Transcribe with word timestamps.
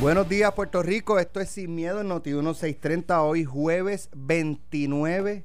Buenos 0.00 0.28
días, 0.28 0.52
Puerto 0.52 0.82
Rico. 0.82 1.18
Esto 1.18 1.40
es 1.40 1.48
Sin 1.48 1.74
Miedo 1.74 2.02
en 2.02 2.08
Noti 2.08 2.30
1630. 2.30 3.22
Hoy, 3.22 3.44
jueves 3.44 4.10
29 4.14 5.42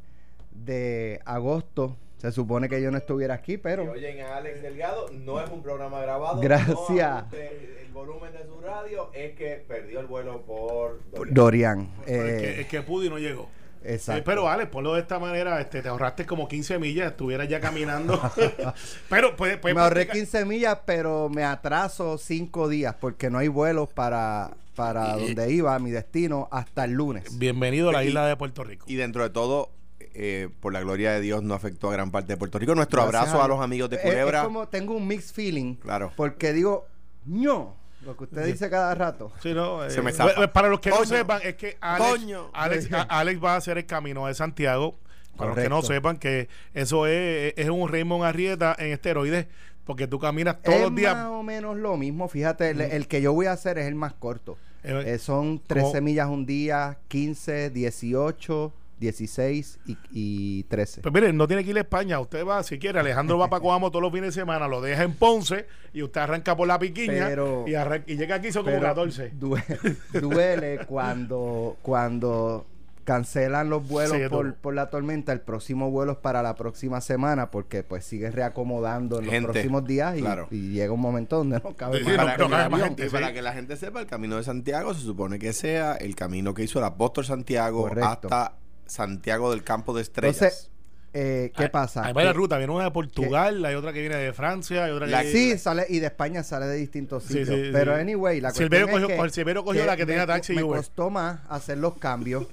de 0.52 1.22
agosto. 1.24 1.96
Se 2.18 2.34
supone 2.34 2.68
que 2.68 2.82
yo 2.82 2.92
no 2.92 2.98
estuviera 2.98 3.34
aquí, 3.34 3.58
pero. 3.58 3.90
oyen 3.90 4.20
a 4.20 4.36
Alex 4.38 4.62
Delgado, 4.62 5.10
no 5.12 5.42
es 5.42 5.50
un 5.50 5.64
programa 5.64 6.02
grabado. 6.02 6.42
Gracias. 6.42 7.32
No 7.32 7.38
el 7.38 7.92
volumen 7.94 8.34
de 8.34 8.46
su 8.46 8.60
radio 8.60 9.10
es 9.14 9.38
que 9.38 9.64
perdió 9.66 10.02
el 10.02 10.08
vuelo 10.08 10.42
por 10.42 11.00
Dorian. 11.12 11.34
Dorian. 11.34 11.90
Eh, 12.06 12.58
es, 12.60 12.68
que, 12.68 12.82
pudo 12.82 13.06
y 13.06 13.10
no 13.10 13.20
llegó. 13.20 13.48
Exacto. 13.84 14.20
Eh, 14.20 14.24
pero 14.26 14.48
Alex, 14.50 14.70
ponlo 14.70 14.94
de 14.94 15.02
esta 15.02 15.20
manera, 15.20 15.60
este, 15.60 15.82
te 15.82 15.90
ahorraste 15.90 16.26
como 16.26 16.48
15 16.48 16.80
millas, 16.80 17.12
estuvieras 17.12 17.48
ya 17.48 17.60
caminando. 17.60 18.20
pero 19.10 19.36
pues, 19.36 19.58
pues 19.58 19.74
Me 19.74 19.82
ahorré 19.82 20.08
15 20.08 20.46
millas, 20.46 20.80
pero 20.86 21.30
me 21.30 21.44
atraso 21.44 22.18
5 22.18 22.70
días 22.70 22.96
porque 23.00 23.30
no 23.30 23.40
hay 23.40 23.48
vuelos 23.48 23.90
para, 23.90 24.52
para 24.76 25.16
donde 25.16 25.52
iba, 25.52 25.78
mi 25.80 25.92
destino, 25.92 26.48
hasta 26.52 26.86
el 26.86 26.92
lunes. 26.92 27.38
Bienvenido 27.38 27.90
a 27.90 27.94
la 27.94 28.04
isla 28.04 28.28
de 28.28 28.36
Puerto 28.36 28.64
Rico. 28.64 28.86
Y 28.88 28.96
dentro 28.96 29.24
de 29.24 29.30
todo, 29.30 29.72
eh, 30.14 30.50
por 30.60 30.74
la 30.74 30.82
gloria 30.82 31.14
de 31.14 31.22
Dios, 31.22 31.42
no 31.42 31.54
afectó 31.54 31.90
a 31.90 31.94
gran 31.94 32.12
parte 32.12 32.34
de 32.34 32.38
Puerto 32.38 32.60
Rico. 32.60 32.76
Nuestro 32.76 33.02
abrazo 33.02 33.42
a, 33.42 33.48
los 33.48 33.62
amigos 33.62 33.90
de 33.90 34.00
Culebra. 34.00 34.40
Es, 34.40 34.46
como 34.46 34.68
tengo 34.68 34.96
un 34.96 35.08
mixed 35.08 35.34
feeling. 35.34 35.76
Claro. 35.76 36.12
Porque 36.16 36.54
digo, 36.54 36.88
no. 37.26 37.81
Lo 38.06 38.18
que 38.18 38.24
usted 38.24 38.46
dice 38.46 38.70
cada 38.70 38.96
rato. 38.96 39.32
Sí, 39.42 39.54
no, 39.54 39.90
Se 39.90 40.02
me 40.02 40.12
eh, 40.12 40.48
para 40.52 40.70
los 40.70 40.80
que 40.80 40.90
no 40.90 41.06
sepan, 41.06 41.40
es 41.44 41.56
que 41.56 41.78
Alex, 41.80 42.90
Alex, 43.08 43.44
va 43.44 43.54
a 43.54 43.58
hacer 43.58 43.78
el 43.78 43.86
camino 43.86 44.28
de 44.28 44.34
Santiago. 44.34 44.96
Para 45.38 45.52
los 45.52 45.64
que 45.64 45.70
no 45.70 45.82
sepan, 45.82 46.18
que 46.18 46.50
eso 46.74 47.08
es, 47.08 47.54
es 47.56 47.70
un 47.70 47.88
Raymond 47.88 48.24
Arrieta 48.24 48.76
en 48.78 48.92
esteroides, 48.92 49.48
porque 49.86 50.08
tú 50.08 50.20
caminas 50.20 50.62
todos 50.62 50.82
los 50.82 50.96
días. 50.96 51.16
más 51.16 51.28
o 51.28 51.44
menos 51.44 51.78
lo 51.78 51.98
mismo. 51.98 52.28
Fíjate, 52.28 52.72
el, 52.72 53.08
que 53.08 53.22
yo 53.22 53.34
voy 53.34 53.46
a 53.46 53.54
hacer 53.54 53.78
es 53.78 53.88
el 53.88 53.96
más 53.96 54.14
corto. 54.14 54.58
Eh, 54.84 55.04
eh, 55.06 55.18
son 55.20 55.62
13 55.66 56.02
millas 56.02 56.28
un 56.28 56.46
día, 56.46 56.98
15, 57.08 57.70
18. 57.70 58.74
16 59.02 59.80
y, 60.12 60.64
13. 60.64 61.02
Pues 61.02 61.14
miren, 61.14 61.36
no 61.36 61.48
tiene 61.48 61.64
que 61.64 61.72
ir 61.72 61.78
a 61.78 61.82
España. 61.82 62.20
Usted 62.20 62.46
va, 62.46 62.62
si 62.62 62.78
quiere, 62.78 63.00
Alejandro 63.00 63.38
va 63.38 63.50
para 63.50 63.62
Coamo 63.62 63.90
todos 63.90 64.04
los 64.04 64.12
fines 64.12 64.36
de 64.36 64.42
semana, 64.42 64.68
lo 64.68 64.80
deja 64.80 65.04
en 65.04 65.14
Ponce 65.14 65.66
y 65.92 66.04
usted 66.04 66.22
arranca 66.22 66.56
por 66.56 66.68
la 66.68 66.78
piquiña 66.78 67.32
y, 67.32 68.16
llega 68.16 68.36
aquí 68.36 68.52
son 68.52 68.64
como 68.64 68.80
14. 68.80 69.34
Duele, 70.14 70.86
cuando, 70.86 71.78
cuando 71.82 72.68
cancelan 73.04 73.70
los 73.70 73.88
vuelos 73.88 74.18
por, 74.62 74.74
la 74.74 74.90
tormenta, 74.90 75.34
el 75.34 75.42
próximo 75.42 75.90
vuelo 75.90 76.14
es 76.14 76.18
para 76.20 76.44
la 76.44 76.56
próxima 76.56 77.02
semana 77.02 77.50
porque 77.50 77.84
pues 77.84 78.06
sigue 78.06 78.30
reacomodando 78.32 79.20
en 79.20 79.26
los 79.26 79.52
próximos 79.52 79.86
días 79.86 80.16
y, 80.52 80.72
llega 80.72 80.94
un 80.94 81.02
momento 81.02 81.38
donde 81.38 81.60
no 81.64 81.76
cabe 81.76 82.04
para, 82.06 82.38
que, 82.38 83.42
la 83.42 83.54
gente 83.54 83.76
sepa, 83.76 84.00
el 84.00 84.08
camino 84.08 84.38
de 84.38 84.44
Santiago 84.44 84.94
se 84.94 85.02
supone 85.02 85.40
que 85.40 85.54
sea 85.54 85.96
el 85.96 86.16
camino 86.16 86.54
que 86.54 86.64
hizo 86.64 86.80
el 86.80 86.86
apóstol 86.86 87.26
Santiago 87.26 87.90
hasta 88.02 88.54
Santiago 88.92 89.52
del 89.52 89.64
Campo 89.64 89.94
de 89.94 90.02
Estrellas. 90.02 90.42
Entonces, 90.42 90.72
eh, 91.14 91.52
¿qué 91.56 91.70
pasa? 91.70 92.06
Hay 92.06 92.14
varias 92.14 92.36
rutas, 92.36 92.58
viene 92.58 92.74
una 92.74 92.86
de 92.86 92.92
Portugal, 92.92 93.64
hay 93.64 93.76
otra 93.76 93.94
que 93.94 94.02
viene 94.02 94.16
de 94.18 94.34
Francia, 94.34 94.86
hay 94.86 94.92
otra 94.92 95.08
que 95.08 95.32
Sí, 95.32 95.58
sale 95.58 95.86
y 95.90 96.00
de 96.00 96.08
España 96.08 96.44
sale 96.44 96.66
de 96.68 96.76
distintos 96.76 97.24
sitios. 97.24 97.70
pero 97.72 97.96
anyway, 97.96 98.42
la 98.42 98.50
cuestión 98.52 98.70
cogió, 98.90 99.08
es 99.08 99.34
que, 99.34 99.56
cogió 99.56 99.86
la 99.86 99.96
que 99.96 100.06
tenía 100.06 100.28
taxi 100.28 100.54
me, 100.54 100.64
me 100.64 100.68
costó 100.68 101.10
más 101.10 101.40
hacer 101.50 101.78
los 101.78 101.98
cambios, 101.98 102.48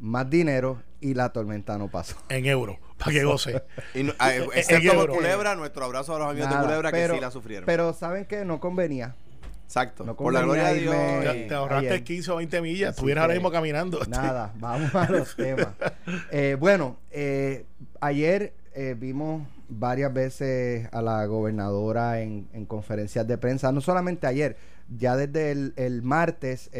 más 0.00 0.28
dinero 0.28 0.82
y 1.00 1.14
la 1.14 1.32
tormenta 1.32 1.78
no 1.78 1.88
pasó. 1.88 2.16
En 2.28 2.46
euros, 2.46 2.78
para 2.98 3.12
que 3.12 3.24
goce. 3.24 3.62
y 3.94 4.10
ah, 4.18 4.34
excepto 4.54 4.94
por 4.94 5.10
Culebra, 5.10 5.54
nuestro 5.54 5.84
abrazo 5.84 6.16
a 6.16 6.18
los 6.18 6.28
amigos 6.28 6.50
de 6.50 6.56
Culebra 6.56 6.92
que 6.92 7.08
sí 7.08 7.20
la 7.20 7.30
sufrieron. 7.30 7.66
Pero 7.66 7.92
¿saben 7.92 8.24
qué? 8.24 8.44
No 8.44 8.58
convenía. 8.58 9.14
Exacto. 9.68 10.16
por 10.16 10.32
la 10.32 10.40
gloria 10.40 10.68
de 10.68 10.80
Dios. 10.80 10.94
Te, 11.46 11.54
ahorraste 11.54 12.02
15 12.02 12.30
o 12.30 12.36
20 12.36 12.62
millas. 12.62 12.94
Estuvieras 12.94 13.22
ahora 13.22 13.34
mismo 13.34 13.50
caminando. 13.50 14.00
Nada, 14.08 14.50
vamos 14.58 14.94
a 14.94 15.10
los 15.10 15.36
temas. 15.36 15.68
Eh, 16.30 16.56
bueno, 16.58 16.96
eh, 17.10 17.66
ayer 18.00 18.54
eh, 18.74 18.96
vimos 18.98 19.46
varias 19.68 20.10
veces 20.14 20.88
a 20.90 21.02
la 21.02 21.26
gobernadora 21.26 22.22
en, 22.22 22.46
conferencias 22.66 23.26
de 23.26 23.36
prensa. 23.36 23.70
No 23.70 23.82
solamente 23.82 24.26
ayer, 24.26 24.56
ya 24.96 25.16
desde 25.16 25.50
el, 25.52 26.02
martes 26.02 26.70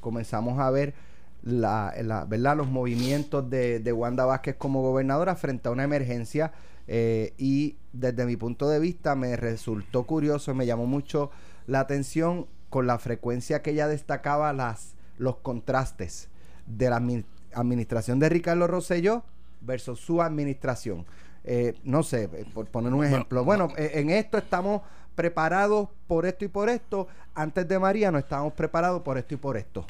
comenzamos 0.00 0.58
a 0.58 0.70
ver 0.70 0.94
la, 1.42 1.92
¿verdad? 2.26 2.56
los 2.56 2.68
movimientos 2.68 3.50
de, 3.50 3.78
de 3.78 3.92
Wanda 3.92 4.24
Vázquez 4.24 4.56
como 4.56 4.80
gobernadora 4.80 5.36
frente 5.36 5.68
a 5.68 5.70
una 5.70 5.84
emergencia. 5.84 6.50
y 6.88 7.76
desde 7.92 8.24
mi 8.24 8.36
punto 8.38 8.70
de 8.70 8.80
vista 8.80 9.14
me 9.14 9.36
resultó 9.36 10.04
curioso, 10.04 10.54
me 10.54 10.64
llamó 10.64 10.86
mucho 10.86 11.30
la 11.66 11.80
atención 11.80 12.46
con 12.70 12.86
la 12.86 12.98
frecuencia 12.98 13.62
que 13.62 13.70
ella 13.70 13.88
destacaba 13.88 14.52
las, 14.52 14.94
los 15.18 15.36
contrastes 15.36 16.28
de 16.66 16.90
la 16.90 17.02
administración 17.54 18.18
de 18.18 18.28
Ricardo 18.28 18.66
Rosselló 18.66 19.24
versus 19.60 20.00
su 20.00 20.22
administración. 20.22 21.04
Eh, 21.44 21.74
no 21.84 22.02
sé, 22.02 22.30
eh, 22.32 22.44
por 22.52 22.66
poner 22.66 22.92
un 22.94 23.04
ejemplo. 23.04 23.44
Bueno, 23.44 23.68
eh, 23.76 23.92
en 23.94 24.10
esto 24.10 24.38
estamos 24.38 24.82
preparados 25.14 25.88
por 26.06 26.24
esto 26.26 26.44
y 26.44 26.48
por 26.48 26.68
esto. 26.68 27.08
Antes 27.34 27.66
de 27.66 27.78
María 27.78 28.10
no 28.10 28.18
estábamos 28.18 28.52
preparados 28.52 29.02
por 29.02 29.18
esto 29.18 29.34
y 29.34 29.38
por 29.38 29.56
esto. 29.56 29.84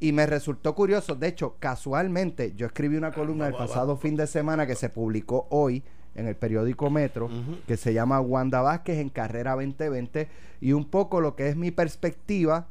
y 0.00 0.12
me 0.12 0.26
resultó 0.26 0.74
curioso, 0.74 1.14
de 1.14 1.28
hecho, 1.28 1.56
casualmente, 1.58 2.52
yo 2.54 2.66
escribí 2.66 2.96
una 2.96 3.12
columna 3.12 3.46
el 3.46 3.54
pasado 3.54 3.96
fin 3.96 4.14
de 4.14 4.26
semana 4.26 4.66
que 4.66 4.74
se 4.74 4.90
publicó 4.90 5.46
hoy 5.50 5.82
en 6.16 6.26
el 6.26 6.34
periódico 6.34 6.90
Metro, 6.90 7.30
que 7.66 7.76
se 7.76 7.92
llama 7.92 8.20
Wanda 8.20 8.62
Vázquez 8.62 8.98
en 8.98 9.10
Carrera 9.10 9.52
2020, 9.52 10.28
y 10.60 10.72
un 10.72 10.86
poco 10.86 11.20
lo 11.20 11.36
que 11.36 11.48
es 11.48 11.56
mi 11.56 11.70
perspectiva 11.70 12.66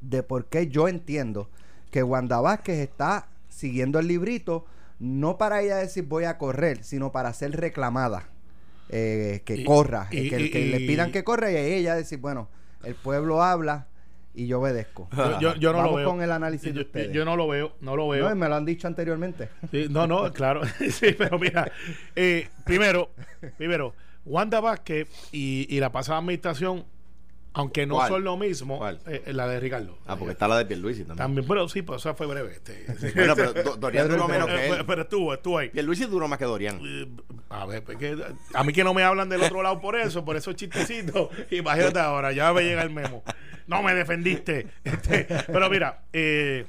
de 0.00 0.22
por 0.22 0.46
qué 0.46 0.68
yo 0.68 0.88
entiendo 0.88 1.48
que 1.90 2.02
Wanda 2.02 2.40
Vázquez 2.40 2.78
está 2.78 3.28
siguiendo 3.48 3.98
el 3.98 4.08
librito, 4.08 4.64
no 4.98 5.38
para 5.38 5.62
ella 5.62 5.76
decir 5.76 6.04
voy 6.04 6.24
a 6.24 6.38
correr, 6.38 6.82
sino 6.82 7.12
para 7.12 7.32
ser 7.32 7.52
reclamada. 7.52 8.28
Eh, 8.90 9.42
que 9.46 9.64
corra, 9.64 10.08
que, 10.10 10.28
que, 10.28 10.66
le 10.66 10.80
pidan 10.80 11.10
que 11.10 11.24
corra 11.24 11.50
y 11.50 11.56
ella 11.56 11.94
decir, 11.94 12.18
bueno, 12.18 12.48
el 12.82 12.94
pueblo 12.94 13.42
habla, 13.42 13.86
y 14.34 14.46
yo 14.46 14.60
obedezco. 14.60 15.08
Yo, 15.40 15.54
yo, 15.54 15.72
no 15.72 15.82
lo 15.82 15.94
veo. 15.94 16.08
con 16.08 16.22
el 16.22 16.32
análisis 16.32 16.74
de 16.74 16.80
ustedes. 16.80 17.12
Yo 17.12 17.24
no 17.24 17.36
lo 17.36 17.46
veo, 17.46 17.76
no 17.80 17.96
lo 17.96 18.08
veo. 18.08 18.28
No, 18.28 18.34
me 18.34 18.48
lo 18.48 18.56
han 18.56 18.64
dicho 18.64 18.86
anteriormente. 18.86 19.48
no, 19.90 20.06
no, 20.06 20.32
claro. 20.32 20.62
sí, 20.90 21.14
pero 21.16 21.38
mira, 21.38 21.70
eh, 22.16 22.48
primero, 22.64 23.10
primero, 23.56 23.94
Wanda 24.24 24.60
Vázquez 24.60 25.08
y, 25.32 25.66
y 25.74 25.80
la 25.80 25.92
pasada 25.92 26.18
administración 26.18 26.84
aunque 27.56 27.86
no 27.86 28.04
son 28.08 28.24
lo 28.24 28.36
mismo, 28.36 28.86
eh, 28.88 29.22
eh, 29.26 29.32
la 29.32 29.46
de 29.46 29.60
Ricardo. 29.60 29.96
Ah, 30.06 30.16
porque 30.16 30.32
está 30.32 30.48
la 30.48 30.58
de 30.58 30.66
Pierluisi 30.66 31.04
también. 31.04 31.18
También, 31.18 31.46
pero 31.46 31.68
sí, 31.68 31.82
pues 31.82 32.02
esa 32.02 32.12
fue 32.14 32.26
breve. 32.26 32.52
Este, 32.52 32.84
bueno, 33.14 33.36
pero 33.36 33.76
Dorian 33.76 34.08
duró 34.08 34.26
menos 34.26 34.48
que 34.48 34.68
él. 34.70 34.84
Pero 34.84 35.02
estuvo, 35.02 35.32
estuvo 35.32 35.58
ahí. 35.58 35.68
Pierluisi 35.70 36.04
duró 36.06 36.26
más 36.26 36.40
que 36.40 36.46
Dorian. 36.46 36.80
Eh, 36.84 37.08
a 37.50 37.64
ver, 37.64 37.84
pues 37.84 37.96
a 38.54 38.64
mí 38.64 38.72
que 38.72 38.82
no 38.82 38.92
me 38.92 39.04
hablan 39.04 39.28
del 39.28 39.40
otro 39.40 39.62
lado 39.62 39.80
por 39.80 39.94
eso, 39.94 40.24
por 40.24 40.36
esos 40.36 40.56
chistecitos. 40.56 41.28
Imagínate 41.52 42.00
ahora, 42.00 42.32
ya 42.32 42.52
me 42.52 42.62
llega 42.62 42.82
el 42.82 42.90
memo. 42.90 43.22
No 43.68 43.82
me 43.82 43.94
defendiste. 43.94 44.66
Este, 44.84 45.26
pero 45.46 45.70
mira, 45.70 46.02
eh, 46.12 46.66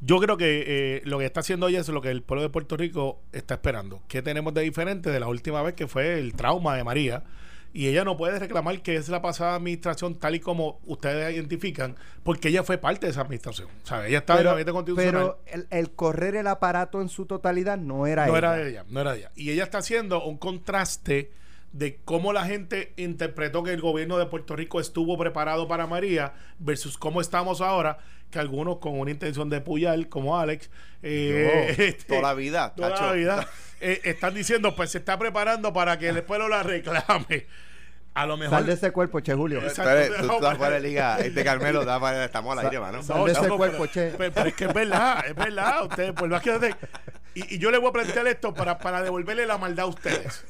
yo 0.00 0.18
creo 0.18 0.36
que 0.36 1.02
lo 1.04 1.18
que 1.18 1.24
está 1.24 1.40
haciendo 1.40 1.68
ella 1.68 1.80
es 1.80 1.88
lo 1.88 2.00
que 2.00 2.10
el 2.10 2.22
pueblo 2.22 2.42
de 2.42 2.50
Puerto 2.50 2.76
Rico 2.76 3.22
está 3.32 3.54
esperando. 3.54 4.02
¿Qué 4.06 4.22
tenemos 4.22 4.54
de 4.54 4.62
diferente 4.62 5.10
de 5.10 5.20
la 5.20 5.28
última 5.28 5.62
vez 5.62 5.74
que 5.74 5.86
fue 5.86 6.18
el 6.18 6.34
trauma 6.34 6.76
de 6.76 6.84
María? 6.84 7.24
Y 7.72 7.88
ella 7.88 8.04
no 8.04 8.16
puede 8.16 8.38
reclamar 8.38 8.80
que 8.82 8.96
es 8.96 9.08
la 9.08 9.20
pasada 9.20 9.54
administración 9.54 10.14
tal 10.18 10.34
y 10.34 10.40
como 10.40 10.80
ustedes 10.86 11.34
identifican, 11.34 11.96
porque 12.22 12.48
ella 12.48 12.62
fue 12.62 12.78
parte 12.78 13.06
de 13.06 13.12
esa 13.12 13.20
administración. 13.20 13.68
O 13.84 13.86
sea, 13.86 14.06
ella 14.06 14.18
estaba 14.18 14.40
en 14.40 14.46
el 14.46 14.52
gabinete 14.52 14.72
constitucional. 14.72 15.36
Pero 15.44 15.66
el, 15.70 15.90
correr 15.90 16.36
el 16.36 16.46
aparato 16.46 17.00
en 17.02 17.08
su 17.08 17.26
totalidad 17.26 17.78
no 17.78 18.06
era 18.06 18.26
no 18.26 18.36
ella. 18.36 18.48
No 18.48 18.54
era 18.54 18.68
ella, 18.68 18.84
no 18.88 19.00
era 19.00 19.16
ella. 19.16 19.30
Y 19.34 19.50
ella 19.50 19.64
está 19.64 19.78
haciendo 19.78 20.24
un 20.24 20.38
contraste 20.38 21.30
de 21.72 21.98
cómo 22.04 22.32
la 22.32 22.44
gente 22.44 22.92
interpretó 22.96 23.62
que 23.62 23.72
el 23.72 23.80
gobierno 23.80 24.18
de 24.18 24.26
Puerto 24.26 24.56
Rico 24.56 24.80
estuvo 24.80 25.18
preparado 25.18 25.68
para 25.68 25.86
María 25.86 26.32
versus 26.58 26.96
cómo 26.96 27.20
estamos 27.20 27.60
ahora, 27.60 27.98
que 28.30 28.38
algunos 28.38 28.78
con 28.78 28.98
una 28.98 29.10
intención 29.10 29.50
de 29.50 29.60
puyar, 29.60 30.08
como 30.08 30.38
Alex, 30.38 30.70
eh, 31.02 31.74
este, 31.78 32.04
toda 32.04 32.22
la 32.22 32.34
vida, 32.34 32.74
toda 32.74 32.90
la 32.90 33.12
vida 33.12 33.48
eh, 33.80 34.00
están 34.04 34.34
diciendo, 34.34 34.74
pues 34.74 34.90
se 34.90 34.98
está 34.98 35.18
preparando 35.18 35.72
para 35.72 35.98
que 35.98 36.08
el 36.08 36.22
pueblo 36.22 36.48
la 36.48 36.62
reclame. 36.62 37.46
A 38.18 38.26
lo 38.26 38.36
mejor. 38.36 38.58
Sal 38.58 38.66
de 38.66 38.72
ese 38.72 38.90
cuerpo, 38.90 39.20
Che 39.20 39.32
Julio. 39.32 39.60
Exacto, 39.62 40.26
tú, 40.26 40.32
estás 40.34 40.58
fuera 40.58 40.74
de 40.74 40.80
liga. 40.80 41.18
Este 41.20 41.44
Carmelo, 41.44 41.84
da 41.84 42.00
para, 42.00 42.24
estamos 42.24 42.58
al 42.58 42.64
aire, 42.64 42.80
mano. 42.80 43.00
Sal 43.00 43.24
de 43.24 43.30
ese 43.30 43.48
cuerpo, 43.48 43.86
Che. 43.86 44.12
Pero, 44.18 44.44
es 44.44 44.54
que 44.54 44.64
es 44.64 44.74
verdad, 44.74 45.24
es 45.24 45.36
verdad. 45.36 45.84
Ustedes, 45.84 46.14
pues 46.14 46.28
más 46.28 46.42
que 46.42 46.74
y, 47.34 47.54
y, 47.54 47.58
yo 47.58 47.70
le 47.70 47.78
voy 47.78 47.90
a 47.90 47.92
plantear 47.92 48.26
esto 48.26 48.54
para, 48.54 48.78
para 48.78 49.02
devolverle 49.02 49.46
la 49.46 49.56
maldad 49.56 49.84
a 49.84 49.88
ustedes. 49.88 50.44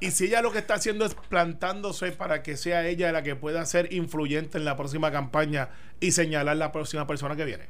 Y 0.00 0.10
si 0.10 0.26
ella 0.26 0.42
lo 0.42 0.52
que 0.52 0.58
está 0.58 0.74
haciendo 0.74 1.06
es 1.06 1.14
plantándose 1.14 2.12
para 2.12 2.42
que 2.42 2.58
sea 2.58 2.86
ella 2.86 3.10
la 3.10 3.22
que 3.22 3.36
pueda 3.36 3.64
ser 3.64 3.90
influyente 3.94 4.58
en 4.58 4.66
la 4.66 4.76
próxima 4.76 5.10
campaña 5.10 5.70
y 6.00 6.12
señalar 6.12 6.58
la 6.58 6.72
próxima 6.72 7.06
persona 7.06 7.36
que 7.36 7.46
viene. 7.46 7.68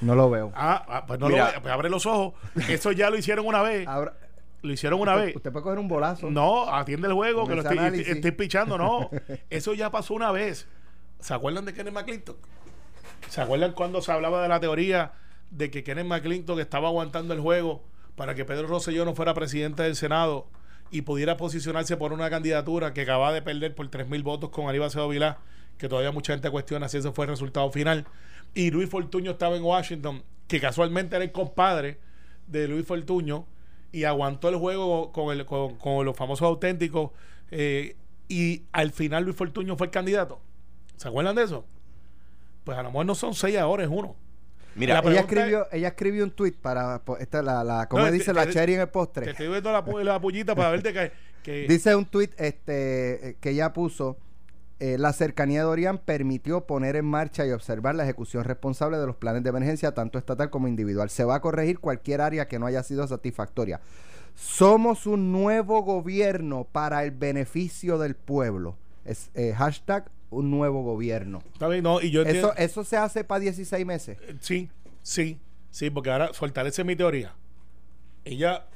No 0.00 0.16
lo 0.16 0.28
veo. 0.28 0.50
Ah, 0.56 0.84
ah 0.88 1.06
pues 1.06 1.20
no 1.20 1.28
lo 1.28 1.36
veo. 1.36 1.62
Pues 1.62 1.72
abre 1.72 1.88
los 1.88 2.04
ojos. 2.06 2.34
Eso 2.68 2.90
ya 2.90 3.10
lo 3.10 3.16
hicieron 3.16 3.46
una 3.46 3.62
vez. 3.62 3.86
Lo 4.62 4.72
hicieron 4.72 5.00
una 5.00 5.16
vez. 5.16 5.34
Usted 5.34 5.50
puede 5.50 5.64
coger 5.64 5.78
un 5.78 5.88
bolazo. 5.88 6.30
No, 6.30 6.72
atiende 6.72 7.08
el 7.08 7.14
juego, 7.14 7.46
que 7.46 7.56
lo 7.56 7.62
estoy, 7.62 8.00
estoy, 8.00 8.30
pichando. 8.30 8.78
No, 8.78 9.10
eso 9.50 9.74
ya 9.74 9.90
pasó 9.90 10.14
una 10.14 10.30
vez. 10.30 10.68
¿Se 11.20 11.34
acuerdan 11.34 11.64
de 11.64 11.74
Kenneth 11.74 11.92
McClintock? 11.92 12.38
¿Se 13.28 13.40
acuerdan 13.40 13.72
cuando 13.72 14.00
se 14.00 14.12
hablaba 14.12 14.42
de 14.42 14.48
la 14.48 14.60
teoría 14.60 15.12
de 15.50 15.70
que 15.70 15.82
Kenneth 15.84 16.06
McClintock 16.06 16.58
estaba 16.60 16.88
aguantando 16.88 17.34
el 17.34 17.40
juego 17.40 17.82
para 18.16 18.34
que 18.34 18.44
Pedro 18.44 18.66
Rosselló 18.68 19.04
no 19.04 19.14
fuera 19.14 19.34
presidente 19.34 19.82
del 19.82 19.96
Senado 19.96 20.46
y 20.90 21.02
pudiera 21.02 21.36
posicionarse 21.36 21.96
por 21.96 22.12
una 22.12 22.28
candidatura 22.28 22.92
que 22.92 23.02
acaba 23.02 23.32
de 23.32 23.42
perder 23.42 23.74
por 23.74 23.90
3.000 23.90 24.22
votos 24.22 24.50
con 24.50 24.68
Aníbal 24.68 24.88
Acevedo 24.88 25.08
Vilá, 25.08 25.38
que 25.78 25.88
todavía 25.88 26.12
mucha 26.12 26.34
gente 26.34 26.50
cuestiona 26.50 26.88
si 26.88 26.98
ese 26.98 27.12
fue 27.12 27.24
el 27.24 27.30
resultado 27.30 27.70
final. 27.70 28.06
Y 28.54 28.70
Luis 28.70 28.90
Fortuño 28.90 29.32
estaba 29.32 29.56
en 29.56 29.62
Washington, 29.62 30.22
que 30.46 30.60
casualmente 30.60 31.16
era 31.16 31.24
el 31.24 31.32
compadre 31.32 31.98
de 32.46 32.68
Luis 32.68 32.86
Fortuño, 32.86 33.46
y 33.92 34.04
aguantó 34.04 34.48
el 34.48 34.56
juego 34.56 35.12
con, 35.12 35.38
el, 35.38 35.44
con, 35.46 36.04
los 36.04 36.16
famosos 36.16 36.46
auténticos. 36.46 37.10
Eh, 37.50 37.96
y 38.28 38.64
al 38.72 38.90
final 38.92 39.24
Luis 39.24 39.36
Fortuño 39.36 39.76
fue 39.76 39.86
el 39.86 39.90
candidato. 39.90 40.40
¿Se 40.96 41.08
acuerdan 41.08 41.36
de 41.36 41.44
eso? 41.44 41.66
Pues 42.64 42.78
a 42.78 42.82
lo 42.82 42.90
mejor 42.90 43.06
no 43.06 43.14
son 43.14 43.34
seis 43.34 43.58
ahora, 43.58 43.84
es 43.84 43.90
uno. 43.90 44.16
Mira, 44.74 45.00
ella 45.04 45.20
escribió, 45.20 45.66
ella 45.70 45.88
escribió 45.88 46.24
un 46.24 46.30
tweet 46.30 46.52
para 46.52 47.02
esta 47.20 47.42
la, 47.42 47.62
la 47.62 47.88
¿cómo 47.88 48.10
dice? 48.10 48.32
la 48.32 48.48
cherry 48.48 48.74
en 48.74 48.80
el 48.80 48.88
postre. 48.88 49.26
Te 49.26 49.30
estoy 49.32 49.48
viendo 49.48 49.70
la, 49.70 49.84
la 50.04 50.20
pullita 50.20 50.54
para 50.54 50.70
verte 50.70 50.94
que, 50.94 51.12
que, 51.42 51.66
Dice 51.68 51.94
un 51.94 52.06
tweet 52.06 52.30
este 52.38 53.30
eh, 53.30 53.36
que 53.38 53.50
ella 53.50 53.74
puso 53.74 54.16
eh, 54.82 54.98
la 54.98 55.12
cercanía 55.12 55.60
de 55.60 55.66
Orián 55.66 55.98
permitió 55.98 56.66
poner 56.66 56.96
en 56.96 57.04
marcha 57.04 57.46
y 57.46 57.52
observar 57.52 57.94
la 57.94 58.02
ejecución 58.02 58.42
responsable 58.42 58.98
de 58.98 59.06
los 59.06 59.14
planes 59.14 59.44
de 59.44 59.50
emergencia, 59.50 59.94
tanto 59.94 60.18
estatal 60.18 60.50
como 60.50 60.66
individual. 60.66 61.08
Se 61.08 61.22
va 61.22 61.36
a 61.36 61.40
corregir 61.40 61.78
cualquier 61.78 62.20
área 62.20 62.48
que 62.48 62.58
no 62.58 62.66
haya 62.66 62.82
sido 62.82 63.06
satisfactoria. 63.06 63.80
Somos 64.34 65.06
un 65.06 65.30
nuevo 65.30 65.84
gobierno 65.84 66.66
para 66.72 67.04
el 67.04 67.12
beneficio 67.12 67.96
del 67.96 68.16
pueblo. 68.16 68.76
Es 69.04 69.30
eh, 69.34 69.54
hashtag 69.56 70.10
un 70.30 70.50
nuevo 70.50 70.82
gobierno. 70.82 71.44
no, 71.60 72.00
y 72.00 72.10
yo 72.10 72.22
eso, 72.22 72.52
eso 72.56 72.82
se 72.82 72.96
hace 72.96 73.22
para 73.22 73.38
16 73.38 73.86
meses. 73.86 74.18
Eh, 74.20 74.36
sí, 74.40 74.68
sí, 75.00 75.38
sí, 75.70 75.90
porque 75.90 76.10
ahora 76.10 76.32
fortalece 76.32 76.82
mi 76.82 76.96
teoría. 76.96 77.36
Ella, 78.24 78.66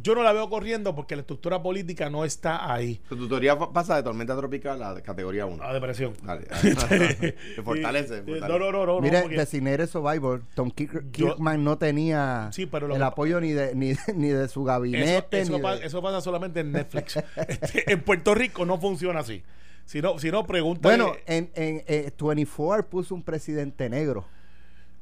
yo 0.00 0.14
no 0.14 0.22
la 0.22 0.32
veo 0.32 0.48
corriendo 0.48 0.94
porque 0.94 1.16
la 1.16 1.20
estructura 1.20 1.62
política 1.62 2.08
no 2.10 2.24
está 2.24 2.72
ahí. 2.72 3.00
Tu 3.08 3.28
teoría 3.28 3.58
pasa 3.58 3.96
de 3.96 4.02
tormenta 4.02 4.36
tropical 4.36 4.82
a 4.82 5.00
categoría 5.02 5.46
1. 5.46 5.62
A 5.62 5.72
depresión. 5.72 6.14
Dale, 6.22 6.46
se 7.54 7.62
fortalece, 7.62 8.22
No, 8.22 8.58
no, 8.58 8.72
no, 8.72 8.86
no. 8.86 9.00
Mire, 9.00 9.24
no, 9.28 9.86
Survivor, 9.86 10.42
Tom 10.54 10.70
Kirkman 10.70 11.64
no 11.64 11.78
tenía 11.78 12.50
el 12.56 13.02
apoyo 13.02 13.40
ni 13.40 13.52
de, 13.52 13.74
ni, 13.74 13.92
ni 14.14 14.28
de 14.28 14.48
su 14.48 14.64
gabinete. 14.64 15.40
Eso, 15.40 15.56
eso, 15.82 16.02
pasa, 16.02 16.20
solamente 16.20 16.60
en 16.60 16.72
Netflix. 16.72 17.18
Este, 17.48 17.92
en 17.92 18.02
Puerto 18.02 18.34
Rico 18.34 18.64
no 18.64 18.78
funciona 18.78 19.20
así. 19.20 19.42
Si 19.84 20.00
no, 20.00 20.18
si 20.18 20.30
no 20.30 20.46
pregunta. 20.46 20.80
Bueno, 20.82 21.12
en, 21.26 21.50
en 21.54 21.82
24 22.18 22.80
eh, 22.80 22.88
puso 22.88 23.14
un 23.14 23.22
presidente 23.22 23.88
negro. 23.88 24.26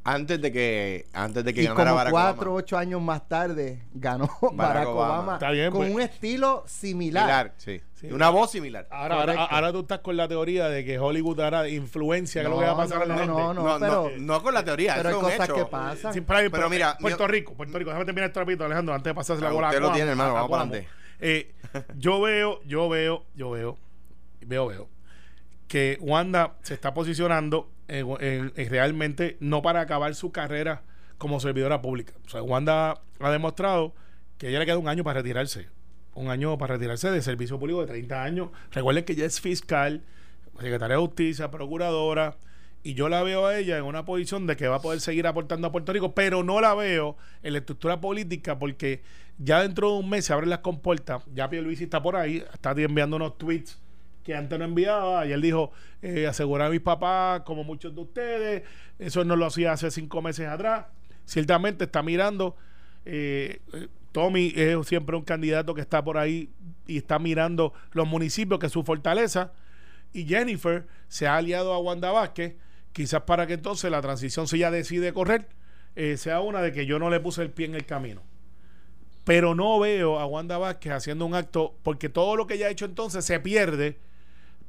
Antes 0.03 0.41
de 0.41 0.51
que 0.51 1.07
antes 1.13 1.45
de 1.45 1.53
que 1.53 1.63
y 1.63 1.67
ganara 1.67 1.91
como 1.91 1.97
Barack 1.97 2.13
cuatro, 2.13 2.55
ocho 2.55 2.79
años 2.79 3.03
más 3.03 3.29
tarde 3.29 3.83
ganó 3.93 4.31
Barack, 4.53 4.89
Obama, 4.89 5.39
con 5.39 5.73
pues. 5.73 5.95
un 5.95 6.01
estilo 6.01 6.65
similar. 6.67 7.53
similar 7.59 7.83
sí. 7.95 8.09
Una 8.11 8.31
voz 8.31 8.51
similar. 8.51 8.87
Ahora, 8.91 9.45
ahora, 9.45 9.73
tú 9.73 9.81
estás 9.81 9.99
con 9.99 10.17
la 10.17 10.27
teoría 10.27 10.69
de 10.69 10.87
que 10.87 10.99
Hollywood 10.99 11.41
hará 11.41 11.69
influencia, 11.69 12.41
que 12.41 12.47
es 12.47 12.51
lo 12.51 12.59
que 12.59 12.65
va 12.65 12.73
a 12.73 12.77
pasar 12.77 12.99
no, 12.99 13.03
en 13.03 13.09
la 13.09 13.15
no, 13.15 13.21
gente. 13.21 13.55
No, 13.55 13.55
no, 13.55 13.79
pero, 13.79 14.11
no, 14.19 14.43
con 14.43 14.55
la 14.55 14.65
teoría. 14.65 14.95
Pero 14.97 15.09
hay 15.11 15.15
cosas 15.17 15.49
que 15.51 15.65
pasan. 15.67 16.25
pero, 16.51 16.71
mira, 16.71 16.97
Puerto 16.99 17.27
Rico, 17.27 17.53
Puerto 17.53 17.79
Rico, 17.79 17.91
déjame 17.91 18.07
terminar 18.07 18.29
el 18.29 18.33
trapito, 18.33 18.65
Alejandro, 18.65 18.95
antes 18.95 19.11
de 19.11 19.15
pasarse 19.15 19.43
la 19.43 19.51
bola. 19.51 19.69
Usted 19.69 19.83
lo 19.83 19.93
tiene, 19.93 20.13
hermano, 20.13 20.33
vamos 20.33 20.51
para 20.51 20.63
adelante. 20.63 20.89
Eh, 21.21 21.53
yo 21.99 22.23
veo, 22.23 22.63
yo 22.65 22.89
veo, 22.89 23.27
yo 23.35 23.51
veo, 23.51 23.77
veo, 24.41 24.67
veo 24.67 24.89
que 25.71 25.99
Wanda 26.01 26.57
se 26.63 26.75
está 26.75 26.93
posicionando 26.93 27.71
en, 27.91 28.71
realmente 28.71 29.37
no 29.41 29.63
para 29.63 29.81
acabar 29.81 30.15
su 30.15 30.31
carrera 30.33 30.83
como 31.19 31.41
servidora 31.41 31.83
pública. 31.83 32.15
O 32.25 32.29
sea, 32.29 32.43
Wanda 32.43 33.03
ha 33.19 33.31
demostrado 33.31 33.95
que 34.39 34.49
ella 34.49 34.61
le 34.61 34.67
queda 34.67 34.79
un 34.79 34.89
año 34.89 35.05
para 35.05 35.21
retirarse. 35.21 35.69
Un 36.15 36.29
año 36.29 36.57
para 36.57 36.75
retirarse 36.75 37.11
de 37.11 37.21
servicio 37.23 37.59
público 37.59 37.81
de 37.81 37.89
30 37.89 38.23
años. 38.23 38.51
Recuerden 38.71 39.05
que 39.05 39.13
ella 39.13 39.27
es 39.27 39.41
fiscal, 39.41 40.03
secretaria 40.59 40.97
de 40.97 41.03
justicia, 41.03 41.51
procuradora. 41.51 42.37
Y 42.83 42.95
yo 42.95 43.09
la 43.09 43.23
veo 43.23 43.47
a 43.47 43.59
ella 43.59 43.77
en 43.77 43.85
una 43.85 44.05
posición 44.05 44.47
de 44.47 44.57
que 44.57 44.67
va 44.67 44.77
a 44.77 44.81
poder 44.81 45.01
seguir 45.01 45.27
aportando 45.27 45.67
a 45.67 45.73
Puerto 45.73 45.93
Rico, 45.93 46.15
pero 46.15 46.43
no 46.43 46.61
la 46.61 46.75
veo 46.75 47.17
en 47.43 47.53
la 47.53 47.59
estructura 47.59 48.01
política 48.01 48.59
porque 48.59 49.03
ya 49.37 49.61
dentro 49.61 49.93
de 49.93 49.99
un 49.99 50.09
mes 50.09 50.25
se 50.25 50.33
abren 50.33 50.49
las 50.49 50.61
compuertas. 50.61 51.23
Ya 51.35 51.49
Luis 51.49 51.81
está 51.81 52.03
por 52.03 52.17
ahí, 52.17 52.43
está 52.55 52.71
enviando 52.71 53.17
unos 53.17 53.37
tweets 53.37 53.79
que 54.23 54.35
antes 54.35 54.59
no 54.59 54.65
enviaba. 54.65 55.27
Y 55.27 55.33
él 55.33 55.41
dijo, 55.41 55.73
eh, 56.03 56.27
asegurar 56.27 56.69
a 56.69 56.71
mis 56.71 56.81
papás, 56.81 57.43
como 57.43 57.65
muchos 57.65 57.95
de 57.95 58.01
ustedes. 58.01 58.63
Eso 58.99 59.25
no 59.25 59.37
lo 59.37 59.47
hacía 59.47 59.73
hace 59.73 59.91
cinco 59.91 60.23
meses 60.23 60.49
atrás. 60.49 60.87
Ciertamente 61.25 61.85
está 61.85 62.03
mirando. 62.03 62.57
Eh, 63.05 63.61
eh, 63.73 63.89
Tommy 64.13 64.53
es 64.57 64.87
siempre 64.87 65.17
un 65.17 65.23
candidato 65.23 65.75
que 65.75 65.81
está 65.81 66.03
por 66.03 66.19
ahí 66.19 66.51
y 66.87 66.99
está 66.99 67.19
mirando 67.19 67.73
los 67.93 68.07
municipios, 68.09 68.59
que 68.59 68.67
es 68.67 68.73
su 68.73 68.83
fortaleza. 68.83 69.53
Y 70.13 70.25
Jennifer 70.27 70.87
se 71.09 71.27
ha 71.27 71.37
aliado 71.37 71.73
a 71.73 71.79
Wanda 71.79 72.11
Vázquez, 72.11 72.57
quizás 72.93 73.23
para 73.23 73.47
que 73.47 73.55
entonces 73.55 73.91
la 73.91 74.01
transición, 74.01 74.49
si 74.49 74.57
ella 74.57 74.73
decide 74.73 75.13
correr, 75.13 75.49
sea 76.17 76.41
una 76.41 76.61
de 76.61 76.73
que 76.73 76.87
yo 76.87 76.99
no 76.99 77.11
le 77.11 77.21
puse 77.21 77.43
el 77.43 77.51
pie 77.51 77.67
en 77.67 77.77
el 77.77 77.87
camino. 77.87 78.23
Pero 79.23 79.55
no 79.55 79.79
veo 79.79 80.19
a 80.19 80.27
Wanda 80.27 80.59
Vázquez 80.59 80.93
haciendo 80.93 81.25
un 81.27 81.37
acto, 81.37 81.77
porque 81.85 82.09
todo 82.09 82.35
lo 82.35 82.49
que 82.49 82.55
ella 82.55 82.67
ha 82.67 82.71
hecho 82.71 82.87
entonces 82.87 83.25
se 83.25 83.39
pierde 83.39 84.01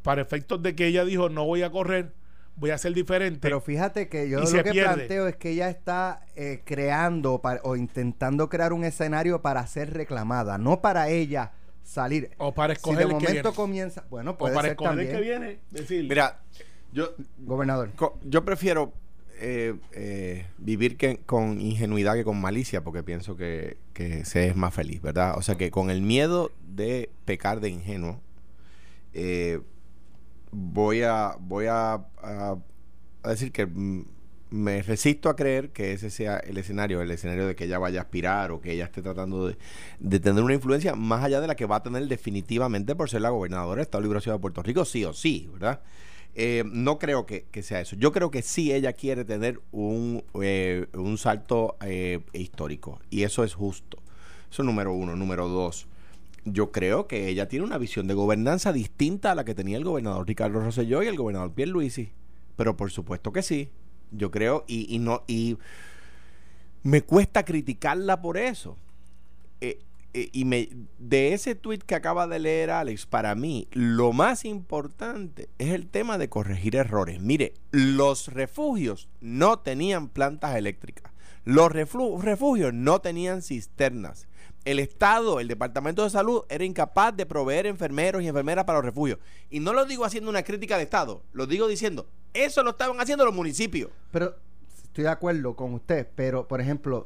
para 0.03 0.21
efectos 0.21 0.61
de 0.61 0.75
que 0.75 0.87
ella 0.87 1.05
dijo 1.05 1.29
no 1.29 1.45
voy 1.45 1.63
a 1.63 1.71
correr, 1.71 2.13
voy 2.55 2.71
a 2.71 2.77
ser 2.77 2.93
diferente. 2.93 3.39
Pero 3.41 3.61
fíjate 3.61 4.07
que 4.09 4.29
yo 4.29 4.39
lo 4.39 4.63
que 4.63 4.71
planteo 4.71 5.27
es 5.27 5.35
que 5.35 5.51
ella 5.51 5.69
está 5.69 6.25
eh, 6.35 6.61
creando 6.65 7.41
o 7.63 7.75
intentando 7.75 8.49
crear 8.49 8.73
un 8.73 8.83
escenario 8.83 9.41
para 9.41 9.65
ser 9.67 9.93
reclamada, 9.93 10.57
no 10.57 10.81
para 10.81 11.09
ella 11.09 11.51
salir. 11.83 12.31
O 12.37 12.53
para 12.53 12.73
escoger 12.73 13.03
si 13.03 13.07
de 13.07 13.13
momento 13.13 13.53
comienza, 13.53 14.05
bueno, 14.09 14.37
puede 14.37 14.53
o 14.53 14.55
para 14.55 14.67
escoger 14.69 14.99
el 14.99 15.11
que 15.11 15.21
viene, 15.21 15.59
decir. 15.71 16.07
Mira, 16.07 16.39
yo 16.93 17.13
gobernador, 17.39 17.89
yo 18.23 18.43
prefiero 18.43 18.93
eh, 19.43 19.75
eh, 19.93 20.45
vivir 20.59 20.97
que, 20.97 21.17
con 21.17 21.59
ingenuidad 21.59 22.13
que 22.13 22.23
con 22.23 22.39
malicia, 22.39 22.83
porque 22.83 23.01
pienso 23.01 23.35
que, 23.35 23.77
que 23.93 24.23
se 24.23 24.47
es 24.47 24.55
más 24.55 24.73
feliz, 24.73 25.01
¿verdad? 25.01 25.35
O 25.35 25.41
sea 25.41 25.55
que 25.55 25.71
con 25.71 25.89
el 25.89 26.03
miedo 26.03 26.51
de 26.61 27.09
pecar 27.25 27.59
de 27.59 27.69
ingenuo, 27.69 28.21
eh, 29.13 29.59
voy 30.51 31.03
a 31.03 31.35
voy 31.39 31.65
a, 31.67 32.05
decir 33.23 33.51
que 33.51 33.67
me 34.49 34.81
resisto 34.81 35.29
a 35.29 35.35
creer 35.35 35.69
que 35.69 35.93
ese 35.93 36.09
sea 36.09 36.37
el 36.37 36.57
escenario, 36.57 37.01
el 37.01 37.09
escenario 37.11 37.47
de 37.47 37.55
que 37.55 37.65
ella 37.65 37.79
vaya 37.79 38.01
a 38.01 38.03
aspirar 38.03 38.51
o 38.51 38.59
que 38.59 38.73
ella 38.73 38.85
esté 38.85 39.01
tratando 39.01 39.47
de, 39.47 40.19
tener 40.19 40.43
una 40.43 40.53
influencia 40.53 40.95
más 40.95 41.23
allá 41.23 41.39
de 41.39 41.47
la 41.47 41.55
que 41.55 41.65
va 41.65 41.77
a 41.77 41.83
tener 41.83 42.05
definitivamente 42.07 42.95
por 42.95 43.09
ser 43.09 43.21
la 43.21 43.29
gobernadora 43.29 43.77
del 43.77 43.83
Estado 43.83 44.01
Libre 44.01 44.19
de 44.19 44.39
Puerto 44.39 44.61
Rico, 44.61 44.83
sí 44.83 45.05
o 45.05 45.13
sí, 45.13 45.49
¿verdad? 45.53 45.81
Eh, 46.33 46.63
no 46.65 46.97
creo 46.97 47.25
que, 47.25 47.45
sea 47.61 47.81
eso. 47.81 47.95
Yo 47.97 48.11
creo 48.11 48.31
que 48.31 48.41
sí 48.41 48.71
ella 48.73 48.93
quiere 48.93 49.25
tener 49.25 49.59
un, 49.71 50.23
eh, 50.41 50.87
un 50.93 51.17
salto 51.17 51.77
eh, 51.81 52.19
histórico 52.33 52.99
y 53.09 53.23
eso 53.23 53.43
es 53.43 53.53
justo. 53.53 53.97
Eso 54.49 54.63
es 54.63 54.65
número 54.65 54.93
uno. 54.93 55.15
Número 55.15 55.47
dos, 55.47 55.87
yo 56.45 56.71
creo 56.71 57.07
que 57.07 57.27
ella 57.27 57.47
tiene 57.47 57.65
una 57.65 57.77
visión 57.77 58.07
de 58.07 58.13
gobernanza 58.13 58.73
distinta 58.73 59.31
a 59.31 59.35
la 59.35 59.45
que 59.45 59.55
tenía 59.55 59.77
el 59.77 59.83
gobernador 59.83 60.27
Ricardo 60.27 60.59
Rosselló 60.59 61.03
y 61.03 61.07
el 61.07 61.17
gobernador 61.17 61.53
Pierluisi. 61.53 62.11
Pero 62.55 62.75
por 62.77 62.91
supuesto 62.91 63.31
que 63.31 63.43
sí. 63.43 63.69
Yo 64.11 64.29
creo 64.29 64.65
y, 64.67 64.99
no 64.99 65.23
y 65.27 65.57
me 66.83 67.01
cuesta 67.01 67.45
criticarla 67.45 68.21
por 68.21 68.37
eso. 68.37 68.77
Eh, 69.61 69.79
eh, 70.13 70.29
y 70.33 70.43
me 70.43 70.69
de 70.97 71.33
ese 71.33 71.55
tweet 71.55 71.79
que 71.79 71.95
acaba 71.95 72.27
de 72.27 72.39
leer 72.39 72.71
Alex, 72.71 73.05
para 73.05 73.33
mí 73.35 73.69
lo 73.71 74.11
más 74.11 74.43
importante 74.43 75.47
es 75.59 75.69
el 75.69 75.87
tema 75.87 76.17
de 76.17 76.27
corregir 76.27 76.75
errores. 76.75 77.21
Mire, 77.21 77.53
los 77.71 78.27
refugios 78.27 79.07
no 79.21 79.59
tenían 79.59 80.09
plantas 80.09 80.55
eléctricas. 80.57 81.13
Los 81.45 81.71
refugios 81.71 82.73
no 82.73 82.99
tenían 82.99 83.41
cisternas 83.41 84.27
el 84.65 84.79
Estado, 84.79 85.39
el 85.39 85.47
Departamento 85.47 86.03
de 86.03 86.09
Salud, 86.09 86.43
era 86.49 86.63
incapaz 86.63 87.15
de 87.15 87.25
proveer 87.25 87.65
enfermeros 87.65 88.21
y 88.21 88.27
enfermeras 88.27 88.65
para 88.65 88.79
los 88.79 88.85
refugios. 88.85 89.19
Y 89.49 89.59
no 89.59 89.73
lo 89.73 89.85
digo 89.85 90.05
haciendo 90.05 90.29
una 90.29 90.43
crítica 90.43 90.77
de 90.77 90.83
Estado, 90.83 91.23
lo 91.33 91.47
digo 91.47 91.67
diciendo, 91.67 92.07
eso 92.33 92.63
lo 92.63 92.71
estaban 92.71 92.99
haciendo 92.99 93.25
los 93.25 93.33
municipios. 93.33 93.89
Pero 94.11 94.35
estoy 94.91 95.05
de 95.05 95.09
acuerdo 95.09 95.55
con 95.55 95.73
usted, 95.73 96.05
pero 96.15 96.49
por 96.49 96.59
ejemplo, 96.59 97.05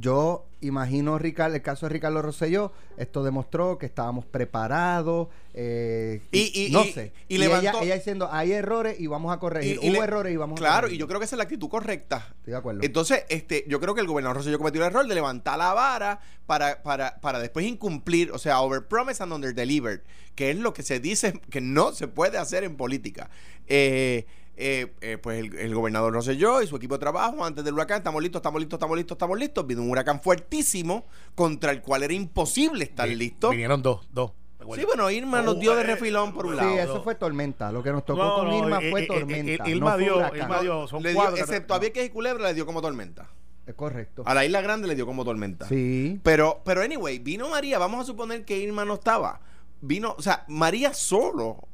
yo 0.00 0.46
imagino 0.62 1.16
Ricardo, 1.16 1.54
el 1.54 1.62
caso 1.62 1.86
de 1.86 1.92
Ricardo 1.92 2.20
Rosselló, 2.20 2.72
esto 2.96 3.22
demostró 3.22 3.78
que 3.78 3.86
estábamos 3.86 4.26
preparados, 4.26 5.28
eh, 5.52 6.22
y, 6.32 6.70
no 6.72 6.82
sé. 6.82 7.12
Y, 7.28 7.40
ella, 7.40 7.72
diciendo, 7.94 8.28
hay 8.32 8.50
errores 8.50 8.98
y 8.98 9.06
vamos 9.06 9.32
a 9.32 9.38
corregir. 9.38 9.78
Hubo 9.78 10.02
errores 10.02 10.34
y 10.34 10.36
vamos 10.36 10.58
a 10.58 10.58
Claro, 10.58 10.90
y 10.90 10.98
yo 10.98 11.06
creo 11.06 11.20
que 11.20 11.26
esa 11.26 11.36
es 11.36 11.38
la 11.38 11.44
actitud 11.44 11.68
correcta. 11.68 12.34
Estoy 12.38 12.50
de 12.50 12.58
acuerdo. 12.58 12.80
Entonces, 12.82 13.24
este, 13.28 13.64
yo 13.68 13.78
creo 13.78 13.94
que 13.94 14.00
el 14.00 14.08
gobernador 14.08 14.38
Rosselló 14.38 14.58
cometió 14.58 14.80
el 14.80 14.88
error 14.88 15.06
de 15.06 15.14
levantar 15.14 15.56
la 15.56 15.72
vara 15.72 16.18
para, 16.46 16.82
para, 16.82 17.20
para 17.20 17.38
después 17.38 17.64
incumplir, 17.64 18.32
o 18.32 18.38
sea, 18.38 18.60
over 18.60 18.88
promise 18.88 19.22
and 19.22 19.32
under 19.32 19.54
deliver, 19.54 20.02
que 20.34 20.50
es 20.50 20.56
lo 20.56 20.74
que 20.74 20.82
se 20.82 20.98
dice 20.98 21.40
que 21.50 21.60
no 21.60 21.92
se 21.92 22.08
puede 22.08 22.38
hacer 22.38 22.64
en 22.64 22.76
política. 22.76 23.30
Eh, 23.68 24.26
eh, 24.56 24.94
eh, 25.00 25.18
pues 25.18 25.38
el, 25.40 25.54
el 25.56 25.74
gobernador 25.74 26.12
no 26.12 26.22
sé 26.22 26.36
yo 26.36 26.62
y 26.62 26.66
su 26.66 26.76
equipo 26.76 26.94
de 26.94 27.00
trabajo 27.00 27.44
antes 27.44 27.64
del 27.64 27.74
huracán, 27.74 27.98
estamos 27.98 28.22
listos, 28.22 28.38
estamos 28.40 28.60
listos, 28.60 28.76
estamos 28.78 28.96
listos, 28.96 29.14
estamos 29.16 29.38
listos. 29.38 29.66
Vino 29.66 29.82
un 29.82 29.90
huracán 29.90 30.20
fuertísimo 30.20 31.06
contra 31.34 31.72
el 31.72 31.82
cual 31.82 32.02
era 32.02 32.14
imposible 32.14 32.84
estar 32.84 33.08
Vi- 33.08 33.14
listo. 33.16 33.50
Vinieron 33.50 33.82
dos, 33.82 34.06
dos. 34.12 34.32
Sí, 34.76 34.84
bueno, 34.86 35.10
Irma 35.10 35.42
nos 35.42 35.60
dio 35.60 35.74
de 35.76 35.82
refilón 35.82 36.32
por 36.32 36.46
un 36.46 36.52
Sí, 36.52 36.56
lado. 36.58 36.72
eso 36.78 37.02
fue 37.02 37.14
tormenta. 37.16 37.70
Lo 37.70 37.82
que 37.82 37.92
nos 37.92 38.02
tocó 38.06 38.22
No, 38.22 38.34
con 38.36 38.48
no, 38.48 38.58
Irma 38.58 38.78
eh, 38.80 38.90
fue 38.90 39.00
eh, 39.00 39.04
eh, 39.04 39.06
tormenta. 39.08 39.64
eh, 39.66 39.70
Irma 39.70 39.90
no 39.90 39.98
dio-. 39.98 40.34
Irma 40.36 40.60
dio- 40.62 40.86
son 40.88 41.02
Le 41.02 41.10
dio- 41.10 41.18
cuatro. 41.20 41.36
excepto 41.36 41.74
a 41.74 41.78
Vieques 41.78 42.06
y 42.06 42.08
Culebra 42.10 42.44
le 42.48 42.54
dio 42.54 42.64
como 42.64 42.80
tormenta. 42.80 43.28
Es 43.66 43.74
correcto. 43.74 44.22
A 44.24 44.32
la 44.34 44.44
Isla 44.46 44.62
Grande 44.62 44.88
le 44.88 44.94
dio 44.94 45.04
como 45.04 45.22
tormenta. 45.24 45.66
Sí. 45.68 46.18
Pero, 46.22 46.62
pero 46.64 46.80
anyway, 46.80 47.18
vino 47.18 47.48
María, 47.50 47.78
vamos 47.78 48.00
a 48.00 48.04
suponer 48.04 48.44
que 48.46 48.56
Irma 48.58 48.86
no 48.86 48.94
estaba. 48.94 49.40
Vino, 49.82 50.14
o 50.16 50.22
sea, 50.22 50.44
María 50.48 50.94
solo 50.94 51.68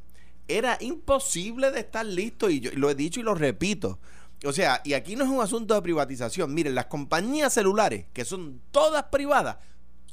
era 0.59 0.77
imposible 0.81 1.71
de 1.71 1.81
estar 1.81 2.05
listo 2.07 2.49
y 2.51 2.61
yo 2.61 2.71
lo 2.75 2.91
he 2.91 2.95
dicho 2.95 3.21
y 3.21 3.23
lo 3.23 3.35
repito. 3.35 3.99
O 4.47 4.53
sea, 4.53 4.81
y 4.85 4.95
aquí 4.95 5.17
no 5.17 5.25
es 5.25 5.31
un 5.31 5.43
asunto 5.43 5.75
de 5.75 5.83
privatización. 5.83 6.55
Miren, 6.55 6.75
las 6.75 6.87
compañías 6.87 7.53
celulares, 7.53 8.07
que 8.13 8.25
son 8.25 8.61
todas 8.71 9.05
privadas, 9.05 9.57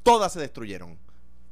todas 0.04 0.34
se 0.34 0.40
destruyeron. 0.40 0.98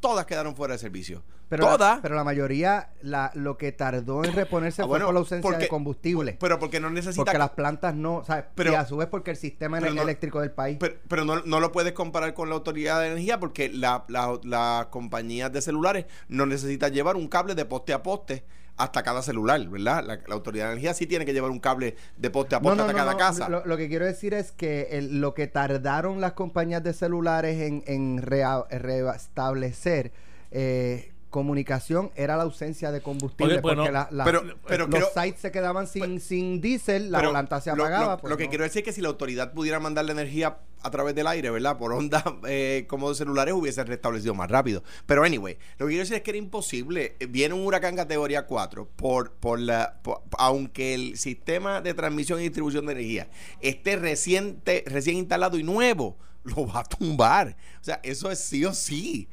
Todas 0.01 0.25
quedaron 0.25 0.55
fuera 0.55 0.73
de 0.73 0.79
servicio. 0.79 1.23
Pero 1.47 1.63
todas. 1.65 1.97
la, 1.97 2.01
pero 2.01 2.15
la 2.15 2.23
mayoría, 2.23 2.89
la, 3.01 3.31
lo 3.35 3.55
que 3.57 3.71
tardó 3.71 4.23
en 4.25 4.33
reponerse 4.33 4.81
Ah, 4.81 4.85
fue 4.85 4.89
bueno, 4.93 5.05
por 5.05 5.13
la 5.13 5.19
ausencia 5.19 5.41
porque- 5.43 5.63
de 5.63 5.67
combustible. 5.69 6.37
pero 6.39 6.57
porque 6.59 6.79
no 6.79 6.89
necesita 6.89 7.23
porque 7.23 7.37
las 7.37 7.51
plantas 7.51 7.93
no, 7.95 8.23
¿sabes? 8.25 8.45
Pero- 8.55 8.71
y 8.71 8.75
a 8.75 8.85
su 8.85 8.97
vez 8.97 9.07
porque 9.07 9.29
el 9.31 9.37
sistema 9.37 9.79
no- 9.79 10.01
eléctrico 10.01 10.41
del 10.41 10.51
país. 10.51 10.77
Pero, 10.79 10.95
pero 11.07 11.23
no, 11.23 11.41
no 11.43 11.59
lo 11.59 11.71
puedes 11.71 11.93
comparar 11.93 12.33
con 12.33 12.49
la 12.49 12.55
autoridad 12.55 12.99
de 13.01 13.07
energía 13.07 13.39
porque 13.39 13.69
la- 13.69 14.05
la- 14.07 14.39
las 14.43 14.87
compañías 14.87 15.51
de 15.53 15.61
celulares 15.61 16.05
no 16.29 16.47
necesitan 16.47 16.91
llevar 16.93 17.15
un 17.15 17.27
cable 17.27 17.53
de 17.53 17.65
poste 17.65 17.93
a 17.93 18.01
poste 18.01 18.43
hasta 18.77 19.03
cada 19.03 19.21
celular, 19.21 19.65
¿verdad? 19.69 20.03
La, 20.05 20.19
la 20.27 20.33
autoridad 20.35 20.65
de 20.65 20.71
energía 20.73 20.93
sí 20.93 21.07
tiene 21.07 21.25
que 21.25 21.33
llevar 21.33 21.49
un 21.51 21.59
cable 21.59 21.95
de 22.17 22.29
poste 22.29 22.55
a 22.55 22.59
poste 22.59 22.81
hasta 22.81 22.93
cada 22.93 23.11
casa. 23.17 23.49
Lo, 23.49 23.65
lo 23.65 23.77
que 23.77 23.87
quiero 23.87 24.05
decir 24.05 24.33
es 24.33 24.51
que 24.51 24.89
el- 24.91 25.21
lo 25.21 25.33
que 25.33 25.47
tardaron 25.47 26.19
las 26.19 26.33
compañías 26.33 26.83
de 26.83 26.91
celulares 26.93 27.61
en, 27.61 27.83
en 27.87 28.21
restablecer 28.21 30.11
eh, 30.51 31.11
comunicación 31.29 32.11
era 32.15 32.37
la 32.37 32.43
ausencia 32.43 32.91
de 32.91 33.01
combustible. 33.01 33.53
Oye, 33.55 33.61
pues 33.61 33.75
porque 33.75 33.89
no, 33.91 33.93
la- 33.93 34.07
la- 34.11 34.23
pero- 34.23 34.43
pero 34.67 34.87
los 34.87 34.95
creo- 35.09 35.23
sites 35.23 35.41
se 35.41 35.51
quedaban 35.51 35.87
sin, 35.87 36.19
sin 36.21 36.61
diésel, 36.61 37.11
la 37.11 37.19
planta 37.19 37.59
se 37.61 37.69
apagaba. 37.71 38.13
Lo, 38.15 38.21
pues 38.21 38.29
lo 38.31 38.37
que 38.37 38.45
no. 38.45 38.49
quiero 38.49 38.63
decir 38.63 38.79
es 38.79 38.85
que 38.85 38.93
si 38.93 39.01
la 39.01 39.09
autoridad 39.09 39.53
pudiera 39.53 39.79
mandar 39.79 40.05
la 40.05 40.13
energía 40.13 40.59
a 40.81 40.91
través 40.91 41.15
del 41.15 41.25
aire, 41.27 41.49
¿verdad? 41.49 41.77
Por 41.77 41.91
onda 41.93 42.23
eh, 42.47 42.85
como 42.87 43.09
de 43.09 43.15
celulares 43.15 43.53
hubiese 43.53 43.83
restablecido 43.83 44.33
más 44.35 44.49
rápido. 44.49 44.83
Pero 45.05 45.23
anyway, 45.23 45.57
lo 45.77 45.87
que 45.87 45.91
quiero 45.91 46.03
decir 46.03 46.15
es 46.17 46.21
que 46.21 46.31
era 46.31 46.37
imposible. 46.37 47.15
Eh, 47.19 47.25
Viene 47.25 47.53
un 47.55 47.65
huracán 47.65 47.95
categoría 47.95 48.45
4 48.45 48.87
por, 48.95 49.31
por 49.33 49.59
la, 49.59 49.99
por- 50.03 50.21
aunque 50.37 50.93
el 50.93 51.17
sistema 51.17 51.81
de 51.81 51.93
transmisión 51.95 52.39
y 52.39 52.43
distribución 52.43 52.85
de 52.85 52.93
energía 52.93 53.27
esté 53.61 53.95
reciente, 53.97 54.83
recién 54.85 55.17
instalado 55.17 55.57
y 55.57 55.63
nuevo, 55.63 56.17
lo 56.43 56.67
va 56.67 56.81
a 56.81 56.83
tumbar. 56.83 57.57
O 57.81 57.83
sea, 57.83 57.99
eso 58.03 58.29
es 58.31 58.39
sí 58.39 58.63
o 58.63 58.73
sí. 58.73 59.27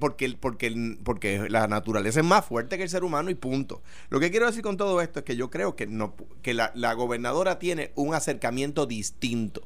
Porque, 0.00 0.36
porque, 0.38 0.98
porque 1.02 1.48
la 1.48 1.66
naturaleza 1.66 2.20
es 2.20 2.26
más 2.26 2.44
fuerte 2.44 2.76
que 2.76 2.82
el 2.82 2.90
ser 2.90 3.04
humano 3.04 3.30
y 3.30 3.34
punto. 3.34 3.82
Lo 4.10 4.20
que 4.20 4.30
quiero 4.30 4.46
decir 4.46 4.62
con 4.62 4.76
todo 4.76 5.00
esto 5.00 5.20
es 5.20 5.24
que 5.24 5.34
yo 5.36 5.48
creo 5.50 5.76
que, 5.76 5.86
no, 5.86 6.14
que 6.42 6.52
la, 6.52 6.72
la 6.74 6.92
gobernadora 6.92 7.58
tiene 7.58 7.90
un 7.94 8.14
acercamiento 8.14 8.84
distinto. 8.84 9.62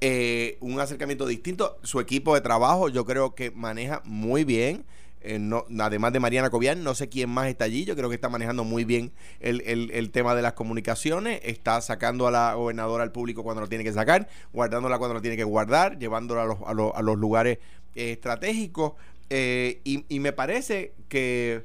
Eh, 0.00 0.56
un 0.60 0.80
acercamiento 0.80 1.26
distinto. 1.26 1.78
Su 1.82 2.00
equipo 2.00 2.34
de 2.34 2.40
trabajo 2.40 2.88
yo 2.88 3.04
creo 3.04 3.34
que 3.34 3.50
maneja 3.50 4.00
muy 4.04 4.44
bien. 4.44 4.84
Eh, 5.20 5.38
no, 5.38 5.64
además 5.80 6.12
de 6.12 6.20
Mariana 6.20 6.50
Cobian, 6.50 6.82
no 6.84 6.94
sé 6.94 7.08
quién 7.08 7.30
más 7.30 7.48
está 7.48 7.64
allí. 7.64 7.84
Yo 7.84 7.96
creo 7.96 8.08
que 8.08 8.14
está 8.14 8.28
manejando 8.28 8.64
muy 8.64 8.84
bien 8.84 9.12
el, 9.40 9.62
el- 9.66 9.90
el 9.92 10.10
tema 10.10 10.34
de 10.34 10.42
las 10.42 10.54
comunicaciones. 10.54 11.40
Está 11.44 11.80
sacando 11.82 12.26
a 12.26 12.30
la 12.30 12.54
gobernadora 12.54 13.02
al 13.04 13.12
público 13.12 13.42
cuando 13.42 13.60
lo 13.62 13.68
tiene 13.68 13.84
que 13.84 13.92
sacar, 13.92 14.28
guardándola 14.52 14.98
cuando 14.98 15.14
lo 15.14 15.20
tiene 15.22 15.36
que 15.36 15.44
guardar, 15.44 15.98
llevándola 15.98 16.42
a 16.42 16.46
los, 16.46 16.58
a 16.66 16.74
los, 16.74 16.92
a 16.94 17.00
los 17.02 17.18
lugares 17.18 17.58
eh, 17.94 18.12
estratégicos. 18.12 18.92
Eh, 19.30 19.80
y, 19.84 20.04
y 20.08 20.20
me 20.20 20.32
parece 20.32 20.92
que 21.08 21.64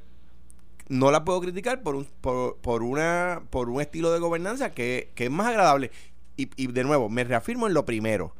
no 0.87 1.11
la 1.11 1.23
puedo 1.23 1.41
criticar 1.41 1.81
por 1.83 1.95
un, 1.95 2.05
por, 2.21 2.57
por 2.57 2.83
una, 2.83 3.43
por 3.49 3.69
un 3.69 3.81
estilo 3.81 4.11
de 4.11 4.19
gobernanza 4.19 4.71
que, 4.71 5.11
que 5.15 5.25
es 5.25 5.31
más 5.31 5.47
agradable. 5.47 5.91
Y, 6.37 6.49
y 6.55 6.67
de 6.67 6.83
nuevo, 6.83 7.09
me 7.09 7.23
reafirmo 7.23 7.67
en 7.67 7.73
lo 7.73 7.85
primero. 7.85 8.33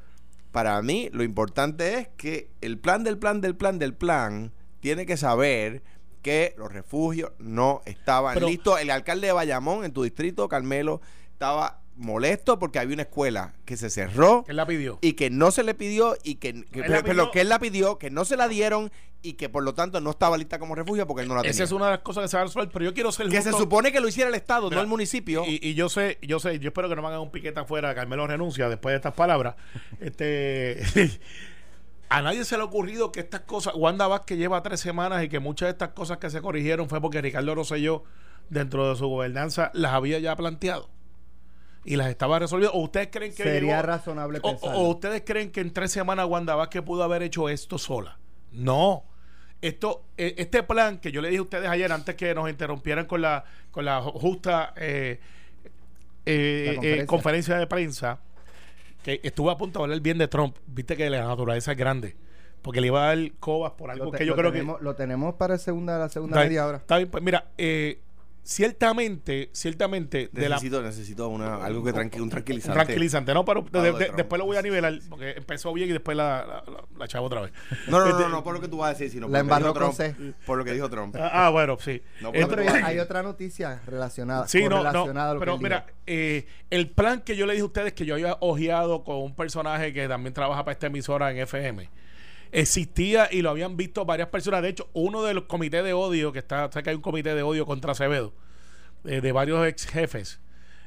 Para 0.52 0.82
mí, 0.82 1.10
lo 1.12 1.24
importante 1.24 1.96
es 2.00 2.08
que 2.18 2.50
el 2.62 2.80
plan 2.80 3.04
del 3.04 3.18
plan 3.20 3.40
del 3.42 3.56
plan 3.56 3.78
del 3.78 3.94
plan 3.94 4.52
tiene 4.80 5.06
que 5.06 5.18
saber 5.18 5.84
que 6.24 6.56
los 6.58 6.72
refugios 6.72 7.32
no 7.40 7.82
estaban 7.86 8.34
Pero- 8.34 8.48
listos. 8.48 8.82
El 8.82 8.90
alcalde 8.90 9.28
de 9.28 9.34
Bayamón, 9.34 9.86
en 9.86 9.92
tu 9.94 10.04
distrito, 10.04 10.48
Carmelo, 10.50 11.02
estaba 11.34 11.79
molesto 12.00 12.58
porque 12.60 12.80
había 12.80 12.94
una 12.96 13.04
escuela 13.04 13.54
que 13.66 13.78
se 13.78 13.90
cerró 13.90 14.46
Él 14.48 14.56
la 14.56 14.66
pidió. 14.66 14.98
y 15.02 15.14
que 15.14 15.30
no 15.30 15.52
se 15.52 15.64
le 15.64 15.74
pidió 15.76 16.16
y 16.24 16.36
que, 16.36 16.64
que- 16.66 16.84
pero 16.84 17.04
pidió- 17.04 17.32
que 17.32 17.42
él 17.42 17.50
la 17.50 17.60
pidió, 17.60 17.98
que 18.00 18.10
no 18.10 18.26
se 18.26 18.38
la 18.38 18.48
dieron 18.48 18.92
y 19.22 19.34
que 19.34 19.50
por 19.50 19.64
lo 19.64 19.74
tanto 19.74 20.00
no 20.00 20.10
estaba 20.12 20.38
lista 20.38 20.60
como 20.60 20.76
refugio 20.76 21.06
porque 21.06 21.24
él 21.24 21.28
no 21.28 21.36
la 21.36 21.42
tenía. 21.42 21.52
Esa 21.52 21.66
es 21.66 21.72
una 21.74 21.86
de 21.88 21.92
las 21.92 22.00
cosas 22.00 22.24
que 22.24 22.28
se 22.30 22.38
va 22.38 22.42
a 22.44 22.46
resolver, 22.46 22.70
pero 22.72 22.86
yo 22.86 22.94
quiero 22.94 23.12
ser 23.12 23.28
que 23.28 23.42
se 23.42 23.50
justo. 23.52 23.58
supone 23.66 23.92
que 23.92 24.00
lo 24.00 24.08
hiciera 24.08 24.30
el 24.30 24.36
Estado, 24.36 24.68
Mira, 24.70 24.78
no 24.78 24.82
el 24.82 24.88
municipio. 24.88 25.44
Y, 25.46 25.60
y 25.62 25.74
yo 25.74 25.90
sé, 25.90 26.18
yo 26.22 26.40
sé, 26.40 26.58
yo 26.60 26.70
espero 26.70 26.88
que 26.88 26.96
no 26.96 27.02
me 27.02 27.10
hagan 27.10 27.20
un 27.20 27.30
piquete 27.32 27.60
afuera, 27.60 27.94
Carmelo 27.94 28.26
renuncia 28.28 28.70
después 28.70 28.94
de 28.94 28.98
estas 28.98 29.14
palabras. 29.14 29.56
este 30.00 30.82
a 32.10 32.22
nadie 32.22 32.44
se 32.46 32.56
le 32.56 32.62
ha 32.64 32.66
ocurrido 32.66 33.12
que 33.12 33.20
estas 33.20 33.42
cosas, 33.42 33.74
Wanda 33.76 34.08
Vázquez 34.08 34.38
lleva 34.38 34.64
tres 34.64 34.80
semanas 34.80 35.24
y 35.24 35.30
que 35.30 35.40
muchas 35.40 35.68
de 35.68 35.72
estas 35.72 35.90
cosas 35.90 36.18
que 36.18 36.30
se 36.30 36.42
corrigieron 36.42 36.88
fue 36.90 37.02
porque 37.02 37.22
Ricardo 37.22 37.54
Rosselló, 37.56 38.04
dentro 38.50 38.90
de 38.90 38.96
su 38.96 39.08
gobernanza, 39.08 39.70
las 39.74 39.94
había 39.94 40.18
ya 40.20 40.36
planteado. 40.36 40.90
Y 41.86 41.96
las 41.96 42.08
estaba 42.10 42.40
resolviendo. 42.40 42.78
¿O 42.78 42.82
ustedes 42.84 43.08
creen 43.12 43.32
que 43.34 43.44
Sería 43.44 43.78
llegó- 43.78 43.82
razonable 43.88 44.40
o, 44.42 44.52
pensarlo. 44.52 44.78
o 44.80 44.90
ustedes 44.90 45.24
creen 45.26 45.52
que 45.52 45.62
en 45.62 45.72
tres 45.72 45.92
semanas 45.92 46.26
Wanda 46.28 46.56
Vázquez 46.56 46.82
pudo 46.84 47.04
haber 47.04 47.24
hecho 47.24 47.48
esto 47.50 47.78
sola? 47.78 48.18
No. 48.52 49.04
Esto, 49.62 50.04
eh, 50.18 50.36
este 50.38 50.64
plan 50.64 51.00
que 51.00 51.12
yo 51.12 51.22
le 51.22 51.30
dije 51.30 51.40
a 51.40 51.44
ustedes 51.44 51.70
ayer 51.70 51.92
antes 51.92 52.16
que 52.16 52.34
nos 52.34 52.50
interrumpieran 52.50 53.06
con 53.06 53.22
la, 53.22 53.44
con 53.72 53.84
la 53.86 54.02
ju- 54.02 54.14
justa 54.14 54.74
eh, 54.78 55.20
eh, 56.26 56.74
La 56.82 56.88
eh, 56.88 57.06
conferencia. 57.06 57.58
de 57.58 57.68
prensa, 57.68 58.20
que 59.04 59.20
estuvo 59.24 59.50
a 59.50 59.58
punto 59.58 59.80
de 59.80 59.84
hablar 59.86 60.00
bien 60.02 60.18
de 60.18 60.28
Trump. 60.28 60.56
Viste 60.68 60.96
que 60.96 61.10
la 61.10 61.24
naturaleza 61.26 61.72
es 61.72 61.78
grande. 61.78 62.16
Porque 62.62 62.82
le 62.82 62.88
iba 62.88 63.04
a 63.10 63.16
dar 63.16 63.32
cobas 63.40 63.72
por 63.74 63.90
algo 63.90 64.12
te- 64.12 64.18
que 64.20 64.26
yo 64.26 64.36
creo 64.36 64.52
tenemos, 64.52 64.82
lo 64.82 64.94
tenemos 64.96 65.36
para 65.36 65.54
el 65.54 65.60
segunda, 65.62 65.98
la 65.98 66.08
que. 66.08 66.14
segunda 66.14 66.36
Está, 66.38 66.48
media 66.50 66.68
hora. 66.68 66.78
está 66.78 66.98
bien, 66.98 67.10
pues 67.10 67.24
mira, 67.24 67.46
eh, 67.58 68.00
ciertamente, 68.50 69.50
ciertamente, 69.54 70.30
de 70.32 70.50
la 70.50 70.56
necesito, 70.56 70.82
necesito 70.82 71.28
una, 71.30 71.64
algo 71.64 71.84
que 71.84 71.94
tranqui, 71.94 72.20
un 72.20 72.30
tranquilizante. 72.30 72.74
tranquilizante, 72.84 73.34
¿no? 73.34 73.46
Pero 73.46 73.62
de- 73.62 73.80
Algo 73.80 73.94
de 73.94 74.00
de- 74.00 74.06
Trump. 74.06 74.18
después 74.18 74.40
lo 74.40 74.46
voy 74.46 74.58
a 74.58 74.62
nivelar, 74.62 75.00
porque 75.10 75.32
empezó 75.38 75.72
bien 75.74 75.90
y 75.90 75.94
después 75.94 76.18
la, 76.18 76.46
la, 76.46 76.72
la, 76.72 76.84
la 76.98 77.08
chavo 77.08 77.28
otra 77.28 77.42
vez. 77.42 77.52
No, 77.88 78.00
no, 78.00 78.06
no, 78.06 78.12
Este- 78.12 78.24
no, 78.24 78.30
no 78.30 78.44
por 78.44 78.54
lo 78.56 78.62
que 78.62 78.68
tú 78.68 78.78
vas 78.78 78.90
a 78.90 78.94
decir, 78.94 79.12
sino 79.12 79.28
La 79.28 79.44
por 79.44 79.62
lo 79.62 79.74
que 79.74 79.80
dijo 79.80 79.94
Trump. 79.94 80.36
Por 80.46 80.58
lo 80.58 80.66
que 80.66 80.74
dijo 80.74 80.90
Trump. 80.90 81.16
Ah, 81.18 81.46
ah, 81.46 81.50
bueno, 81.50 81.78
sí. 81.80 82.02
No, 82.22 82.30
Eh, 82.30 82.46
pero- 82.48 82.50
Pero 82.50 82.62
hay, 82.74 82.82
hay 82.84 83.00
otra 83.00 83.24
noticia 83.24 83.82
relacionada, 83.86 84.48
Sí, 84.48 84.64
no, 84.68 84.78
a 84.80 84.94
lo 84.94 85.06
que 85.06 85.40
pero 85.40 85.54
él 85.56 85.60
mira, 85.62 85.86
eh, 86.08 86.48
el 86.70 86.90
plan 86.90 87.22
que 87.22 87.36
yo 87.36 87.46
le 87.46 87.54
dije 87.54 87.62
a 87.64 87.66
ustedes 87.68 87.94
que 87.94 88.06
yo 88.06 88.16
había 88.16 88.36
ojeado 88.42 89.04
con 89.04 89.18
un 89.18 89.36
personaje 89.36 89.94
que 89.94 90.08
también 90.08 90.34
trabaja 90.34 90.64
para 90.64 90.74
esta 90.74 90.88
emisora 90.88 91.32
en 91.32 91.38
FM, 91.38 91.90
existía 92.52 93.28
y 93.32 93.42
lo 93.42 93.50
habían 93.50 93.78
visto 93.78 94.06
varias 94.06 94.30
personas. 94.30 94.62
De 94.62 94.70
hecho, 94.70 94.90
uno 94.94 95.24
de 95.24 95.34
los 95.34 95.44
comités 95.46 95.84
de 95.84 95.94
odio, 95.94 96.32
que 96.32 96.40
está, 96.40 96.72
sé 96.72 96.84
que 96.84 96.90
hay 96.92 96.96
un 96.96 97.02
comité 97.02 97.36
de 97.36 97.44
odio 97.44 97.66
contra 97.66 97.92
Acevedo, 97.92 98.34
eh, 99.06 99.22
de 99.22 99.32
varios 99.32 99.66
ex 99.68 99.86
jefes, 99.88 100.40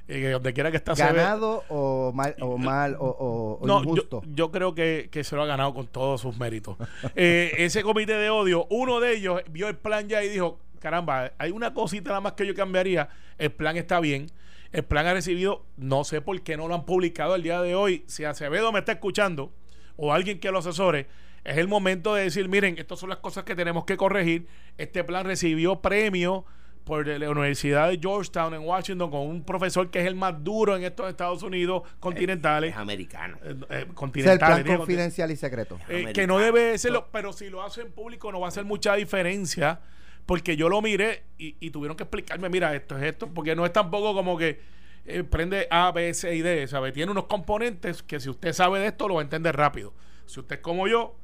eh, 0.08 0.30
donde 0.30 0.52
quiera 0.52 0.70
que 0.70 0.76
está 0.76 0.92
Acevedo. 0.92 1.14
¿Ganado 1.14 1.64
o 1.68 2.12
mal 2.14 2.34
o, 2.40 2.58
mal, 2.58 2.96
o, 2.98 3.04
o- 3.06 3.58
o 3.62 3.66
No, 3.66 3.82
yo, 3.84 3.90
injusto? 3.90 4.22
yo 4.34 4.50
creo 4.50 4.74
que, 4.74 5.08
que 5.10 5.24
se 5.24 5.36
lo 5.36 5.42
ha 5.42 5.46
ganado 5.46 5.72
con 5.74 5.86
todos 5.86 6.20
sus 6.20 6.36
méritos. 6.38 6.76
Eh, 7.14 7.52
ese 7.58 7.82
comité 7.82 8.14
de 8.14 8.30
odio, 8.30 8.66
uno 8.70 9.00
de 9.00 9.14
ellos 9.16 9.40
vio 9.50 9.68
el 9.68 9.76
plan 9.76 10.08
ya 10.08 10.22
y 10.24 10.28
dijo, 10.28 10.58
caramba, 10.80 11.32
hay 11.38 11.52
una 11.52 11.72
cosita 11.74 12.08
nada 12.10 12.20
más 12.20 12.32
que 12.32 12.46
yo 12.46 12.54
cambiaría, 12.54 13.08
el 13.38 13.52
plan 13.52 13.76
está 13.76 14.00
bien, 14.00 14.26
el 14.72 14.82
plan 14.84 15.06
ha 15.06 15.12
recibido, 15.12 15.64
no 15.76 16.02
sé 16.02 16.20
por 16.20 16.40
qué 16.42 16.56
no 16.56 16.66
lo 16.66 16.74
han 16.74 16.84
publicado 16.84 17.34
el 17.36 17.42
día 17.42 17.60
de 17.62 17.74
hoy, 17.74 18.04
si 18.08 18.24
Acevedo 18.24 18.72
me 18.72 18.80
está 18.80 18.92
escuchando 18.92 19.52
o 19.96 20.12
alguien 20.12 20.40
que 20.40 20.50
lo 20.50 20.58
asesore, 20.58 21.06
es 21.44 21.58
el 21.58 21.68
momento 21.68 22.14
de 22.14 22.24
decir, 22.24 22.48
miren, 22.48 22.76
estas 22.78 22.98
son 22.98 23.08
las 23.08 23.18
cosas 23.18 23.44
que 23.44 23.54
tenemos 23.54 23.84
que 23.84 23.96
corregir, 23.96 24.46
este 24.78 25.04
plan 25.04 25.24
recibió 25.24 25.80
premio 25.80 26.44
por 26.84 27.06
la 27.06 27.30
Universidad 27.30 27.90
de 27.90 27.98
Georgetown 27.98 28.54
en 28.54 28.62
Washington 28.62 29.10
con 29.10 29.20
un 29.20 29.44
profesor 29.44 29.88
que 29.90 30.00
es 30.00 30.06
el 30.06 30.16
más 30.16 30.42
duro 30.42 30.76
en 30.76 30.82
estos 30.82 31.08
Estados 31.08 31.42
Unidos 31.44 31.82
continentales. 32.00 32.72
Es 32.72 32.76
americano. 32.76 33.38
Eh, 33.44 33.50
eh, 33.50 33.64
es 33.70 33.88
el 33.88 33.94
continentales, 33.94 34.64
plan 34.64 34.78
confidencial 34.78 35.30
y 35.30 35.36
secreto. 35.36 35.78
eh, 35.88 36.12
que 36.12 36.26
no 36.26 36.38
debe 36.38 36.76
serlo, 36.78 37.08
pero 37.12 37.32
si 37.32 37.50
lo 37.50 37.62
hace 37.62 37.82
en 37.82 37.92
público 37.92 38.32
no 38.32 38.40
va 38.40 38.46
a 38.46 38.48
hacer 38.48 38.64
mucha 38.64 38.94
diferencia, 38.96 39.80
porque 40.26 40.56
yo 40.56 40.68
lo 40.68 40.82
miré 40.82 41.22
y, 41.38 41.56
y 41.60 41.70
tuvieron 41.70 41.96
que 41.96 42.02
explicarme, 42.04 42.48
mira, 42.48 42.74
esto 42.74 42.98
es 42.98 43.04
esto, 43.04 43.28
porque 43.32 43.54
no 43.54 43.64
es 43.64 43.72
tampoco 43.72 44.12
como 44.14 44.36
que 44.36 44.60
eh, 45.04 45.24
prende 45.24 45.66
A, 45.70 45.90
B, 45.92 46.14
C 46.14 46.34
y 46.34 46.42
D, 46.42 46.66
¿sabe? 46.68 46.92
Tiene 46.92 47.10
unos 47.10 47.24
componentes 47.24 48.02
que 48.02 48.20
si 48.20 48.28
usted 48.28 48.52
sabe 48.52 48.80
de 48.80 48.86
esto 48.86 49.08
lo 49.08 49.14
va 49.14 49.20
a 49.20 49.24
entender 49.24 49.56
rápido. 49.56 49.92
Si 50.26 50.38
usted 50.40 50.56
es 50.56 50.62
como 50.62 50.86
yo, 50.86 51.16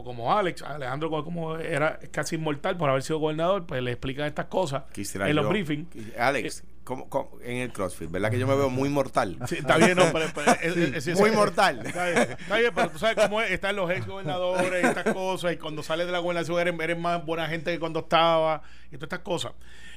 o 0.00 0.04
como 0.04 0.32
Alex, 0.36 0.62
Alejandro 0.62 1.10
como- 1.10 1.56
era 1.56 1.98
casi 2.12 2.36
inmortal 2.36 2.76
por 2.76 2.88
haber 2.88 3.02
sido 3.02 3.18
gobernador, 3.18 3.66
pues 3.66 3.82
le 3.82 3.90
explican 3.90 4.26
estas 4.26 4.46
cosas 4.46 4.84
Quisiera 4.92 5.28
en 5.28 5.34
los 5.34 5.48
briefings. 5.48 5.88
Alex, 6.16 6.62
como, 6.84 7.08
como 7.08 7.30
en 7.42 7.56
el 7.58 7.72
CrossFit, 7.72 8.10
¿verdad? 8.10 8.30
Que 8.30 8.38
yo 8.38 8.46
me 8.46 8.54
veo 8.56 8.70
muy 8.70 8.88
mortal. 8.88 9.36
Sí, 9.46 9.56
está 9.56 9.76
bien, 9.76 9.96
no, 9.96 10.04
pero, 10.12 10.26
pero- 10.34 10.52
es- 10.52 10.76
es- 10.76 11.06
es- 11.08 11.18
Muy 11.18 11.32
mortal. 11.32 11.84
Está 11.84 12.06
bien, 12.10 12.18
está 12.38 12.56
bien, 12.58 12.72
pero 12.74 12.90
tú 12.90 12.98
sabes 12.98 13.16
cómo 13.16 13.40
es, 13.42 13.50
están 13.50 13.74
los 13.76 13.90
ex 13.90 14.06
gobernadores, 14.06 14.84
estas 14.84 15.12
cosas, 15.12 15.52
y 15.52 15.56
cuando 15.56 15.82
sales 15.82 16.06
de 16.06 16.12
la 16.12 16.20
gobernación 16.20 16.58
eres, 16.60 16.74
eres 16.80 16.98
más 16.98 17.26
buena 17.26 17.46
gente 17.48 17.72
que 17.72 17.78
cuando 17.80 18.00
estaba, 18.00 18.62
y 18.86 18.96
todas 18.96 19.02
estas 19.08 19.18
cosas. 19.20 19.52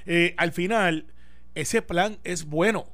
Eh, 0.05 0.33
al 0.37 0.51
final, 0.51 1.05
ese 1.55 1.81
plan 1.81 2.17
es 2.23 2.45
bueno. 2.45 2.87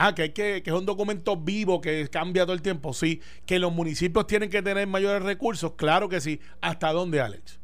Ah, 0.00 0.14
que 0.14 0.22
hay 0.22 0.30
que, 0.30 0.62
que 0.62 0.70
es 0.70 0.76
un 0.76 0.86
documento 0.86 1.36
vivo 1.36 1.80
que 1.80 2.06
cambia 2.08 2.44
todo 2.44 2.54
el 2.54 2.62
tiempo, 2.62 2.94
sí. 2.94 3.20
Que 3.44 3.58
los 3.58 3.72
municipios 3.72 4.28
tienen 4.28 4.48
que 4.48 4.62
tener 4.62 4.86
mayores 4.86 5.24
recursos, 5.24 5.72
claro 5.72 6.08
que 6.08 6.20
sí. 6.20 6.40
¿Hasta 6.60 6.92
dónde, 6.92 7.20
Alex? 7.20 7.58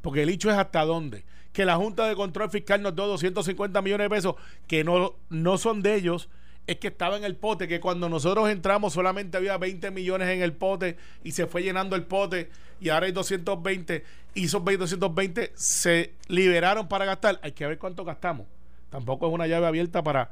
Porque 0.00 0.22
el 0.22 0.28
hecho 0.28 0.50
es 0.52 0.56
hasta 0.56 0.84
dónde. 0.84 1.24
Que 1.52 1.64
la 1.64 1.74
Junta 1.74 2.06
de 2.06 2.14
Control 2.14 2.48
Fiscal 2.48 2.80
nos 2.80 2.94
dio 2.94 3.08
250 3.08 3.82
millones 3.82 4.04
de 4.04 4.08
pesos 4.08 4.36
que 4.68 4.84
no, 4.84 5.16
no 5.30 5.58
son 5.58 5.82
de 5.82 5.96
ellos, 5.96 6.28
es 6.68 6.76
que 6.76 6.86
estaba 6.86 7.16
en 7.16 7.24
el 7.24 7.34
pote, 7.34 7.66
que 7.66 7.80
cuando 7.80 8.08
nosotros 8.08 8.48
entramos 8.50 8.92
solamente 8.92 9.36
había 9.36 9.58
20 9.58 9.90
millones 9.90 10.28
en 10.28 10.42
el 10.42 10.52
pote 10.52 10.96
y 11.24 11.32
se 11.32 11.48
fue 11.48 11.64
llenando 11.64 11.96
el 11.96 12.04
pote 12.04 12.50
y 12.80 12.90
ahora 12.90 13.06
hay 13.06 13.12
220 13.12 14.04
y 14.34 14.44
esos 14.44 14.62
20, 14.62 14.78
220 14.78 15.52
se 15.56 16.14
liberaron 16.28 16.86
para 16.86 17.04
gastar. 17.04 17.40
Hay 17.42 17.50
que 17.50 17.66
ver 17.66 17.78
cuánto 17.78 18.04
gastamos. 18.04 18.46
Tampoco 18.90 19.26
es 19.26 19.34
una 19.34 19.48
llave 19.48 19.66
abierta 19.66 20.04
para, 20.04 20.30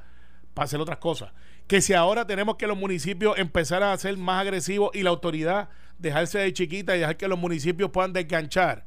para 0.57 0.65
hacer 0.65 0.81
otras 0.81 0.97
cosas. 0.97 1.33
Que 1.67 1.83
si 1.83 1.93
ahora 1.93 2.27
tenemos 2.27 2.57
que 2.57 2.67
los 2.67 2.79
municipios 2.79 3.37
empezar 3.37 3.83
a 3.83 3.97
ser 3.99 4.17
más 4.17 4.41
agresivos 4.41 4.89
y 4.95 5.03
la 5.03 5.11
autoridad 5.11 5.69
dejarse 5.99 6.39
de 6.39 6.51
chiquita 6.55 6.97
y 6.97 7.01
dejar 7.01 7.19
que 7.19 7.29
los 7.29 7.39
municipios 7.39 7.91
puedan 7.91 8.15
desganchar 8.15 8.87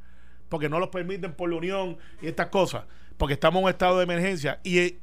porque 0.49 0.67
no 0.67 0.79
los 0.79 0.89
permiten 0.89 1.33
por 1.33 1.47
la 1.47 1.57
unión 1.57 1.99
y 2.23 2.27
estas 2.27 2.47
cosas, 2.47 2.85
porque 3.17 3.35
estamos 3.35 3.59
en 3.59 3.65
un 3.65 3.69
estado 3.69 3.97
de 3.97 4.03
emergencia. 4.03 4.59
Y, 4.63 4.95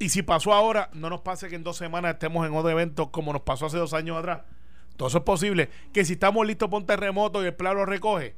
y 0.00 0.08
si 0.08 0.22
pasó 0.22 0.52
ahora, 0.52 0.90
no 0.92 1.08
nos 1.08 1.20
pase 1.20 1.48
que 1.48 1.54
en 1.54 1.62
dos 1.62 1.76
semanas 1.76 2.14
estemos 2.14 2.44
en 2.44 2.52
otro 2.52 2.68
evento 2.68 3.12
como 3.12 3.32
nos 3.32 3.42
pasó 3.42 3.66
hace 3.66 3.78
dos 3.78 3.94
años 3.94 4.16
atrás. 4.16 4.40
Todo 4.96 5.06
eso 5.06 5.18
es 5.18 5.24
posible. 5.24 5.70
Que 5.92 6.04
si 6.04 6.14
estamos 6.14 6.44
listos 6.44 6.68
para 6.68 6.78
un 6.78 6.86
terremoto 6.86 7.44
y 7.44 7.46
el 7.46 7.54
plan 7.54 7.76
lo 7.76 7.86
recoge, 7.86 8.34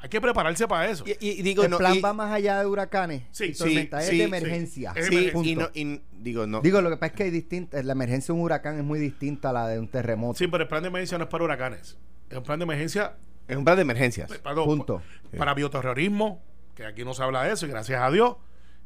hay 0.00 0.08
que 0.08 0.20
prepararse 0.20 0.66
para 0.68 0.88
eso. 0.90 1.04
Y, 1.20 1.42
digo, 1.42 1.64
el 1.64 1.70
no, 1.70 1.78
plan 1.78 1.94
y- 1.96 2.00
va 2.00 2.12
más 2.12 2.32
allá 2.32 2.60
de 2.60 2.66
huracanes. 2.66 3.22
Sí, 3.30 3.46
y 3.46 3.54
sí, 3.54 3.58
tormentas, 3.58 4.04
sí, 4.06 4.12
es 4.12 4.18
de 4.18 4.24
emergencia. 4.24 4.92
Es 4.96 5.06
sí, 5.06 5.26
y 5.26 5.30
Punto. 5.30 5.60
no, 5.60 5.68
y 5.74 6.00
digo, 6.12 6.46
no. 6.46 6.60
Digo, 6.60 6.80
lo 6.80 6.90
que 6.90 6.96
pasa 6.96 7.06
es 7.06 7.12
que 7.16 7.22
hay 7.24 7.30
distinta, 7.30 7.82
la 7.82 7.92
emergencia 7.92 8.32
de 8.32 8.38
un 8.38 8.44
huracán 8.44 8.78
es 8.78 8.84
muy 8.84 8.98
distinta 9.00 9.50
a 9.50 9.52
la 9.52 9.68
de 9.68 9.78
un 9.78 9.88
terremoto. 9.88 10.38
Sí, 10.38 10.46
pero 10.48 10.62
el 10.62 10.68
plan 10.68 10.82
de 10.82 10.88
emergencia 10.88 11.18
no 11.18 11.24
es 11.24 11.30
para 11.30 11.44
huracanes. 11.44 11.98
Es 12.30 12.36
un 12.38 12.44
plan 12.44 12.58
de 12.58 12.64
emergencia 12.64 13.16
es 13.48 13.56
un 13.56 13.64
plan 13.64 13.76
de 13.76 13.82
emergencias. 13.82 14.30
para, 14.38 14.54
Punto. 14.62 15.02
para 15.36 15.52
bioterrorismo, 15.52 16.40
que 16.76 16.86
aquí 16.86 17.04
no 17.04 17.12
se 17.12 17.22
habla 17.24 17.42
de 17.42 17.52
eso, 17.52 17.66
y 17.66 17.70
gracias 17.70 18.00
a 18.00 18.10
Dios, 18.10 18.36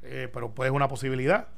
eh, 0.02 0.28
pero 0.32 0.54
pues 0.54 0.68
es 0.68 0.74
una 0.74 0.88
posibilidad. 0.88 1.48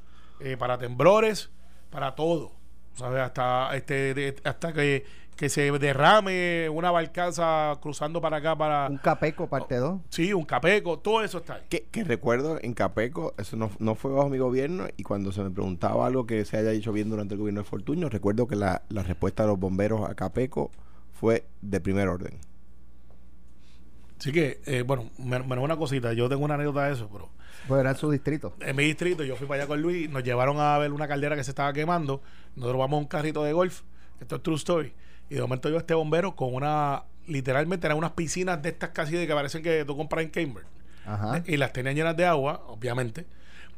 Eh, 0.41 0.57
para 0.57 0.77
temblores, 0.77 1.49
para 1.89 2.13
todo. 2.15 2.51
¿Sabes? 2.93 3.21
Hasta, 3.21 3.75
este, 3.75 4.13
de- 4.13 4.35
hasta 4.43 4.73
que, 4.73 5.05
que 5.39 5.47
se 5.47 5.71
derrame 5.79 6.67
una 6.67 6.91
barcaza 6.91 7.77
cruzando 7.81 8.19
para 8.19 8.37
acá, 8.37 8.57
para. 8.57 8.87
Un 8.89 8.97
capeco, 8.97 9.47
parte 9.47 9.77
2. 9.77 10.01
Sí, 10.09 10.33
un 10.33 10.43
capeco, 10.43 10.99
todo 10.99 11.23
eso 11.23 11.37
está 11.37 11.53
ahí. 11.55 11.61
Que, 11.69 11.83
que 11.89 12.03
recuerdo 12.03 12.59
en 12.61 12.73
Capeco, 12.73 13.33
eso 13.37 13.55
no, 13.55 13.71
no 13.79 13.95
fue 13.95 14.11
bajo 14.11 14.27
mi 14.27 14.37
gobierno, 14.37 14.87
y 14.97 15.03
cuando 15.03 15.31
se 15.31 15.41
me 15.41 15.49
preguntaba 15.49 16.05
algo 16.05 16.25
que 16.25 16.43
se 16.43 16.57
haya 16.57 16.71
dicho 16.71 16.91
bien 16.91 17.09
durante 17.09 17.35
el 17.35 17.39
gobierno 17.39 17.61
de 17.61 17.65
Fortuño, 17.69 18.09
recuerdo 18.09 18.47
que 18.47 18.57
la, 18.57 18.81
la 18.89 19.01
respuesta 19.01 19.43
de 19.43 19.47
los 19.49 19.57
bomberos 19.59 20.09
a 20.09 20.13
Capeco 20.13 20.71
fue 21.13 21.45
de 21.61 21.79
primer 21.79 22.09
orden. 22.09 22.37
Así 24.19 24.33
que, 24.33 24.59
eh, 24.65 24.81
bueno, 24.85 25.09
men- 25.17 25.47
menos 25.47 25.63
una 25.63 25.77
cosita, 25.77 26.11
yo 26.11 26.27
tengo 26.27 26.43
una 26.43 26.55
anécdota 26.55 26.85
de 26.87 26.93
eso, 26.93 27.07
pero 27.11 27.29
Pues 27.67 27.79
era 27.79 27.95
su 27.95 28.11
distrito. 28.11 28.53
en 28.59 28.75
mi 28.75 28.83
distrito, 28.83 29.23
yo 29.23 29.37
fui 29.37 29.47
para 29.47 29.61
allá 29.61 29.67
con 29.69 29.81
Luis, 29.81 30.09
nos 30.09 30.23
llevaron 30.23 30.59
a 30.59 30.77
ver 30.77 30.91
una 30.91 31.07
caldera 31.07 31.37
que 31.37 31.45
se 31.45 31.51
estaba 31.51 31.71
quemando, 31.71 32.21
nosotros 32.57 32.77
vamos 32.79 32.97
a 32.97 32.99
un 32.99 33.07
carrito 33.07 33.43
de 33.45 33.53
golf, 33.53 33.83
esto 34.19 34.35
es 34.35 34.43
true 34.43 34.55
story, 34.57 34.93
y 35.29 35.35
de 35.35 35.41
momento 35.41 35.69
yo 35.69 35.77
este 35.77 35.93
bombero 35.93 36.35
con 36.35 36.53
una, 36.53 37.03
literalmente 37.27 37.87
eran 37.87 37.97
unas 37.97 38.11
piscinas 38.11 38.61
de 38.61 38.69
estas 38.69 38.89
casi 38.89 39.15
de 39.15 39.27
que 39.27 39.33
parecen 39.33 39.63
que 39.63 39.85
tú 39.85 39.95
compras 39.95 40.23
en 40.23 40.29
Cambridge, 40.31 40.67
Ajá. 41.05 41.43
y 41.45 41.57
las 41.57 41.73
tenían 41.73 41.95
llenas 41.95 42.17
de 42.17 42.25
agua, 42.25 42.63
obviamente, 42.67 43.25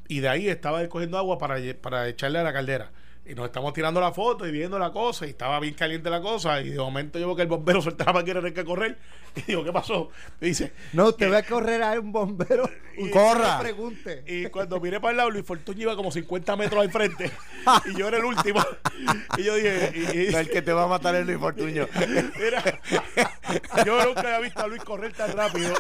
y 0.08 0.20
de 0.20 0.30
ahí 0.30 0.48
estaba 0.48 0.82
él 0.82 0.90
cogiendo 0.90 1.18
agua 1.18 1.38
para, 1.38 1.58
para 1.82 2.08
echarle 2.08 2.40
a 2.40 2.44
la 2.44 2.54
caldera. 2.54 2.92
Y 3.24 3.36
nos 3.36 3.46
estamos 3.46 3.72
tirando 3.74 4.02
la 4.02 4.12
foto 4.12 4.48
y 4.48 4.52
viendo 4.52 4.80
la 4.80 4.92
cosa, 4.92 5.28
y 5.28 5.30
estaba 5.30 5.60
bien 5.60 5.76
caliente 5.76 6.10
la 6.10 6.22
cosa, 6.22 6.60
y 6.62 6.70
de 6.70 6.78
momento 6.80 7.20
yo 7.20 7.28
veo 7.28 7.36
que 7.36 7.44
el 7.44 7.48
bombero 7.48 7.80
suelta 7.82 8.06
la 8.06 8.14
máquina 8.14 8.42
que 8.52 8.66
correr, 8.66 8.98
y 9.36 9.42
digo, 9.44 9.64
¿qué 9.64 9.72
pasó? 9.72 10.10
Y 10.42 10.48
dice, 10.48 10.74
No, 10.94 11.10
usted 11.10 11.32
va 11.32 11.38
a 11.38 11.44
correr 11.44 11.84
a 11.84 11.92
un 12.00 12.12
bombero. 12.12 12.70
Y- 12.98 13.06
y 13.08 13.10
corra. 13.10 13.56
le 13.58 13.64
pregunte. 13.64 14.24
Y 14.28 14.48
cuando 14.48 14.80
miré 14.82 15.00
para 15.00 15.12
el 15.12 15.18
lado, 15.18 15.30
Luis 15.30 15.46
Fortuño 15.46 15.84
iba 15.84 15.96
como 15.96 16.12
50 16.12 16.58
metros 16.58 16.82
al 16.82 16.92
frente. 16.92 17.32
y 17.86 17.98
yo 17.98 18.10
era 18.10 18.18
el 18.18 18.26
último. 18.26 18.62
y 19.38 19.44
yo 19.44 19.56
dije, 19.56 19.94
y- 19.96 20.18
y- 20.32 20.36
el 20.36 20.50
que 20.50 20.62
te 20.62 20.74
va 20.74 20.84
a 20.84 20.88
matar 20.88 21.16
es 21.16 21.26
Luis 21.26 21.38
Fortuño. 21.40 21.88
mira, 22.38 22.80
yo 23.86 24.06
nunca 24.06 24.20
había 24.22 24.40
visto 24.40 24.62
a 24.62 24.68
Luis 24.68 24.84
correr 24.84 25.14
tan 25.14 25.32
rápido. 25.32 25.74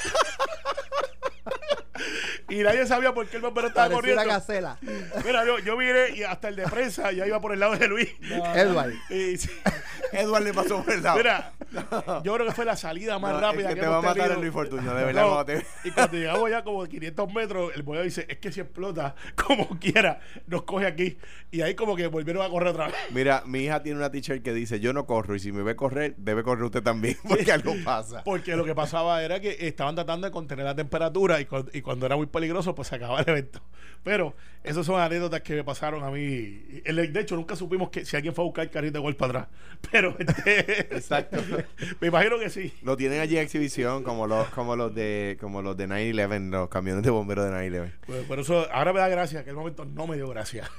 Y 2.49 2.55
nadie 2.63 2.85
sabía 2.85 3.13
por 3.13 3.27
qué 3.27 3.37
el 3.37 3.41
bombero 3.41 3.67
estaba 3.67 3.87
una 3.87 3.95
corriendo. 3.95 4.25
gacela. 4.25 4.77
Mira, 5.25 5.45
yo, 5.45 5.59
yo 5.59 5.77
miré 5.77 6.15
y 6.15 6.23
hasta 6.23 6.49
el 6.49 6.55
de 6.55 6.63
prensa 6.63 7.11
ya 7.11 7.25
iba 7.27 7.39
por 7.39 7.53
el 7.53 7.59
lado 7.59 7.75
de 7.75 7.87
Luis. 7.87 8.09
Edward. 8.55 8.93
Y, 9.09 9.37
sí, 9.37 9.49
Edward 10.11 10.43
le 10.43 10.53
pasó 10.53 10.83
por 10.83 10.93
el 10.93 11.03
lado. 11.03 11.17
mira, 11.17 11.53
yo 12.23 12.33
creo 12.33 12.45
que 12.47 12.51
fue 12.53 12.65
la 12.65 12.75
salida 12.75 13.17
más 13.19 13.33
No, 13.33 13.39
rápida 13.41 13.61
el 13.63 13.67
que 13.69 13.75
que 13.75 13.81
te 13.81 13.87
va 13.87 13.97
a 13.97 14.01
matar 14.01 14.31
es 14.31 14.37
Luis 14.37 14.51
Fortuño, 14.51 14.93
de 14.93 15.03
verdad. 15.05 15.21
No, 15.21 15.29
cuando 15.29 15.45
te- 15.45 15.65
Y 15.85 15.91
cuando 15.91 16.17
llegamos 16.17 16.49
ya 16.49 16.63
como 16.63 16.85
500 16.85 17.33
metros, 17.33 17.71
el 17.75 17.83
boyo 17.83 18.01
dice, 18.03 18.25
es 18.29 18.37
que 18.37 18.51
si 18.51 18.59
explota, 18.59 19.15
como 19.45 19.67
quiera, 19.79 20.19
nos 20.47 20.63
coge 20.63 20.85
aquí. 20.87 21.17
Y 21.51 21.61
ahí 21.61 21.75
como 21.75 21.95
que 21.95 22.07
volvieron 22.07 22.43
a 22.45 22.49
correr 22.49 22.69
otra 22.69 22.85
vez. 22.87 22.95
Mira, 23.11 23.43
mi 23.45 23.59
hija 23.63 23.81
tiene 23.83 23.97
una 23.99 24.11
t-shirt 24.11 24.43
que 24.43 24.53
dice, 24.53 24.79
yo 24.79 24.93
no 24.93 25.05
corro, 25.05 25.35
y 25.35 25.39
si 25.39 25.51
me 25.51 25.63
ve 25.63 25.75
correr, 25.75 26.15
debe 26.17 26.43
correr 26.43 26.63
usted 26.63 26.83
también, 26.83 27.17
porque 27.27 27.51
algo 27.51 27.73
pasa. 27.83 28.23
Porque 28.23 28.55
lo 28.55 28.63
que 28.65 28.75
pasaba 28.75 29.23
era 29.23 29.39
que 29.39 29.55
estaban 29.67 29.95
tratando 29.95 30.27
de 30.27 30.31
contener 30.31 30.65
la 30.65 30.75
temperatura 30.75 31.39
y, 31.41 31.47
y 31.73 31.81
cuando 31.81 32.05
era 32.05 32.15
muy 32.15 32.27
peligroso, 32.27 32.75
pues 32.75 32.87
se 32.89 32.95
acababa 32.95 33.21
el 33.21 33.29
evento. 33.29 33.61
Pero 34.03 34.35
esas 34.63 34.85
son 34.85 34.99
anécdotas 34.99 35.41
que 35.41 35.55
me 35.55 35.63
pasaron 35.63 36.03
a 36.03 36.11
mí. 36.11 36.21
De 36.83 37.19
hecho, 37.19 37.35
nunca 37.35 37.55
supimos 37.55 37.89
que 37.89 38.05
si 38.05 38.15
alguien 38.15 38.33
fue 38.33 38.43
a 38.43 38.45
buscar 38.45 38.63
el 38.63 38.71
carrito 38.71 38.93
de 38.93 38.99
gol 38.99 39.15
para 39.15 39.41
atrás. 39.41 39.47
Pero 39.91 40.15
este, 40.19 40.95
Exacto. 40.95 41.37
me 41.99 42.07
imagino 42.07 42.39
que 42.39 42.49
sí. 42.49 42.73
Lo 42.83 42.97
tienen 42.97 43.19
allí 43.19 43.37
en 43.37 43.43
exhibición 43.43 44.03
como 44.03 44.27
los, 44.27 44.47
como 44.49 44.75
los 44.75 44.93
de 44.93 45.37
como 45.39 45.61
los 45.61 45.77
de 45.77 45.87
9-11, 45.87 46.49
los 46.49 46.69
camiones 46.69 47.03
de 47.03 47.09
bomberos 47.09 47.45
de 47.45 47.51
9-11. 47.51 47.91
Pues, 48.05 48.23
por 48.25 48.39
eso 48.39 48.67
ahora 48.71 48.93
me 48.93 48.99
da 48.99 49.07
gracia, 49.07 49.43
que 49.43 49.49
el 49.49 49.55
momento 49.55 49.85
no 49.85 50.07
me 50.07 50.15
dio 50.15 50.27
gracia. 50.27 50.69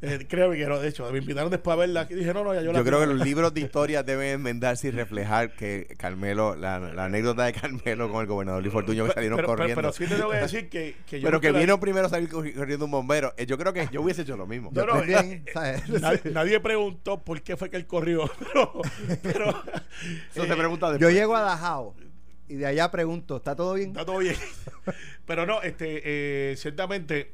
Eh, 0.00 0.26
créeme 0.28 0.56
que 0.56 0.64
no, 0.66 0.78
de 0.78 0.88
hecho, 0.88 1.10
me 1.10 1.18
invitaron 1.18 1.50
después 1.50 1.74
a 1.74 1.76
verla 1.76 2.06
y 2.08 2.14
dije, 2.14 2.32
no, 2.32 2.44
no, 2.44 2.54
ya 2.54 2.62
yo 2.62 2.70
la 2.72 2.78
Yo 2.78 2.84
creo 2.84 3.00
que 3.00 3.06
los 3.06 3.18
libros 3.26 3.52
de 3.52 3.60
historia 3.62 4.04
deben 4.04 4.28
enmendarse 4.28 4.88
y 4.88 4.90
reflejar 4.92 5.54
que 5.56 5.88
Carmelo, 5.98 6.54
la, 6.54 6.78
la 6.78 7.06
anécdota 7.06 7.44
de 7.44 7.52
Carmelo 7.52 8.08
con 8.10 8.20
el 8.20 8.28
gobernador 8.28 8.62
Luis 8.62 8.72
Fortuño 8.72 9.06
que 9.06 9.12
salieron 9.12 9.36
pero, 9.36 9.48
pero, 9.48 9.56
corriendo. 9.58 9.80
pero 9.82 9.92
sí 9.92 10.06
te 10.06 10.14
tengo 10.14 10.30
que 10.30 10.36
decir 10.36 10.68
que, 10.68 10.94
que 11.04 11.20
yo 11.20 11.26
Pero 11.26 11.40
que 11.40 11.50
la- 11.50 11.58
vino 11.58 11.80
primero 11.80 12.06
a 12.06 12.10
salir 12.10 12.28
corri- 12.28 12.54
corriendo 12.54 12.84
un 12.84 12.92
bombero. 12.92 13.34
Eh, 13.36 13.46
Yo 13.46 13.58
creo 13.58 13.72
que 13.72 13.88
yo 13.90 14.00
hubiese 14.02 14.22
hecho 14.22 14.36
lo 14.36 14.46
mismo. 14.46 14.70
No, 14.72 14.86
no, 14.86 15.02
bien, 15.02 15.42
eh, 15.46 15.50
¿sabes? 15.52 15.88
Nadie, 16.00 16.20
nadie 16.32 16.60
preguntó 16.60 17.24
por 17.24 17.42
qué 17.42 17.56
fue 17.56 17.68
que 17.68 17.76
él 17.76 17.86
corrió. 17.86 18.30
Pero, 18.42 18.80
pero 19.22 19.48
Eso 20.32 20.44
eh, 20.44 20.48
se 20.48 20.56
pregunta 20.56 20.96
Yo 20.96 21.10
llego 21.10 21.34
a 21.34 21.40
Dajao 21.42 21.94
y 22.48 22.54
de 22.54 22.66
allá 22.66 22.90
pregunto, 22.90 23.36
¿está 23.38 23.56
todo 23.56 23.74
bien? 23.74 23.88
está 23.90 24.04
todo 24.06 24.18
bien. 24.18 24.36
Pero 25.26 25.44
no, 25.44 25.60
este, 25.62 26.00
eh, 26.52 26.56
ciertamente, 26.56 27.32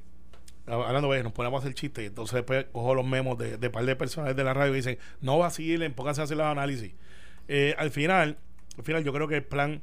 hablando 0.67 1.11
de 1.13 1.23
nos 1.23 1.33
ponemos 1.33 1.59
a 1.59 1.65
hacer 1.65 1.75
chistes 1.75 2.07
entonces 2.07 2.35
después 2.35 2.67
cojo 2.73 2.95
los 2.95 3.07
memos 3.07 3.37
de, 3.37 3.59
de 3.59 3.71
par 3.71 3.85
de 3.85 3.97
personas 3.97 4.35
de 4.35 4.45
la 4.45 4.55
radio 4.55 4.73
y 4.73 4.77
dicen, 4.77 4.99
no 5.21 5.39
vacilen, 5.39 5.93
pónganse 5.95 6.23
a 6.23 6.25
hacer 6.25 6.37
los 6.37 6.47
análisis. 6.47 6.93
Eh, 7.49 7.75
al 7.79 7.91
final, 7.91 8.39
al 8.79 8.85
final 8.85 9.05
yo 9.05 9.13
creo 9.13 9.29
que 9.29 9.37
el 9.37 9.45
plan 9.45 9.83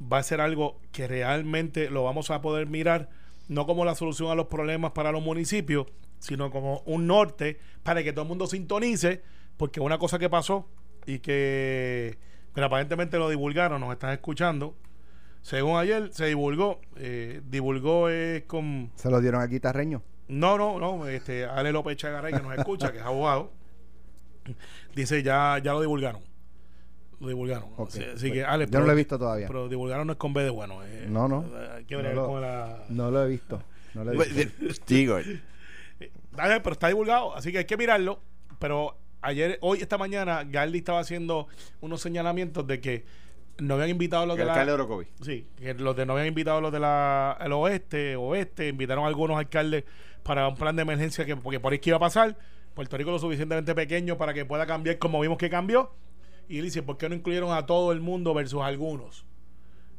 va 0.00 0.18
a 0.18 0.22
ser 0.22 0.40
algo 0.40 0.80
que 0.92 1.06
realmente 1.06 1.90
lo 1.90 2.04
vamos 2.04 2.30
a 2.30 2.40
poder 2.40 2.66
mirar, 2.66 3.10
no 3.48 3.66
como 3.66 3.84
la 3.84 3.94
solución 3.94 4.30
a 4.30 4.34
los 4.34 4.46
problemas 4.46 4.92
para 4.92 5.12
los 5.12 5.22
municipios, 5.22 5.86
sino 6.18 6.50
como 6.50 6.82
un 6.86 7.06
norte 7.06 7.58
para 7.82 8.02
que 8.02 8.12
todo 8.12 8.22
el 8.22 8.28
mundo 8.28 8.46
sintonice, 8.46 9.22
porque 9.56 9.80
una 9.80 9.98
cosa 9.98 10.18
que 10.18 10.30
pasó 10.30 10.68
y 11.06 11.18
que 11.18 12.18
pero 12.54 12.66
aparentemente 12.66 13.18
lo 13.18 13.28
divulgaron, 13.28 13.80
nos 13.80 13.92
están 13.92 14.10
escuchando. 14.10 14.76
Según 15.40 15.78
ayer 15.78 16.12
se 16.12 16.26
divulgó, 16.26 16.80
eh, 16.96 17.40
divulgó 17.48 18.10
eh, 18.10 18.44
con 18.46 18.92
Se 18.94 19.10
lo 19.10 19.20
dieron 19.20 19.40
al 19.40 19.48
guitarreño. 19.48 20.02
No, 20.28 20.56
no, 20.58 20.78
no, 20.78 21.06
este 21.08 21.44
Ale 21.44 21.72
López 21.72 21.96
Chagaray 21.96 22.32
que 22.32 22.40
nos 22.40 22.56
escucha, 22.58 22.92
que 22.92 22.98
es 22.98 23.04
abogado, 23.04 23.50
dice 24.94 25.22
ya, 25.22 25.58
ya 25.62 25.72
lo 25.72 25.80
divulgaron. 25.80 26.22
Lo 27.20 27.28
divulgaron. 27.28 27.68
Ok. 27.76 27.88
Así, 27.90 28.02
así 28.04 28.32
que 28.32 28.44
Ale, 28.44 28.66
Yo 28.68 28.80
no 28.80 28.86
lo 28.86 28.92
he 28.92 28.96
visto 28.96 29.16
todavía. 29.18 29.46
Pero 29.46 29.68
divulgaron 29.68 30.06
no 30.06 30.12
es 30.14 30.18
con 30.18 30.32
B 30.34 30.42
de 30.42 30.50
bueno. 30.50 30.82
eh, 30.84 31.06
No, 31.08 31.28
no. 31.28 31.46
Hay 31.76 31.84
que 31.84 31.96
No 31.96 32.12
lo- 32.12 32.26
con 32.26 32.40
la. 32.40 32.84
No 32.88 33.10
lo 33.10 33.24
he 33.24 33.28
visto. 33.28 33.62
No 33.94 34.04
lo 34.04 34.12
he 34.12 34.26
visto. 34.26 34.84
Digo, 34.86 35.18
Dale, 36.32 36.60
pero 36.60 36.72
está 36.72 36.88
divulgado, 36.88 37.34
así 37.36 37.52
que 37.52 37.58
hay 37.58 37.64
que 37.64 37.76
mirarlo. 37.76 38.18
Pero 38.58 38.96
ayer, 39.20 39.58
hoy, 39.60 39.78
esta 39.80 39.98
mañana, 39.98 40.44
Garly 40.44 40.78
estaba 40.78 40.98
haciendo 41.00 41.46
unos 41.80 42.00
señalamientos 42.00 42.66
de 42.66 42.80
que 42.80 43.04
no 43.58 43.74
habían 43.74 43.90
invitado 43.90 44.26
los 44.26 44.34
El 44.36 44.40
de 44.40 44.44
la... 44.46 44.52
alcalde 44.52 44.70
de 44.72 44.74
Orocovi. 44.74 45.06
Sí, 45.20 45.46
que 45.56 45.74
los 45.74 45.94
de 45.96 46.06
no 46.06 46.12
habían 46.14 46.28
invitado 46.28 46.60
los 46.60 46.72
del 46.72 46.82
oeste, 47.52 48.16
oeste, 48.16 48.68
invitaron 48.68 49.04
a 49.04 49.08
algunos 49.08 49.38
alcaldes 49.38 49.84
para 50.22 50.48
un 50.48 50.54
plan 50.56 50.74
de 50.76 50.82
emergencia 50.82 51.24
que 51.24 51.36
porque 51.36 51.60
por 51.60 51.72
ahí 51.72 51.78
que 51.78 51.90
iba 51.90 51.96
a 51.96 52.00
pasar. 52.00 52.36
Puerto 52.74 52.96
Rico 52.96 53.10
lo 53.10 53.18
suficientemente 53.18 53.74
pequeño 53.74 54.16
para 54.16 54.32
que 54.32 54.44
pueda 54.46 54.66
cambiar 54.66 54.98
como 54.98 55.20
vimos 55.20 55.36
que 55.36 55.50
cambió. 55.50 55.92
Y 56.48 56.58
él 56.58 56.64
dice, 56.64 56.82
¿por 56.82 56.96
qué 56.96 57.08
no 57.08 57.14
incluyeron 57.14 57.52
a 57.52 57.66
todo 57.66 57.92
el 57.92 58.00
mundo 58.00 58.32
versus 58.34 58.62
algunos? 58.62 59.26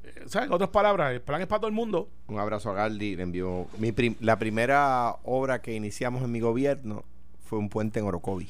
Eh, 0.04 0.24
sea, 0.26 0.44
en 0.44 0.52
otras 0.52 0.72
palabras, 0.72 1.14
el 1.14 1.22
plan 1.22 1.40
es 1.40 1.48
para 1.48 1.60
todo 1.62 1.68
el 1.68 1.74
mundo. 1.76 2.10
Un 2.28 2.40
abrazo 2.40 2.72
a 2.72 2.74
Galdi. 2.74 3.16
Le 3.16 3.24
envió. 3.24 3.68
Mi 3.78 3.92
prim- 3.92 4.16
la 4.20 4.40
primera 4.40 5.18
obra 5.24 5.62
que 5.62 5.74
iniciamos 5.76 6.24
en 6.24 6.32
mi 6.32 6.40
gobierno 6.40 7.06
fue 7.44 7.60
un 7.60 7.70
puente 7.70 8.00
en 8.00 8.06
Orocovi. 8.06 8.50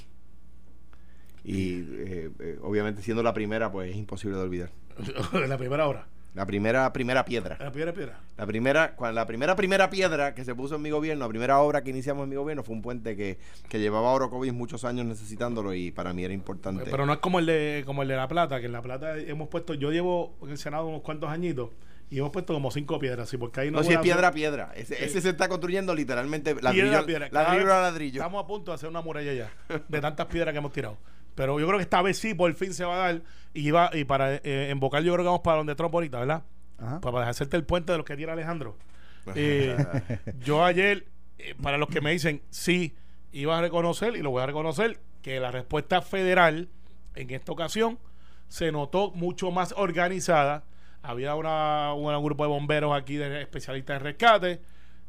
Y 1.44 1.82
eh, 1.82 2.32
eh, 2.40 2.60
obviamente 2.64 3.02
siendo 3.02 3.22
la 3.22 3.34
primera, 3.34 3.72
pues 3.72 3.92
es 3.92 3.98
imposible 3.98 4.38
de 4.38 4.44
olvidar. 4.44 4.70
la 5.48 5.58
primera 5.58 5.88
hora. 5.88 6.08
La 6.34 6.48
primera, 6.48 6.92
primera 6.92 7.26
piedra. 7.26 7.58
La 7.60 7.72
piedra, 7.72 7.94
piedra. 7.94 8.20
La 8.38 8.48
primera, 8.48 8.96
cuando 8.96 9.14
la 9.22 9.28
primera, 9.28 9.56
primera 9.56 9.92
piedra 9.92 10.34
que 10.34 10.44
se 10.44 10.56
puso 10.56 10.78
en 10.78 10.82
mi 10.82 10.90
gobierno, 10.90 11.26
la 11.26 11.30
primera 11.30 11.60
obra 11.60 11.84
que 11.84 11.92
iniciamos 11.92 12.24
en 12.24 12.30
mi 12.32 12.36
gobierno 12.36 12.64
fue 12.64 12.74
un 12.74 12.82
puente 12.82 13.16
que, 13.16 13.38
que 13.70 13.80
llevaba 13.80 14.10
a 14.10 14.14
Orocovis 14.14 14.52
muchos 14.52 14.84
años 14.84 15.06
necesitándolo 15.06 15.76
y 15.76 15.92
para 15.92 16.12
mí 16.12 16.24
era 16.24 16.34
importante. 16.34 16.86
Pero 16.90 17.06
no 17.06 17.14
es 17.14 17.20
como 17.20 17.38
el 17.38 17.46
de 17.46 17.84
como 17.86 18.02
el 18.02 18.08
de 18.08 18.16
La 18.16 18.28
Plata, 18.28 18.60
que 18.60 18.66
en 18.66 18.72
La 18.72 18.82
Plata 18.82 19.16
hemos 19.20 19.48
puesto, 19.48 19.76
yo 19.76 19.92
llevo 19.92 20.36
en 20.42 20.50
el 20.50 20.58
Senado 20.58 20.88
unos 20.88 21.02
cuantos 21.04 21.30
añitos 21.30 21.70
y 22.10 22.18
hemos 22.18 22.32
puesto 22.32 22.54
como 22.56 22.72
cinco 22.72 22.98
piedras, 22.98 23.30
sí, 23.30 23.38
porque 23.38 23.62
ahí 23.62 23.70
no 23.72 23.78
no, 23.78 23.84
si 23.84 23.94
es 23.94 24.00
piedra 24.00 24.30
a 24.30 24.32
piedra. 24.32 24.72
Ese, 24.76 24.96
Sí. 24.96 25.04
ese 25.04 25.22
se 25.22 25.30
está 25.30 25.48
construyendo 25.48 25.94
literalmente 25.94 26.56
ladrillo, 26.62 26.86
Piedra 26.86 27.06
piedra. 27.06 27.30
Ladrillo 27.32 27.74
a 27.74 27.82
ladrillo. 27.82 28.22
Estamos 28.22 28.44
a 28.44 28.48
punto 28.48 28.72
de 28.72 28.76
hacer 28.76 28.90
una 28.90 29.02
muralla 29.02 29.34
ya, 29.34 29.52
de 29.88 30.02
tantas 30.02 30.26
piedras 30.26 30.52
que 30.52 30.58
hemos 30.58 30.72
tirado. 30.72 30.98
Pero 31.36 31.60
yo 31.60 31.68
creo 31.68 31.78
que 31.78 31.84
esta 31.84 32.02
vez 32.02 32.18
sí, 32.18 32.34
por 32.34 32.54
fin 32.54 32.74
se 32.74 32.86
va 32.86 32.96
a 32.96 33.12
dar. 33.12 33.22
Y 33.54 33.72
va, 33.72 33.90
y 33.94 34.04
para 34.06 34.36
eh, 34.36 34.70
embocar, 34.70 35.04
yo 35.04 35.14
creo 35.14 35.24
que 35.24 35.28
vamos 35.28 35.42
para 35.42 35.58
donde 35.58 35.76
Trump 35.76 35.94
ahorita, 35.94 36.20
¿verdad? 36.20 36.44
Ajá. 36.80 37.02
Para 37.02 37.30
hacerte 37.30 37.56
el 37.58 37.64
puente 37.64 37.92
de 37.92 37.98
los 37.98 38.06
que 38.06 38.16
tira 38.16 38.34
Alejandro. 38.34 38.78
Eh, 39.36 39.78
yo 40.42 40.66
ayer, 40.66 41.06
eh, 41.38 41.56
para 41.62 41.78
los 41.78 41.88
que 41.88 42.02
me 42.02 42.12
dicen 42.12 42.42
sí, 42.50 42.94
iba 43.32 43.58
a 43.58 43.62
reconocer, 43.62 44.18
y 44.18 44.22
lo 44.22 44.32
voy 44.32 44.44
a 44.44 44.46
reconocer, 44.46 45.00
que 45.22 45.40
la 45.40 45.50
respuesta 45.50 46.02
federal 46.02 46.68
en 47.16 47.30
esta 47.30 47.54
ocasión 47.54 48.00
se 48.50 48.72
notó 48.72 49.12
mucho 49.12 49.50
más 49.50 49.74
organizada. 49.78 50.66
Había 51.02 51.36
una, 51.36 51.94
un 51.94 52.24
grupo 52.24 52.44
de 52.44 52.50
bomberos 52.50 52.94
aquí 52.94 53.16
de 53.16 53.42
especialistas 53.42 53.98
en 53.98 54.04
rescate. 54.04 54.62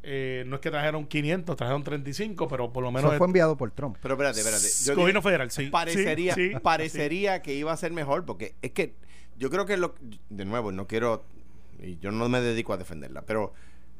Eh, 0.07 0.43
no 0.45 0.55
es 0.55 0.61
que 0.61 0.69
trajeron 0.69 1.07
500, 1.07 1.55
trajeron 1.55 1.83
35, 1.83 2.47
pero 2.47 2.71
por 2.71 2.83
lo 2.83 2.91
menos 2.91 3.09
Eso 3.11 3.17
fue 3.17 3.27
enviado 3.27 3.57
por 3.57 3.71
Trump. 3.71 3.97
Pero 4.01 4.13
espérate, 4.13 4.39
espérate. 4.39 4.67
Yo 4.85 4.95
gobierno 4.95 5.19
dije- 5.21 5.27
federal, 5.29 5.51
sí. 5.51 5.67
Parecería, 5.67 6.35
Sí, 6.35 6.49
sí, 6.49 6.55
parecería 6.61 7.41
que 7.41 7.53
iba 7.55 7.71
a 7.71 7.77
ser 7.77 7.91
mejor 7.91 8.23
porque 8.25 8.53
es 8.61 8.71
que 8.71 8.93
yo 9.37 9.49
creo 9.49 9.65
que 9.65 9.77
lo, 9.77 9.95
de 10.29 10.45
nuevo, 10.45 10.71
no 10.71 10.85
quiero, 10.87 11.23
y 11.81 11.97
yo 11.97 12.11
no 12.11 12.29
me 12.29 12.39
dedico 12.41 12.73
a 12.73 12.77
defenderla, 12.77 13.23
pero 13.23 13.53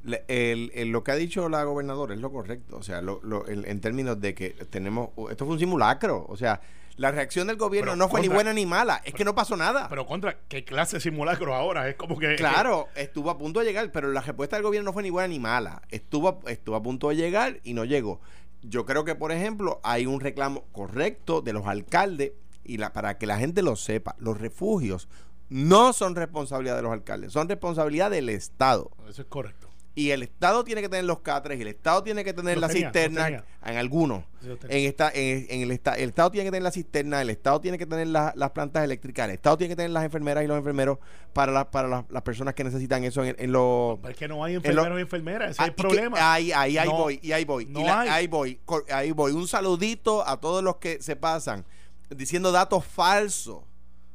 le- 0.03 0.23
el- 0.27 0.71
el- 0.75 0.89
lo 0.89 1.03
que 1.03 1.11
ha 1.11 1.15
dicho 1.15 1.49
la 1.49 1.63
gobernadora 1.63 2.13
es 2.13 2.21
lo 2.21 2.31
correcto. 2.31 2.77
O 2.77 2.83
sea, 2.83 3.01
lo, 3.01 3.19
lo- 3.23 3.47
el- 3.47 3.65
en 3.65 3.81
términos 3.81 4.21
de 4.21 4.35
que 4.35 4.51
tenemos, 4.69 5.09
esto 5.31 5.45
fue 5.45 5.55
un 5.55 5.59
simulacro. 5.59 6.25
O 6.29 6.37
sea, 6.37 6.61
la 6.97 7.11
reacción 7.11 7.47
del 7.47 7.57
gobierno 7.57 7.91
Pero 7.91 7.95
no 7.97 8.09
fue 8.09 8.21
ni 8.21 8.27
buena 8.29 8.53
ni 8.53 8.65
mala, 8.65 9.01
es 9.03 9.13
que 9.13 9.25
no 9.25 9.35
pasó 9.35 9.57
nada. 9.57 9.87
Pero 9.89 10.05
contra, 10.05 10.37
¿qué 10.47 10.63
clase 10.63 10.97
de 10.97 11.01
simulacro 11.01 11.53
ahora? 11.53 11.89
Es 11.89 11.95
como 11.95 12.17
que. 12.17 12.35
Claro, 12.35 12.87
estuvo 12.95 13.29
a 13.29 13.37
punto 13.37 13.59
de 13.59 13.65
llegar, 13.65 13.91
pero 13.91 14.11
la 14.11 14.21
respuesta 14.21 14.55
del 14.55 14.63
gobierno 14.63 14.89
no 14.89 14.93
fue 14.93 15.03
ni 15.03 15.09
buena 15.09 15.27
ni 15.27 15.39
mala. 15.39 15.81
Estuvo, 15.89 16.29
a- 16.45 16.51
estuvo 16.51 16.75
a 16.75 16.81
punto 16.83 17.09
de 17.09 17.15
llegar 17.17 17.59
y 17.63 17.73
no 17.73 17.83
llegó. 17.85 18.21
Yo 18.61 18.85
creo 18.85 19.03
que, 19.05 19.13
por 19.15 19.31
ejemplo, 19.31 19.79
hay 19.83 20.05
un 20.05 20.19
reclamo 20.19 20.63
correcto 20.71 21.41
de 21.41 21.53
los 21.53 21.67
alcaldes 21.67 22.31
y 22.63 22.77
la, 22.77 22.93
para 22.93 23.17
que 23.17 23.27
la 23.27 23.37
gente 23.37 23.61
lo 23.61 23.75
sepa, 23.75 24.15
los 24.17 24.39
refugios 24.39 25.07
no 25.49 25.93
son 25.93 26.15
responsabilidad 26.15 26.75
de 26.75 26.81
los 26.81 26.91
alcaldes, 26.91 27.31
son 27.31 27.47
responsabilidad 27.47 28.09
del 28.09 28.29
Estado. 28.29 28.89
Eso 29.07 29.21
es 29.21 29.27
correcto. 29.27 29.64
Y 29.97 30.09
el 30.11 30.23
Estado 30.23 30.65
tiene 30.65 30.81
que 30.81 30.89
tener 30.89 31.05
los 31.05 31.21
catres, 31.21 31.57
y 31.57 31.61
el 31.61 31.69
Estado 31.69 32.03
tiene 32.03 32.25
que 32.25 32.33
tener 32.33 32.55
Los 32.57 32.63
la 32.63 32.67
tenía, 32.67 32.87
cisterna 32.91 33.45
en 33.65 33.77
algunos. 33.77 34.25
En 34.43 34.85
esta, 34.85 35.09
en, 35.13 35.47
en 35.49 35.61
el, 35.61 35.71
esta- 35.71 35.93
el 35.93 36.09
Estado 36.09 36.31
tiene 36.31 36.43
que 36.45 36.51
tener 36.51 36.63
la 36.63 36.71
cisterna, 36.71 37.21
el 37.21 37.29
Estado 37.29 37.61
tiene 37.61 37.77
que 37.77 37.85
tener 37.85 38.07
la- 38.07 38.33
las 38.35 38.51
plantas 38.51 38.83
eléctricas, 38.83 39.29
el 39.29 39.35
Estado 39.35 39.57
tiene 39.57 39.71
que 39.71 39.77
tener 39.77 39.91
las 39.91 40.03
enfermeras 40.03 40.43
y 40.43 40.47
los 40.47 40.57
enfermeros 40.57 40.99
para, 41.31 41.53
la- 41.53 41.71
para 41.71 41.87
las, 41.87 42.03
las 42.09 42.21
personas 42.23 42.53
que 42.55 42.65
necesitan 42.65 43.05
eso 43.05 43.23
en, 43.23 43.37
en 43.39 43.53
los... 43.53 43.97
Es 44.09 44.17
que 44.17 44.27
no 44.27 44.43
hay 44.43 44.53
lo- 44.55 44.57
enfermeros 44.57 44.99
y 44.99 45.01
enfermeras. 45.01 45.51
Ese 45.51 45.61
Ah, 45.61 45.65
es 45.65 45.69
el 45.69 45.73
y 45.73 45.75
que- 45.75 45.81
problema. 45.81 46.33
ahí, 46.33 46.51
ahí, 46.51 46.77
ahí 46.77 46.87
No, 46.89 46.97
voy, 46.97 47.19
y 47.23 47.31
ahí 47.31 47.45
voy. 47.45 47.65
no 47.65 47.79
y 47.79 47.83
hay. 47.87 48.09
ahí 48.09 48.27
voy, 48.27 48.59
ahí 48.91 49.11
voy. 49.11 49.31
Un 49.31 49.47
saludito 49.47 50.27
a 50.27 50.41
todos 50.41 50.61
los 50.61 50.75
que 50.75 51.01
se 51.01 51.15
pasan 51.15 51.65
diciendo 52.09 52.51
datos 52.51 52.85
falsos 52.85 53.63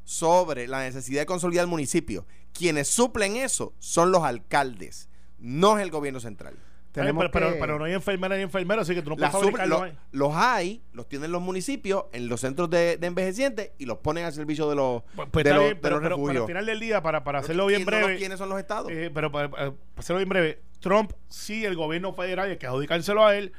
sobre 0.05 0.69
la 0.69 0.83
necesidad 0.83 1.23
de 1.23 1.27
consolidar 1.27 1.63
el 1.65 1.71
municipio. 1.71 2.27
Quienes 2.53 2.89
suplen 2.89 3.37
eso 3.37 3.73
son 3.79 4.11
los 4.13 4.23
alcaldes, 4.25 5.09
no 5.41 5.77
es 5.79 5.83
el 5.83 5.91
gobierno 5.91 6.21
central. 6.21 6.55
Tenemos 6.93 7.21
pero, 7.23 7.31
pero- 7.33 7.53
que- 7.55 7.61
pero 7.61 7.79
no 7.79 7.85
hay 7.85 7.93
enfermeras 7.93 8.37
ni 8.37 8.43
enfermeros, 8.43 8.83
así 8.83 8.97
que 8.97 9.03
tú 9.03 9.11
no 9.11 9.17
puedes 9.17 9.69
lo- 9.69 9.83
ahí. 9.85 9.93
los 10.11 10.35
hay, 10.35 10.83
los 10.93 11.09
tienen 11.09 11.31
los 11.31 11.41
municipios 11.41 12.07
en 12.13 12.29
los 12.29 12.41
centros 12.41 12.69
de, 12.69 12.97
de 12.97 13.07
envejecientes 13.07 13.71
y 13.79 13.87
los 13.87 13.99
ponen 13.99 14.25
al 14.25 14.33
servicio 14.33 14.69
de 14.69 14.75
los, 14.75 15.03
Pues, 15.15 15.29
pues 15.31 15.45
de 15.45 15.51
los, 15.55 15.61
bien, 15.63 15.75
de 15.75 15.81
pero, 15.81 15.97
los 15.97 16.03
pero- 16.03 16.17
pero 16.17 16.17
refugios. 16.17 16.43
al 16.43 16.47
final 16.49 16.67
del 16.67 16.81
día, 16.81 17.01
para, 17.01 17.23
para 17.23 17.39
hacerlo 17.39 17.67
bien 17.67 17.85
¿Quién 17.85 17.87
no 17.87 17.91
los- 18.01 18.07
breve, 18.07 18.19
¿Quiénes 18.19 18.39
son 18.39 18.49
los 18.49 18.59
estados? 18.59 18.91
eh, 18.91 19.09
pero 19.15 19.31
para, 19.31 19.49
para- 19.49 19.71
para 19.71 19.77
hacerlo 19.99 20.19
bien 20.19 20.29
breve, 20.31 20.63
Trump, 20.81 21.13
sí, 21.29 21.65
el 21.65 21.77
gobierno 21.77 22.13
federal, 22.13 22.49
y 22.49 22.53
hay 22.53 22.59
que 22.59 22.67
adjudicárselo 22.67 23.25
a 23.25 23.37
él, 23.37 23.53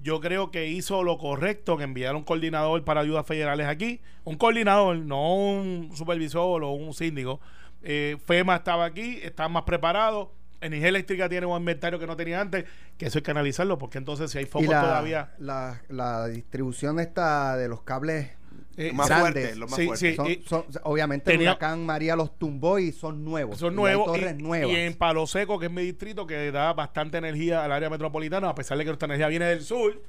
yo 0.00 0.20
creo 0.20 0.50
que 0.50 0.68
hizo 0.68 1.02
lo 1.02 1.18
correcto 1.18 1.74
en 1.74 1.82
enviar 1.82 2.16
un 2.16 2.22
coordinador 2.24 2.84
para 2.84 3.02
ayudas 3.02 3.26
federales 3.26 3.66
aquí, 3.66 4.00
un 4.24 4.36
coordinador, 4.38 4.96
no 4.96 5.34
un 5.34 5.90
supervisor 5.94 6.64
o 6.64 6.70
un 6.70 6.94
síndico. 6.94 7.38
Eh, 7.82 8.16
FEMA 8.26 8.56
estaba 8.56 8.86
aquí, 8.86 9.18
está 9.22 9.46
más 9.48 9.64
preparado. 9.64 10.32
Energía 10.60 10.88
Eléctrica 10.88 11.28
tiene 11.28 11.46
un 11.46 11.56
inventario 11.58 11.98
que 11.98 12.06
no 12.06 12.16
tenía 12.16 12.40
antes, 12.40 12.64
que 12.96 13.06
eso 13.06 13.18
hay 13.18 13.22
que 13.22 13.30
analizarlo, 13.30 13.78
porque 13.78 13.98
entonces 13.98 14.30
si 14.30 14.38
hay 14.38 14.44
Y 14.44 14.46
focos 14.48 14.68
la, 14.68 14.80
todavía... 14.80 15.32
la, 15.38 15.80
la 15.88 16.26
distribución 16.28 16.98
esta 17.00 17.56
de 17.56 17.68
los 17.68 17.82
cables 17.82 18.30
eh, 18.76 18.92
más 18.92 19.08
grandes. 19.08 19.32
fuerte, 19.32 19.56
los 19.56 19.70
más 19.70 19.78
Sí, 19.78 19.86
fuertes. 19.86 20.10
sí. 20.10 20.16
son, 20.16 20.30
y- 20.30 20.42
son- 20.48 20.64
obviamente 20.84 21.30
tenía- 21.32 21.50
el 21.50 21.56
huracán 21.56 21.84
María 21.84 22.14
los 22.16 22.38
tumbó 22.38 22.78
y 22.78 22.92
son 22.92 23.24
nuevos. 23.24 23.58
Son 23.58 23.72
Y 23.72 23.76
nuevos. 23.76 24.06
torres 24.06 24.34
y, 24.38 24.42
nuevas. 24.42 24.70
y 24.70 24.76
en 24.76 24.94
Palo 24.94 25.26
Seco, 25.26 25.58
que 25.58 25.66
es 25.66 25.72
mi 25.72 25.82
distrito, 25.82 26.26
que 26.26 26.50
da 26.52 26.72
bastante 26.72 27.18
energía 27.18 27.64
al 27.64 27.72
área 27.72 27.90
metropolitana, 27.90 28.48
a 28.50 28.54
pesar 28.54 28.78
de 28.78 28.84
que 28.84 28.88
nuestra 28.90 29.06
energía 29.06 29.28
viene 29.28 29.46
del 29.46 29.62
sur. 29.62 30.00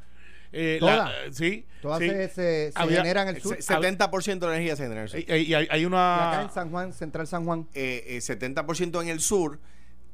eh, 0.52 0.78
¿Toda? 0.80 0.96
la- 0.98 1.12
eh, 1.26 1.30
sí. 1.32 1.66
Todas 1.82 2.00
sí. 2.00 2.10
se, 2.10 2.28
se, 2.28 2.32
se 2.32 2.72
Había- 2.76 2.98
generan 3.02 3.28
en 3.30 3.36
el 3.36 3.42
sur. 3.42 3.56
Se- 3.62 3.62
70% 3.74 4.40
de 4.40 4.56
energía 4.56 4.76
se 4.76 4.84
genera 4.84 5.02
en 5.02 5.04
el 5.04 5.10
sur. 5.10 5.20
Y, 5.20 5.32
y 5.44 5.54
hay, 5.54 5.68
hay 5.70 5.82
Y 5.82 5.86
una. 5.86 6.32
acá 6.32 6.42
en 6.44 6.50
San 6.50 6.70
Juan, 6.72 6.92
Central 6.94 7.28
San 7.28 7.46
Juan. 7.46 7.68
eh, 7.76 8.04
eh, 8.08 8.22
70% 8.22 9.00
en 9.02 9.10
el 9.10 9.20
sur, 9.20 9.60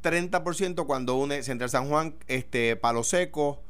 30% 0.05 0.85
cuando 0.85 1.15
une 1.15 1.41
Central 1.43 1.69
San 1.69 1.89
Juan, 1.89 2.15
este 2.27 2.75
Palo 2.75 3.03
Seco, 3.03 3.61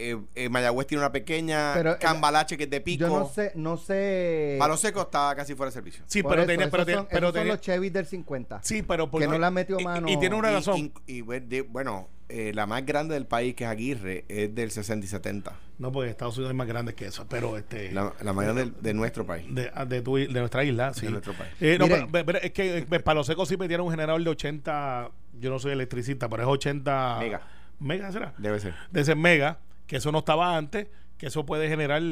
eh, 0.00 0.16
eh, 0.36 0.48
Mayagüez 0.48 0.86
tiene 0.86 1.02
una 1.02 1.10
pequeña, 1.12 1.72
Pero, 1.74 1.92
eh, 1.94 1.98
Cambalache 2.00 2.56
que 2.56 2.64
es 2.64 2.70
de 2.70 2.80
pico. 2.80 3.06
Yo 3.06 3.18
no 3.18 3.26
sé, 3.28 3.52
no 3.56 3.76
sé. 3.76 4.56
Palo 4.58 4.76
Seco 4.76 5.02
está 5.02 5.34
casi 5.34 5.54
fuera 5.54 5.70
de 5.70 5.74
servicio. 5.74 6.04
sí, 6.06 6.22
Por 6.22 6.30
pero 6.32 6.42
eso, 6.42 6.46
tenía. 6.48 6.70
Pero, 6.70 6.82
son, 6.84 6.86
tenía- 6.86 7.08
pero 7.08 7.18
esos 7.18 7.28
son 7.34 7.40
tenía- 7.40 7.52
los 7.54 7.60
Chevy 7.60 7.90
del 7.90 8.06
50. 8.06 8.60
Sí, 8.62 8.82
pero. 8.82 9.10
por- 9.10 9.20
que 9.20 9.26
no 9.26 9.38
le 9.38 9.46
han 9.46 9.54
metido 9.54 9.80
y- 9.80 9.84
mano. 9.84 10.08
Y, 10.08 10.16
tiene 10.18 10.36
una 10.36 10.50
razón. 10.52 10.92
y- 11.06 11.18
y, 11.18 11.20
bueno, 11.62 12.08
eh, 12.28 12.52
la 12.54 12.66
más 12.66 12.84
grande 12.86 13.14
del 13.14 13.26
país, 13.26 13.54
que 13.56 13.64
es 13.64 13.70
Aguirre, 13.70 14.24
es 14.28 14.54
del 14.54 14.70
60 14.70 15.04
y 15.04 15.08
70. 15.08 15.56
No, 15.78 15.90
porque 15.90 16.10
Estados 16.10 16.36
Unidos 16.36 16.50
es 16.52 16.56
más 16.56 16.68
grande 16.68 16.94
que 16.94 17.06
eso. 17.06 17.26
Pero 17.28 17.56
este. 17.58 17.90
La, 17.90 18.12
la 18.22 18.32
más 18.32 18.44
grande 18.44 18.70
de, 18.80 18.94
nuestro 18.94 19.26
país. 19.26 19.46
de, 19.52 19.68
de, 19.88 20.00
tu- 20.02 20.14
de 20.16 20.28
nuestra 20.28 20.62
isla, 20.62 20.94
sí. 20.94 21.06
De 21.06 21.10
nuestro 21.12 21.32
país. 21.32 21.50
Eh, 21.60 21.76
no, 21.76 21.86
Miren. 21.88 22.08
pero, 22.12 22.24
pero 22.26 22.38
es 22.38 22.52
que 22.52 22.86
Palo 23.04 23.24
Seco 23.24 23.46
sí 23.46 23.56
tiene 23.56 23.80
un 23.80 23.90
generador 23.90 24.22
de 24.22 24.30
80. 24.30 25.10
Yo 25.40 25.50
no 25.50 25.58
soy 25.58 25.72
electricista, 25.72 26.28
pero 26.28 26.42
es 26.42 26.48
80. 26.48 27.16
Mega. 27.20 27.40
¿Mega 27.78 28.12
será? 28.12 28.34
Debe 28.38 28.58
ser. 28.58 28.74
de 28.90 29.00
ese 29.00 29.14
mega, 29.14 29.60
que 29.86 29.96
eso 29.96 30.10
no 30.10 30.18
estaba 30.18 30.56
antes, 30.56 30.88
que 31.16 31.26
eso 31.26 31.46
puede 31.46 31.68
generar 31.68 32.02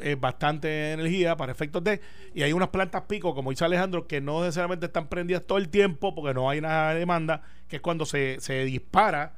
eh, 0.00 0.16
bastante 0.16 0.92
energía 0.92 1.36
para 1.36 1.52
efectos 1.52 1.82
de... 1.84 2.00
Y 2.34 2.42
hay 2.42 2.52
unas 2.52 2.68
plantas 2.68 3.02
pico, 3.02 3.34
como 3.34 3.50
dice 3.50 3.64
Alejandro, 3.64 4.06
que 4.06 4.20
no 4.20 4.40
necesariamente 4.42 4.86
están 4.86 5.08
prendidas 5.08 5.44
todo 5.46 5.58
el 5.58 5.68
tiempo 5.68 6.14
porque 6.14 6.34
no 6.34 6.50
hay 6.50 6.60
nada 6.60 6.92
de 6.92 7.00
demanda, 7.00 7.42
que 7.68 7.76
es 7.76 7.82
cuando 7.82 8.04
se, 8.04 8.38
se 8.40 8.64
dispara 8.64 9.34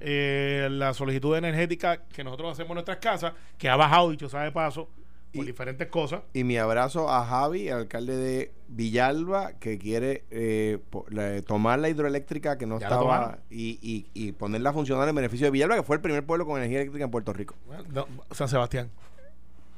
eh, 0.00 0.68
la 0.70 0.94
solicitud 0.94 1.36
energética 1.36 2.04
que 2.04 2.24
nosotros 2.24 2.52
hacemos 2.52 2.70
en 2.70 2.74
nuestras 2.74 2.98
casas, 2.98 3.32
que 3.58 3.68
ha 3.68 3.76
bajado, 3.76 4.10
dicho 4.10 4.28
sea 4.28 4.42
de 4.42 4.52
paso, 4.52 4.88
por 5.34 5.44
Y- 5.44 5.46
diferentes 5.46 5.86
cosas. 5.88 6.22
Y 6.32 6.44
mi 6.44 6.56
abrazo 6.58 7.08
a 7.10 7.24
Javi, 7.24 7.68
alcalde 7.68 8.16
de 8.16 8.52
Villalba, 8.68 9.52
que 9.54 9.78
quiere 9.78 10.24
eh, 10.30 10.78
po- 10.90 11.06
la- 11.10 11.40
tomar 11.42 11.78
la 11.78 11.88
hidroeléctrica 11.88 12.58
que 12.58 12.66
no 12.66 12.78
Ya 12.80 12.86
estaba 12.88 13.38
y, 13.50 13.78
y, 13.82 14.06
y 14.14 14.32
ponerla 14.32 14.70
a 14.70 14.72
funcionar 14.72 15.08
en 15.08 15.14
beneficio 15.14 15.46
de 15.46 15.50
Villalba, 15.50 15.76
que 15.76 15.82
fue 15.82 15.96
el 15.96 16.02
primer 16.02 16.24
pueblo 16.24 16.46
con 16.46 16.56
energía 16.58 16.78
eléctrica 16.80 17.04
en 17.04 17.10
Puerto 17.10 17.32
Rico. 17.32 17.54
Bueno, 17.66 17.84
no, 17.92 18.06
San 18.32 18.48
Sebastián. 18.48 18.90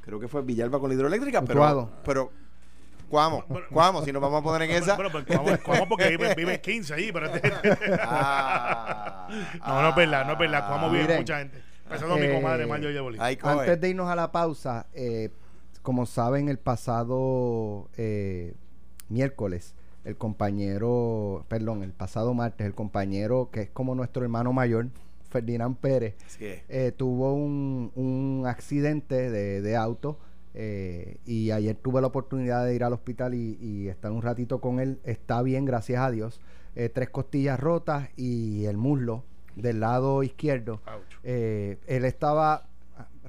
Creo 0.01 0.19
que 0.19 0.27
fue 0.29 0.43
Villalba 0.43 0.81
con 0.81 0.89
la 0.91 0.95
hidroeléctrica, 0.95 1.41
pero, 1.43 1.61
Utuado. 1.61 1.91
pero 2.05 2.33
Cuamo, 3.09 3.45
Bueno, 3.47 3.67
Cuamo, 3.71 4.03
si 4.03 4.11
nos 4.11 4.23
vamos 4.23 4.41
a 4.41 4.43
poner 4.43 4.71
en 4.71 4.83
esa. 4.83 4.97
Bueno, 4.97 5.11
pero 5.13 5.39
¿cómo, 5.39 5.57
cómo? 5.63 5.87
porque 5.89 6.09
vive, 6.09 6.35
vive 6.35 6.61
15 6.63 6.95
ahí, 6.95 7.13
pero... 7.13 7.31
Ah, 8.01 9.29
no, 9.67 9.83
no 9.83 9.89
es 9.91 9.97
verdad, 9.97 10.27
no 10.27 10.33
es 10.33 10.39
verdad. 10.39 10.67
Cuamo 10.67 10.89
vive 10.91 11.03
Miren. 11.03 11.19
mucha 11.19 11.39
gente. 11.39 11.63
Empezando 11.85 12.17
mi 12.17 12.23
Eh, 12.27 12.35
comadre 12.35 12.67
Mario 12.67 12.91
coge. 13.37 13.61
Antes 13.61 13.81
de 13.83 13.89
irnos 13.91 14.09
a 14.09 14.17
la 14.17 14.33
pausa, 14.33 14.87
eh, 14.95 15.29
como 15.83 16.07
saben, 16.07 16.49
el 16.49 16.59
pasado 16.59 17.89
eh, 17.97 18.55
miércoles 19.09 19.75
el 20.05 20.17
compañero, 20.17 21.45
perdón, 21.49 21.85
el 21.85 21.93
pasado 21.93 22.35
martes, 22.35 22.67
el 22.67 22.75
compañero 22.75 23.51
que 23.53 23.61
es 23.63 23.71
como 23.71 23.95
nuestro 23.95 24.25
hermano 24.25 24.53
mayor, 24.53 24.89
Ferdinand 25.31 25.77
Pérez, 25.77 26.17
eh, 26.69 26.93
tuvo 26.97 27.35
un, 27.35 27.93
un 27.95 28.43
accidente 28.47 29.31
de, 29.31 29.61
de 29.63 29.77
auto. 29.77 30.19
eh, 30.55 31.19
y 31.25 31.51
ayer 31.53 31.77
tuve 31.77 32.01
la 32.01 32.09
oportunidad 32.09 32.67
de 32.67 32.75
ir 32.75 32.85
al 32.85 32.93
hospital 32.93 33.35
y, 33.35 33.57
y 33.61 33.89
estar 33.89 34.11
un 34.13 34.23
ratito 34.23 34.61
con 34.61 34.81
él. 34.81 34.99
Está 35.05 35.41
bien, 35.43 35.65
gracias 35.65 36.01
a 36.03 36.11
Dios. 36.11 36.41
Eh, 36.75 36.89
tres 36.89 37.11
costillas 37.11 37.59
rotas 37.61 38.09
y 38.17 38.65
el 38.67 38.77
muslo 38.77 39.25
del 39.57 39.81
lado 39.81 40.23
izquierdo. 40.23 40.81
Eh, 41.23 41.79
él 41.87 42.05
estaba, 42.05 42.67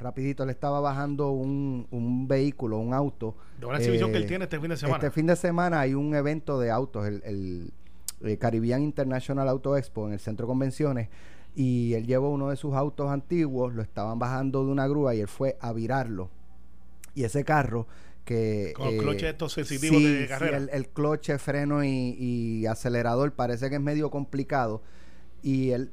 rapidito, 0.03 0.43
él 0.43 0.49
estaba 0.51 0.79
bajando 0.79 1.31
un, 1.31 1.87
un 1.89 2.27
vehículo, 2.27 2.77
un 2.77 2.93
auto. 2.93 3.35
De 3.59 3.65
una 3.65 3.77
exhibición 3.77 4.11
que 4.11 4.17
él 4.17 4.23
Eh, 4.23 4.27
tiene 4.27 4.43
este 4.43 4.59
fin 4.59 4.69
de 4.69 4.77
semana. 4.77 4.97
Este 4.97 5.11
fin 5.11 5.25
de 5.25 5.35
semana 5.35 5.79
hay 5.79 5.95
un 5.95 6.13
evento 6.13 6.59
de 6.59 6.69
autos, 6.69 7.07
el, 7.07 7.21
el, 7.25 7.73
eh, 8.21 8.37
Caribbean 8.37 8.83
International 8.83 9.47
Auto 9.49 9.75
Expo 9.75 10.07
en 10.07 10.13
el 10.13 10.19
centro 10.19 10.45
de 10.45 10.51
convenciones. 10.51 11.09
Y 11.55 11.93
él 11.93 12.05
llevó 12.07 12.31
uno 12.31 12.49
de 12.49 12.55
sus 12.55 12.73
autos 12.73 13.09
antiguos, 13.11 13.73
lo 13.73 13.81
estaban 13.81 14.17
bajando 14.19 14.65
de 14.65 14.71
una 14.71 14.87
grúa 14.87 15.13
y 15.15 15.21
él 15.21 15.27
fue 15.27 15.57
a 15.61 15.71
virarlo. 15.73 16.29
Y 17.15 17.23
ese 17.25 17.43
carro 17.43 17.87
que... 18.25 18.73
Con 18.75 18.85
los 18.85 18.93
eh, 18.95 18.97
cloches 18.97 19.29
estos 19.29 19.53
sensitivos 19.53 19.97
sí, 19.99 20.07
de 20.07 20.21
sí, 20.23 20.27
carrera. 20.27 20.57
el, 20.57 20.69
el 20.71 20.87
cloche, 20.87 21.37
freno 21.37 21.83
y, 21.83 22.15
y 22.17 22.65
acelerador 22.65 23.33
parece 23.33 23.69
que 23.69 23.75
es 23.75 23.81
medio 23.81 24.09
complicado. 24.09 24.81
Y 25.43 25.71
él, 25.71 25.91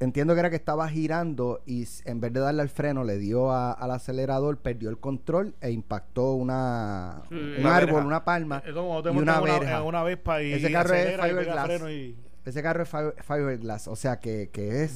entiendo 0.00 0.34
que 0.34 0.40
era 0.40 0.50
que 0.50 0.56
estaba 0.56 0.88
girando 0.88 1.60
y 1.66 1.86
en 2.04 2.20
vez 2.20 2.32
de 2.32 2.40
darle 2.40 2.62
al 2.62 2.68
freno 2.68 3.04
le 3.04 3.18
dio 3.18 3.50
a- 3.52 3.72
al 3.72 3.90
acelerador, 3.90 4.58
perdió 4.58 4.88
el 4.90 4.98
control 4.98 5.54
e 5.60 5.70
impactó 5.70 6.32
una, 6.32 7.22
Sí. 7.28 7.34
un 7.34 7.56
Una 7.60 7.76
árbol, 7.76 7.94
verja. 7.94 8.06
una 8.06 8.24
palma 8.24 8.62
Es 8.66 8.72
como 8.72 9.02
te 9.02 9.10
y 9.12 9.16
una 9.16 9.40
verja. 9.40 9.82
una 9.82 10.02
Vespa 10.02 10.42
y 10.42 10.52
Ese 10.54 10.72
carro 10.72 10.94
es 10.94 11.20
fiberglass. 11.20 11.90
y 11.90 12.16
Ese 12.44 12.62
carro 12.62 12.82
es 12.82 12.88
fi- 12.88 13.22
fiberglass, 13.22 13.88
o 13.88 13.96
sea 13.96 14.20
que, 14.20 14.50
que 14.52 14.84
es 14.84 14.94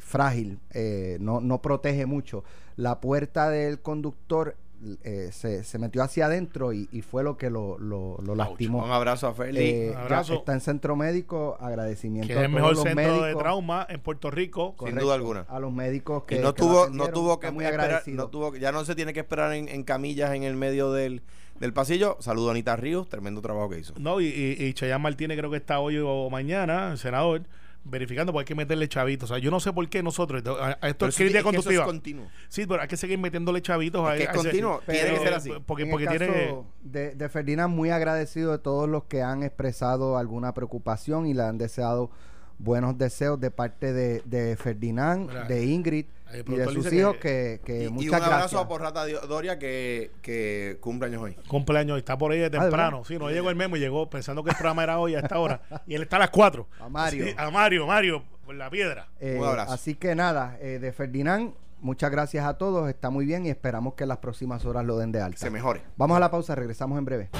frágil, 0.00 0.58
eh, 0.72 1.18
no, 1.20 1.40
no 1.40 1.62
protege 1.62 2.04
mucho. 2.06 2.42
La 2.76 3.00
puerta 3.00 3.48
del 3.48 3.80
conductor 3.80 4.56
eh, 5.02 5.30
se, 5.32 5.64
se 5.64 5.78
metió 5.78 6.02
hacia 6.02 6.26
adentro 6.26 6.72
y, 6.72 6.88
y 6.92 7.02
fue 7.02 7.22
lo 7.22 7.36
que 7.36 7.50
lo, 7.50 7.78
lo, 7.78 8.18
lo 8.22 8.34
lastimó. 8.34 8.84
Un 8.84 8.90
abrazo 8.90 9.26
a 9.28 9.34
Feli. 9.34 9.60
Eh, 9.60 9.86
Un 9.88 9.92
ya 9.94 10.00
abrazo. 10.02 10.34
está 10.34 10.52
en 10.52 10.60
centro 10.60 10.96
médico, 10.96 11.56
agradecimiento 11.60 12.28
Que 12.28 12.34
es 12.34 12.38
a 12.38 12.44
el 12.44 12.50
todos 12.50 12.54
mejor 12.60 12.74
los 12.74 12.82
centro 12.84 13.14
de 13.16 13.20
médicos. 13.22 13.42
trauma 13.42 13.86
en 13.88 14.00
Puerto 14.00 14.30
Rico. 14.30 14.74
Sin 14.84 14.94
duda 14.96 15.14
alguna. 15.14 15.40
A 15.48 15.58
los 15.60 15.72
médicos 15.72 16.24
que 16.24 16.36
y 16.36 16.38
no 16.40 16.54
que 16.54 16.62
tuvo, 16.62 16.88
no 16.90 17.08
tuvo 17.08 17.40
que 17.40 17.50
muy 17.50 17.64
esperar, 17.64 17.86
agradecido. 17.86 18.16
no 18.24 18.28
tuvo, 18.30 18.54
ya 18.56 18.72
no 18.72 18.84
se 18.84 18.94
tiene 18.94 19.12
que 19.12 19.20
esperar 19.20 19.52
en, 19.52 19.68
en 19.68 19.82
camillas 19.84 20.34
en 20.34 20.42
el 20.42 20.54
medio 20.56 20.92
del, 20.92 21.22
del 21.60 21.72
pasillo. 21.72 22.16
Saludo 22.20 22.48
a 22.48 22.50
Anita 22.52 22.76
Ríos, 22.76 23.08
tremendo 23.08 23.40
trabajo 23.42 23.70
que 23.70 23.78
hizo. 23.78 23.94
No, 23.98 24.20
y, 24.20 24.26
y, 24.26 24.64
y 24.64 24.74
Chayán 24.74 25.00
Martínez 25.02 25.38
creo 25.38 25.50
que 25.50 25.56
está 25.56 25.80
hoy 25.80 25.98
o 26.04 26.28
mañana, 26.30 26.92
el 26.92 26.98
senador, 26.98 27.42
verificando 27.84 28.32
porque 28.32 28.42
hay 28.42 28.46
que 28.48 28.54
meterle 28.54 28.88
chavitos. 28.88 29.30
O 29.30 29.34
sea, 29.34 29.42
yo 29.42 29.50
no 29.50 29.60
sé 29.60 29.72
por 29.72 29.88
qué 29.88 30.02
nosotros, 30.02 30.42
a, 30.58 30.78
a 30.80 30.88
esto 30.88 31.06
es 31.06 31.16
crítica 31.16 31.40
es 31.40 31.44
que 31.44 31.50
eso 31.50 31.58
es 31.70 31.78
conductiva. 31.78 31.84
continuo. 31.84 32.26
Sí, 32.48 32.66
pero 32.66 32.80
hay 32.82 32.88
que 32.88 32.96
seguir 32.96 33.18
metiéndole 33.18 33.60
chavitos 33.62 34.06
a 34.08 34.14
Es 34.16 34.18
que 34.18 34.22
es 34.24 34.28
a 34.28 34.32
ese- 34.32 34.40
continuo, 34.42 34.80
tiene 34.86 35.10
que 35.10 35.18
ser 35.18 35.34
así. 35.34 35.50
Porque, 35.66 35.82
En 35.84 35.90
el 35.92 36.04
caso 36.04 36.66
de, 36.82 37.14
de 37.14 37.28
Ferdinand, 37.28 37.74
muy 37.74 37.90
agradecido 37.90 38.52
de 38.52 38.58
todos 38.58 38.88
los 38.88 39.04
que 39.04 39.22
han 39.22 39.42
expresado 39.42 40.16
alguna 40.18 40.54
preocupación 40.54 41.26
y 41.26 41.34
le 41.34 41.42
han 41.42 41.58
deseado 41.58 42.10
buenos 42.58 42.96
deseos 42.96 43.38
de 43.40 43.50
parte 43.50 43.92
de, 43.92 44.22
de 44.24 44.56
Ferdinand, 44.56 45.28
Mira, 45.28 45.44
de 45.44 45.66
Ingrid 45.66 46.06
y 46.46 46.54
de 46.56 46.64
sus 46.68 46.92
hijos 46.92 47.16
que- 47.16 47.60
que, 47.64 47.72
que 47.78 47.84
Y, 47.84 47.86
un 48.08 48.14
abrazo 48.14 48.30
gracias. 48.30 48.60
a 48.62 48.68
Porrata 48.68 49.06
Doria 49.26 49.58
que, 49.58 50.10
que 50.22 50.78
cumple 50.80 51.08
años 51.08 51.22
hoy. 51.22 51.36
Cumpleaños, 51.48 51.96
y 51.96 51.98
está 51.98 52.16
por 52.18 52.32
ahí 52.32 52.38
de 52.38 52.46
Ah, 52.46 52.48
¿de 52.50 52.58
temprano. 52.58 53.04
sí, 53.04 53.18
no 53.18 53.30
llegó 53.30 53.50
el 53.50 53.56
memo 53.56 53.76
y 53.76 53.80
llegó 53.80 54.08
pensando 54.10 54.42
que 54.44 54.50
el 54.50 54.56
programa 54.56 54.82
era 54.82 54.98
hoy 54.98 55.14
a 55.14 55.20
esta 55.20 55.38
hora. 55.38 55.60
Y 55.86 55.94
él 55.94 56.02
está 56.02 56.16
a 56.16 56.20
las 56.20 56.30
4. 56.30 56.66
A 56.80 56.88
Mario. 56.88 57.26
a 57.36 57.50
Mario, 57.50 57.86
Mario, 57.86 58.24
por 58.44 58.54
la 58.54 58.68
piedra. 58.70 59.08
Eh, 59.20 59.36
Un 59.40 59.46
abrazo. 59.46 59.72
Así 59.72 59.94
que 59.94 60.14
nada, 60.14 60.56
eh, 60.60 60.78
de 60.78 60.92
Ferdinand, 60.92 61.54
muchas 61.80 62.10
gracias 62.10 62.44
a 62.46 62.54
todos, 62.58 62.88
está 62.88 63.10
muy 63.10 63.26
bien 63.26 63.46
y 63.46 63.50
esperamos 63.50 63.94
que 63.94 64.04
en 64.04 64.08
las 64.08 64.18
próximas 64.18 64.64
horas 64.64 64.84
lo 64.84 64.96
den 64.98 65.12
de 65.12 65.18
Que 65.18 65.24
alta. 65.24 65.38
se 65.38 65.50
mejore. 65.50 65.82
Vamos 65.96 66.16
a 66.16 66.20
la 66.20 66.30
pausa, 66.30 66.54
regresamos 66.54 66.98
en 66.98 67.04
breve. 67.04 67.30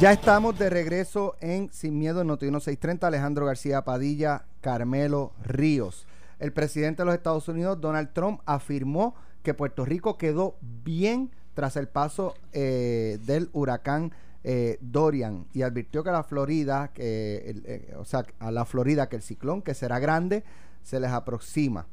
Ya 0.00 0.12
estamos 0.12 0.58
de 0.58 0.70
regreso 0.70 1.36
en 1.40 1.70
Sin 1.72 1.98
Miedo 1.98 2.22
en 2.22 2.28
Notiuno 2.28 2.60
630. 2.60 3.06
Alejandro 3.06 3.44
García 3.44 3.82
Padilla, 3.82 4.44
Carmelo 4.62 5.32
Ríos. 5.44 6.06
El 6.40 6.52
presidente 6.52 7.02
de 7.02 7.06
los 7.06 7.14
Estados 7.14 7.46
Unidos, 7.48 7.80
Donald 7.80 8.10
Trump, 8.12 8.40
afirmó 8.46 9.14
que 9.42 9.54
Puerto 9.54 9.84
Rico 9.84 10.18
quedó 10.18 10.56
bien 10.84 11.30
tras 11.54 11.76
el 11.76 11.86
paso 11.86 12.34
eh, 12.52 13.18
del 13.26 13.50
huracán 13.52 14.12
eh, 14.42 14.78
Dorian 14.80 15.46
y 15.52 15.62
advirtió 15.62 16.02
que 16.02 16.10
la 16.10 16.22
Florida, 16.24 16.90
que, 16.94 17.44
el- 17.46 17.62
eh, 17.66 17.94
o 17.98 18.04
sea, 18.06 18.24
a 18.38 18.50
la 18.50 18.64
Florida 18.64 19.08
que 19.08 19.16
el 19.16 19.22
ciclón, 19.22 19.60
que 19.62 19.74
será 19.74 19.98
grande, 19.98 20.42
se 20.82 20.98
les 20.98 21.10
aproxima. 21.10 21.86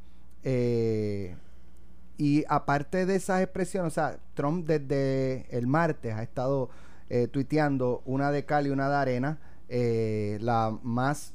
Eh, 0.44 1.36
y 2.18 2.46
aparte 2.48 3.06
de 3.06 3.16
esas 3.16 3.42
expresiones, 3.44 3.92
o 3.92 3.96
sea, 3.96 4.18
Trump 4.34 4.66
desde 4.66 5.46
el 5.56 5.68
martes 5.68 6.14
ha 6.14 6.24
estado 6.24 6.70
eh, 7.10 7.28
tuiteando 7.28 8.02
una 8.06 8.32
de 8.32 8.46
cal 8.46 8.66
y 8.66 8.70
una 8.70 8.90
de 8.90 8.96
arena, 8.96 9.40
la 10.40 10.78
más 10.84 11.34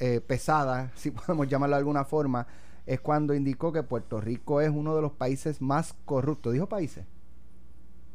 eh, 0.00 0.20
pesada, 0.20 0.90
si 0.96 1.10
podemos 1.12 1.46
llamarlo 1.48 1.76
de 1.76 1.78
alguna 1.80 2.04
forma, 2.04 2.46
es 2.86 3.00
cuando 3.00 3.34
indicó 3.34 3.72
que 3.72 3.82
Puerto 3.84 4.20
Rico 4.20 4.60
es 4.60 4.70
uno 4.70 4.96
de 4.96 5.02
los 5.02 5.12
países 5.12 5.60
más 5.60 5.94
corruptos. 6.04 6.52
¿Dijo 6.52 6.66
países? 6.68 7.04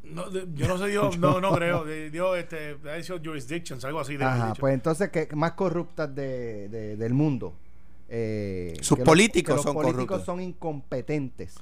No, 0.04 0.28
de- 0.30 0.46
yo 0.54 0.68
no 0.68 0.78
sé, 0.78 0.86
Dios, 0.88 1.18
no, 1.20 1.40
no 1.40 1.52
creo. 1.54 1.84
Dios, 1.84 2.36
este, 2.38 2.76
ha 2.88 2.94
dicho 2.94 3.18
jurisdictions, 3.24 3.84
algo 3.84 4.00
así. 4.00 4.16
de 4.16 4.24
Ajá, 4.24 4.54
pues 4.54 4.74
entonces 4.74 5.08
que 5.10 5.28
más 5.34 5.52
corruptas 5.52 6.14
de, 6.14 6.68
de- 6.68 6.96
del 6.96 7.14
mundo. 7.14 7.54
Eh, 8.08 8.74
Sus 8.82 8.98
los- 8.98 9.04
políticos 9.06 9.52
que 9.54 9.56
los 9.56 9.62
son 9.64 9.74
políticos 9.74 10.06
corruptos. 10.06 10.26
son 10.26 10.40
incompetentes. 10.40 11.54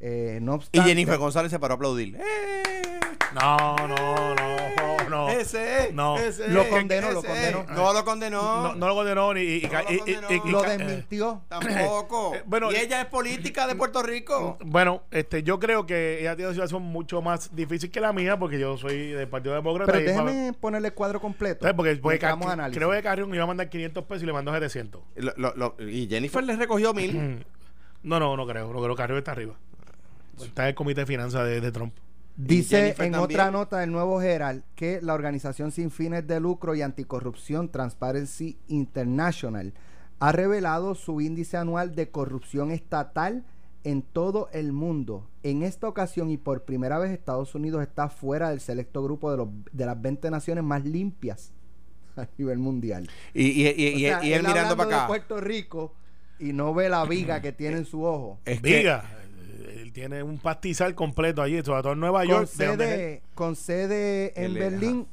Eh, 0.00 0.38
no 0.40 0.60
Y 0.72 0.80
Jennifer 0.80 1.18
González 1.18 1.50
se 1.50 1.58
paró 1.58 1.74
a 1.74 1.76
aplaudir. 1.76 2.16
¡Eh! 2.16 2.82
No, 3.34 3.76
no, 3.86 4.34
no, 4.34 5.08
no. 5.10 5.28
Ese 5.28 5.88
es, 5.88 5.94
No. 5.94 6.16
ese 6.16 6.48
Lo 6.48 6.68
condenó, 6.68 7.10
lo 7.10 7.22
condenó. 7.22 7.64
No 7.74 7.92
lo 7.92 8.04
condenó. 8.04 8.42
No, 8.62 8.74
no 8.74 8.88
lo 8.88 8.94
condenó 8.94 9.34
ni. 9.34 9.40
Y, 9.42 9.56
y- 9.56 9.68
No 9.68 9.72
lo 9.82 9.90
y- 9.90 9.98
condenó. 9.98 10.28
y- 10.30 10.34
y- 10.48 10.50
lo 10.50 10.64
eh, 10.64 10.78
desmintió. 10.78 11.42
Tampoco. 11.48 12.34
Eh, 12.34 12.42
bueno, 12.46 12.72
y 12.72 12.76
ella 12.76 13.02
es 13.02 13.06
política 13.06 13.66
de 13.66 13.74
Puerto 13.74 14.02
Rico. 14.02 14.56
Bueno, 14.64 15.02
este, 15.10 15.42
yo 15.42 15.58
creo 15.58 15.84
que 15.84 16.20
ella 16.20 16.36
tiene 16.36 16.48
una 16.48 16.54
situación 16.54 16.82
mucho 16.82 17.20
más 17.20 17.54
difícil 17.54 17.90
que 17.90 18.00
la 18.00 18.12
mía 18.12 18.38
porque 18.38 18.58
yo 18.58 18.76
soy 18.78 19.08
del 19.08 19.28
Partido 19.28 19.54
Demócrata. 19.54 19.92
Pero 19.92 20.02
y- 20.04 20.06
déjeme 20.06 20.52
ponerle 20.54 20.88
el 20.88 20.94
cuadro 20.94 21.20
completo. 21.20 21.62
¿sabes? 21.62 21.76
Porque, 21.76 21.96
porque 21.96 22.24
a 22.24 22.36
creo 22.70 22.90
que 22.90 23.02
Carrión 23.02 23.34
iba 23.34 23.44
a 23.44 23.46
mandar 23.46 23.68
500 23.68 24.04
pesos 24.04 24.22
y 24.22 24.26
le 24.26 24.32
mandó 24.32 24.52
700. 24.52 25.02
Lo- 25.16 25.34
lo- 25.36 25.54
lo- 25.54 25.76
y 25.86 26.06
Jennifer 26.08 26.42
le 26.44 26.56
recogió 26.56 26.94
mil. 26.94 27.14
Mm. 27.14 27.44
No, 28.04 28.20
no, 28.20 28.36
no 28.36 28.46
creo. 28.46 28.72
No 28.72 28.80
creo 28.80 28.94
que 28.94 29.02
Carrión 29.02 29.18
está 29.18 29.32
arriba. 29.32 29.54
Está 30.46 30.62
en 30.64 30.68
el 30.68 30.74
comité 30.74 31.00
de 31.00 31.06
finanzas 31.06 31.46
de, 31.46 31.60
de 31.60 31.72
Trump. 31.72 31.94
Dice 32.36 32.90
en 32.90 32.94
también. 32.96 33.14
otra 33.16 33.50
nota 33.50 33.78
del 33.78 33.90
Nuevo 33.90 34.22
Herald 34.22 34.62
que 34.76 35.00
la 35.02 35.14
organización 35.14 35.72
sin 35.72 35.90
fines 35.90 36.24
de 36.26 36.38
lucro 36.38 36.74
y 36.76 36.82
anticorrupción 36.82 37.68
Transparency 37.68 38.56
International 38.68 39.74
ha 40.20 40.32
revelado 40.32 40.94
su 40.94 41.20
índice 41.20 41.56
anual 41.56 41.94
de 41.94 42.10
corrupción 42.10 42.70
estatal 42.70 43.44
en 43.84 44.02
todo 44.02 44.48
el 44.52 44.72
mundo. 44.72 45.28
En 45.42 45.62
esta 45.62 45.88
ocasión 45.88 46.30
y 46.30 46.36
por 46.36 46.64
primera 46.64 46.98
vez 46.98 47.10
Estados 47.10 47.54
Unidos 47.54 47.82
está 47.82 48.08
fuera 48.08 48.50
del 48.50 48.60
selecto 48.60 49.02
grupo 49.02 49.30
de, 49.30 49.36
los, 49.38 49.48
de 49.72 49.86
las 49.86 50.00
20 50.00 50.30
naciones 50.30 50.62
más 50.64 50.84
limpias 50.84 51.52
a 52.16 52.26
nivel 52.36 52.58
mundial. 52.58 53.08
Y, 53.34 53.46
y, 53.48 53.68
y, 53.76 53.94
O 53.94 53.98
sea, 53.98 54.24
y 54.24 54.32
él 54.32 54.42
mirando 54.46 54.76
para 54.76 54.88
de 54.90 54.94
acá. 54.94 55.06
Puerto 55.08 55.40
Rico 55.40 55.94
y 56.38 56.52
no 56.52 56.72
ve 56.74 56.88
la 56.88 57.04
viga 57.04 57.40
que 57.40 57.52
tiene 57.52 57.78
en 57.78 57.84
su 57.84 58.04
ojo. 58.04 58.38
Es 58.44 58.60
que- 58.60 58.86
eh, 58.88 59.00
él 59.88 59.92
tiene 59.92 60.22
un 60.22 60.38
pastizal 60.38 60.94
completo 60.94 61.42
allí, 61.42 61.62
sobre 61.62 61.82
todo 61.82 61.92
en 61.92 62.00
Nueva 62.00 62.20
con 62.20 62.28
York. 62.28 62.50
de 62.52 62.64
es 62.64 62.70
sede, 62.70 63.22
con 63.34 63.56
sede 63.56 64.44
en 64.44 64.54
Berlín, 64.54 65.06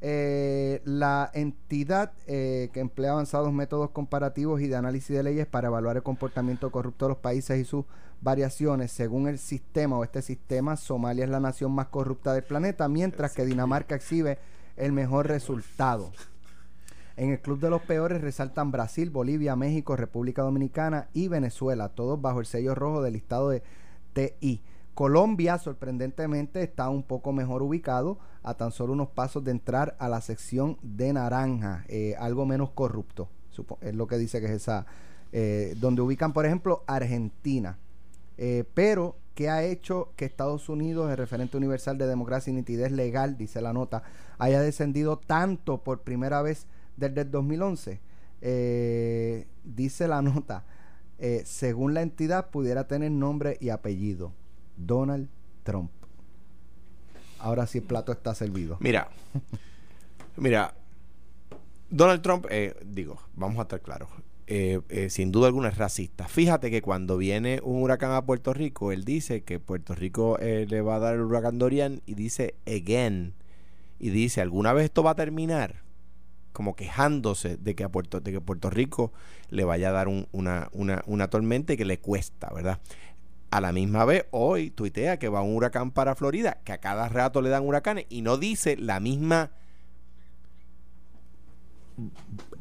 eh, 0.00 0.82
la 0.84 1.30
entidad 1.32 2.12
eh, 2.26 2.70
que 2.72 2.80
emplea 2.80 3.12
avanzados 3.12 3.52
métodos 3.52 3.90
comparativos 3.90 4.60
y 4.60 4.66
de 4.66 4.76
análisis 4.76 5.16
de 5.16 5.22
leyes 5.22 5.46
para 5.46 5.68
evaluar 5.68 5.96
el 5.96 6.02
comportamiento 6.02 6.70
corrupto 6.70 7.06
de 7.06 7.10
los 7.10 7.18
países 7.18 7.58
y 7.60 7.64
sus 7.64 7.84
variaciones. 8.20 8.90
Según 8.90 9.28
el 9.28 9.38
sistema 9.38 9.96
o 9.96 10.04
este 10.04 10.22
sistema, 10.22 10.76
Somalia 10.76 11.24
es 11.24 11.30
la 11.30 11.40
nación 11.40 11.72
más 11.72 11.86
corrupta 11.86 12.32
del 12.34 12.42
planeta, 12.42 12.88
mientras 12.88 13.32
que 13.32 13.44
Dinamarca 13.44 13.94
exhibe 13.94 14.38
el 14.76 14.92
mejor 14.92 15.28
resultado. 15.28 16.10
En 17.16 17.30
el 17.30 17.40
club 17.40 17.60
de 17.60 17.70
los 17.70 17.80
peores 17.82 18.20
resaltan 18.20 18.72
Brasil, 18.72 19.08
Bolivia, 19.08 19.54
México, 19.54 19.94
República 19.94 20.42
Dominicana 20.42 21.06
y 21.12 21.28
Venezuela, 21.28 21.90
todos 21.90 22.20
bajo 22.20 22.40
el 22.40 22.46
sello 22.46 22.74
rojo 22.74 23.02
del 23.02 23.12
listado 23.12 23.50
de 23.50 23.62
TI. 24.14 24.62
Colombia, 24.94 25.58
sorprendentemente, 25.58 26.62
está 26.62 26.88
un 26.88 27.02
poco 27.02 27.32
mejor 27.32 27.62
ubicado, 27.62 28.18
a 28.42 28.54
tan 28.54 28.70
solo 28.70 28.92
unos 28.92 29.08
pasos 29.08 29.42
de 29.44 29.50
entrar 29.50 29.96
a 29.98 30.08
la 30.08 30.20
sección 30.20 30.78
de 30.82 31.12
naranja, 31.12 31.84
eh, 31.88 32.14
algo 32.18 32.46
menos 32.46 32.70
corrupto, 32.70 33.28
es 33.80 33.94
lo 33.94 34.06
que 34.06 34.16
dice 34.16 34.40
que 34.40 34.46
es 34.46 34.52
esa, 34.52 34.86
eh, 35.32 35.74
donde 35.78 36.00
ubican, 36.02 36.32
por 36.32 36.46
ejemplo, 36.46 36.84
Argentina. 36.86 37.78
Eh, 38.38 38.64
pero 38.74 39.16
¿qué 39.34 39.48
ha 39.48 39.62
hecho 39.64 40.12
que 40.16 40.24
Estados 40.24 40.68
Unidos, 40.68 41.10
el 41.10 41.16
referente 41.16 41.56
universal 41.56 41.98
de 41.98 42.06
democracia 42.06 42.52
y 42.52 42.54
nitidez 42.54 42.92
legal, 42.92 43.36
dice 43.36 43.60
la 43.60 43.72
nota, 43.72 44.02
haya 44.38 44.60
descendido 44.60 45.18
tanto 45.18 45.82
por 45.82 46.02
primera 46.02 46.42
vez 46.42 46.66
desde 46.96 47.22
el 47.22 47.30
2011? 47.30 48.00
Eh, 48.42 49.46
dice 49.64 50.06
la 50.06 50.22
nota, 50.22 50.64
eh, 51.18 51.42
según 51.44 51.94
la 51.94 52.02
entidad, 52.02 52.50
pudiera 52.50 52.86
tener 52.86 53.10
nombre 53.10 53.56
y 53.60 53.70
apellido. 53.70 54.32
Donald 54.76 55.28
Trump. 55.62 55.90
Ahora 57.38 57.66
sí 57.66 57.78
el 57.78 57.84
plato 57.84 58.12
está 58.12 58.34
servido. 58.34 58.78
Mira, 58.80 59.08
mira, 60.36 60.74
Donald 61.90 62.22
Trump, 62.22 62.46
eh, 62.50 62.74
digo, 62.84 63.18
vamos 63.34 63.58
a 63.58 63.62
estar 63.62 63.80
claros, 63.80 64.08
eh, 64.46 64.80
eh, 64.88 65.10
sin 65.10 65.30
duda 65.30 65.46
alguna 65.46 65.68
es 65.68 65.78
racista. 65.78 66.26
Fíjate 66.26 66.70
que 66.70 66.82
cuando 66.82 67.16
viene 67.16 67.60
un 67.62 67.82
huracán 67.82 68.12
a 68.12 68.24
Puerto 68.24 68.52
Rico, 68.52 68.92
él 68.92 69.04
dice 69.04 69.42
que 69.42 69.60
Puerto 69.60 69.94
Rico 69.94 70.38
le 70.40 70.80
va 70.80 70.96
a 70.96 70.98
dar 70.98 71.14
el 71.14 71.20
huracán 71.20 71.58
Dorian 71.58 72.02
y 72.06 72.14
dice 72.14 72.54
again. 72.66 73.34
Y 74.00 74.10
dice, 74.10 74.40
¿alguna 74.40 74.72
vez 74.72 74.86
esto 74.86 75.02
va 75.02 75.12
a 75.12 75.14
terminar? 75.14 75.82
Como 76.54 76.74
quejándose 76.76 77.58
de 77.58 77.74
que 77.74 77.84
a 77.84 77.90
Puerto, 77.90 78.20
de 78.20 78.32
que 78.32 78.40
Puerto 78.40 78.70
Rico 78.70 79.12
le 79.50 79.64
vaya 79.64 79.90
a 79.90 79.92
dar 79.92 80.08
una, 80.08 80.70
una, 80.72 81.02
una 81.04 81.28
tormenta 81.28 81.74
y 81.74 81.76
que 81.76 81.84
le 81.84 81.98
cuesta, 81.98 82.48
¿verdad? 82.54 82.78
A 83.50 83.60
la 83.60 83.72
misma 83.72 84.04
vez, 84.06 84.24
hoy 84.30 84.70
tuitea 84.70 85.18
que 85.18 85.28
va 85.28 85.42
un 85.42 85.54
huracán 85.54 85.90
para 85.90 86.14
Florida, 86.14 86.60
que 86.64 86.72
a 86.72 86.78
cada 86.78 87.08
rato 87.08 87.42
le 87.42 87.50
dan 87.50 87.66
huracanes 87.66 88.06
y 88.08 88.22
no 88.22 88.38
dice 88.38 88.76
la 88.76 89.00
misma 89.00 89.50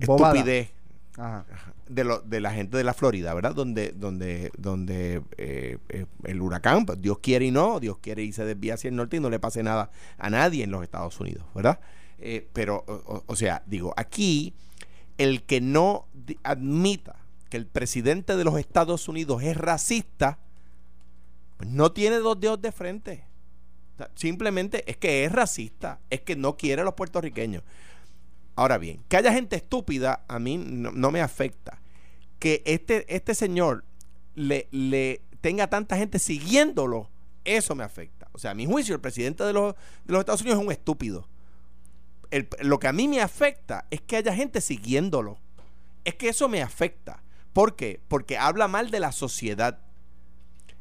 Bobada. 0.05 0.33
estupidez 0.33 0.71
Ajá. 1.17 1.45
de, 1.87 2.03
lo, 2.03 2.21
de 2.21 2.41
la 2.41 2.51
gente 2.51 2.75
de 2.77 2.83
la 2.83 2.95
Florida, 2.95 3.33
¿verdad? 3.35 3.53
Donde, 3.53 3.91
donde, 3.91 4.51
donde 4.57 5.21
eh, 5.37 5.77
eh, 5.89 6.05
el 6.23 6.41
huracán, 6.41 6.85
pues, 6.87 6.99
Dios 6.99 7.19
quiere 7.19 7.45
y 7.45 7.51
no, 7.51 7.79
Dios 7.79 7.99
quiere 7.99 8.23
y 8.23 8.33
se 8.33 8.43
desvía 8.43 8.73
hacia 8.73 8.89
el 8.89 8.95
norte 8.95 9.17
y 9.17 9.19
no 9.19 9.29
le 9.29 9.39
pase 9.39 9.61
nada 9.61 9.91
a 10.17 10.29
nadie 10.31 10.63
en 10.63 10.71
los 10.71 10.81
Estados 10.81 11.19
Unidos, 11.19 11.45
¿verdad? 11.53 11.79
Eh, 12.25 12.47
pero, 12.53 12.85
o, 13.27 13.35
sea, 13.35 13.63
digo, 13.65 13.93
aquí 13.97 14.53
el 15.17 15.43
que 15.43 15.59
no 15.59 16.07
admita 16.43 17.17
que 17.49 17.57
el 17.57 17.67
presidente 17.67 18.37
de 18.37 18.45
los 18.45 18.57
Estados 18.57 19.09
Unidos 19.09 19.43
es 19.43 19.57
racista, 19.57 20.39
pues 21.57 21.69
no 21.69 21.91
tiene 21.91 22.15
dos 22.19 22.39
dedos 22.39 22.61
de 22.61 22.71
frente. 22.71 23.25
Simplemente 24.15 24.89
es 24.89 24.95
que 24.95 25.25
es 25.25 25.33
racista, 25.33 25.99
es 26.09 26.21
que 26.21 26.37
no 26.37 26.55
quiere 26.55 26.83
a 26.83 26.85
los 26.85 26.93
puertorriqueños. 26.93 27.61
Ahora 28.55 28.77
bien, 28.77 29.03
que 29.09 29.17
haya 29.17 29.33
gente 29.33 29.57
estúpida 29.57 30.23
a 30.29 30.39
mí 30.39 30.57
no, 30.57 30.93
no 30.93 31.11
me 31.11 31.19
afecta. 31.19 31.81
Que 32.39 32.63
este, 32.65 33.13
este 33.13 33.35
señor 33.35 33.83
le, 34.33 34.69
le 34.71 35.21
tenga 35.41 35.67
tanta 35.67 35.97
gente 35.97 36.19
siguiéndolo, 36.19 37.09
eso 37.43 37.75
me 37.75 37.83
afecta. 37.83 38.29
O 38.31 38.37
sea, 38.37 38.51
a 38.51 38.55
mi 38.55 38.65
juicio, 38.65 38.95
el 38.95 39.01
presidente 39.01 39.43
de 39.43 39.51
los, 39.51 39.75
de 40.05 40.13
los 40.13 40.21
Estados 40.21 40.39
Unidos 40.39 40.61
es 40.61 40.65
un 40.65 40.71
estúpido. 40.71 41.27
El- 42.33 42.47
lo 42.61 42.79
que 42.79 42.87
a 42.87 42.93
mí 42.93 43.07
me 43.07 43.21
afecta 43.21 43.85
es 43.91 44.01
que 44.01 44.15
haya 44.17 44.33
gente 44.33 44.59
siguiéndolo. 44.61 45.37
Es 46.03 46.15
que 46.15 46.29
eso 46.29 46.49
me 46.49 46.61
afecta. 46.61 47.21
¿Por 47.53 47.75
qué? 47.75 48.01
Porque 48.07 48.37
habla 48.37 48.67
mal 48.67 48.89
de 48.91 48.99
la 48.99 49.11
sociedad. 49.11 49.79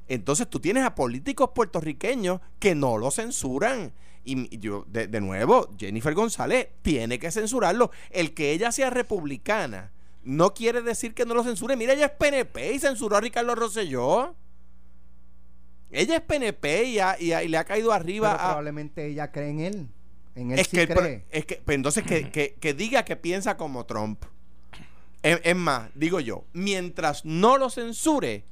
Entonces 0.08 0.48
tú 0.48 0.60
tienes 0.60 0.84
a 0.84 0.94
políticos 0.94 1.50
puertorriqueños 1.54 2.40
que 2.58 2.74
no 2.74 2.96
lo 2.98 3.10
censuran. 3.10 3.92
Y 4.24 4.56
yo, 4.58 4.84
de, 4.88 5.08
de 5.08 5.20
nuevo, 5.20 5.68
Jennifer 5.78 6.14
González 6.14 6.68
tiene 6.82 7.18
que 7.18 7.30
censurarlo. 7.30 7.90
El 8.10 8.34
que 8.34 8.52
ella 8.52 8.72
sea 8.72 8.88
republicana 8.90 9.90
no 10.24 10.54
quiere 10.54 10.80
decir 10.80 11.12
que 11.14 11.26
no 11.26 11.34
lo 11.34 11.42
censure. 11.44 11.76
Mira, 11.76 11.92
ella 11.92 12.06
es 12.06 12.12
PNP 12.12 12.72
y 12.74 12.78
censuró 12.78 13.16
a 13.16 13.20
Ricardo 13.20 13.54
Rosselló. 13.54 14.34
Ella 15.90 16.16
es 16.16 16.22
PNP 16.22 16.84
y, 16.84 16.98
ha- 16.98 17.20
y 17.20 17.48
le 17.48 17.56
ha 17.58 17.64
caído 17.64 17.92
arriba 17.92 18.30
Pero 18.32 18.42
a, 18.42 18.46
probablemente 18.46 19.06
ella 19.06 19.30
cree 19.30 19.50
en 19.50 19.60
él. 19.60 19.88
En 20.34 20.50
él 20.52 20.58
es 20.58 20.68
sí 20.68 20.76
que, 20.76 20.82
el 20.82 20.88
pro- 20.88 21.00
cree. 21.00 21.24
es 21.30 21.44
que 21.44 21.56
pues 21.64 21.74
entonces 21.74 22.04
que, 22.04 22.30
que- 22.30 22.54
que 22.60 22.74
diga 22.74 23.04
que 23.04 23.16
piensa 23.16 23.56
como 23.56 23.84
Trump. 23.86 24.24
Es, 25.22 25.40
es 25.44 25.56
más, 25.56 25.90
digo 25.94 26.20
yo, 26.20 26.44
mientras 26.52 27.24
no 27.24 27.56
lo 27.58 27.70
censure, 27.70 28.44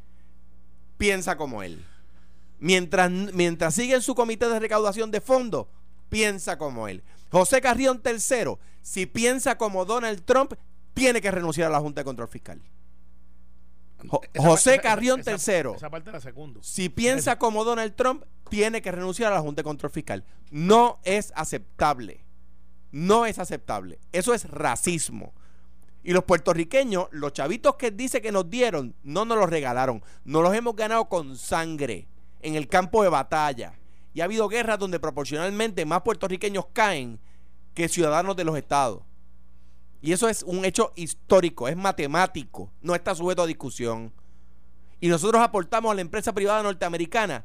piensa 0.98 1.36
como 1.36 1.62
él. 1.62 1.84
Mientras, 2.58 3.10
mientras 3.10 3.74
sigue 3.74 3.94
en 3.94 4.02
su 4.02 4.14
comité 4.14 4.48
de 4.48 4.60
recaudación 4.60 5.10
de 5.10 5.20
fondos, 5.20 5.66
piensa 6.10 6.58
como 6.58 6.86
él. 6.88 7.02
José 7.30 7.60
Carrión 7.60 8.02
III, 8.04 8.56
si 8.82 9.06
piensa 9.06 9.56
como 9.56 9.84
Donald 9.84 10.22
Trump, 10.24 10.52
tiene 10.94 11.20
que 11.22 11.30
renunciar 11.30 11.68
a 11.68 11.70
la 11.70 11.80
Junta 11.80 12.02
de 12.02 12.04
Control 12.04 12.28
Fiscal. 12.28 12.60
Jo- 14.08 14.20
Esa 14.32 14.46
José 14.48 14.78
Carrión 14.80 15.20
esa- 15.20 15.30
III. 15.62 15.72
Esa 15.76 15.90
parte 15.90 16.10
la 16.12 16.20
segundo. 16.20 16.62
Si 16.62 16.88
piensa 16.88 17.38
como 17.38 17.64
Donald 17.64 17.94
Trump, 17.94 18.24
tiene 18.50 18.82
que 18.82 18.92
renunciar 18.92 19.32
a 19.32 19.36
la 19.36 19.40
Junta 19.40 19.60
de 19.60 19.64
Control 19.64 19.90
Fiscal. 19.90 20.24
No 20.50 20.98
es 21.04 21.32
aceptable. 21.34 22.24
No 22.92 23.24
es 23.24 23.38
aceptable. 23.38 23.98
Eso 24.12 24.34
es 24.34 24.50
racismo. 24.50 25.32
Y 26.02 26.12
los 26.12 26.24
puertorriqueños, 26.24 27.08
los 27.12 27.32
chavitos 27.32 27.76
que 27.76 27.90
dice 27.90 28.20
que 28.20 28.32
nos 28.32 28.50
dieron, 28.50 28.94
no 29.02 29.24
nos 29.24 29.38
los 29.38 29.50
regalaron. 29.50 30.02
Nos 30.24 30.42
los 30.42 30.54
hemos 30.54 30.76
ganado 30.76 31.08
con 31.08 31.36
sangre 31.36 32.08
en 32.40 32.54
el 32.54 32.68
campo 32.68 33.02
de 33.02 33.08
batalla. 33.08 33.74
Y 34.12 34.20
ha 34.20 34.24
habido 34.24 34.48
guerras 34.48 34.78
donde 34.78 34.98
proporcionalmente 34.98 35.84
más 35.84 36.02
puertorriqueños 36.02 36.66
caen 36.72 37.20
que 37.74 37.88
ciudadanos 37.88 38.36
de 38.36 38.44
los 38.44 38.56
estados. 38.56 39.02
Y 40.02 40.12
eso 40.12 40.28
es 40.28 40.42
un 40.42 40.64
hecho 40.64 40.92
histórico, 40.96 41.68
es 41.68 41.76
matemático, 41.76 42.72
no 42.80 42.94
está 42.94 43.14
sujeto 43.14 43.42
a 43.42 43.46
discusión. 43.46 44.12
Y 44.98 45.08
nosotros 45.08 45.42
aportamos 45.42 45.92
a 45.92 45.94
la 45.94 46.00
empresa 46.00 46.32
privada 46.32 46.62
norteamericana 46.62 47.44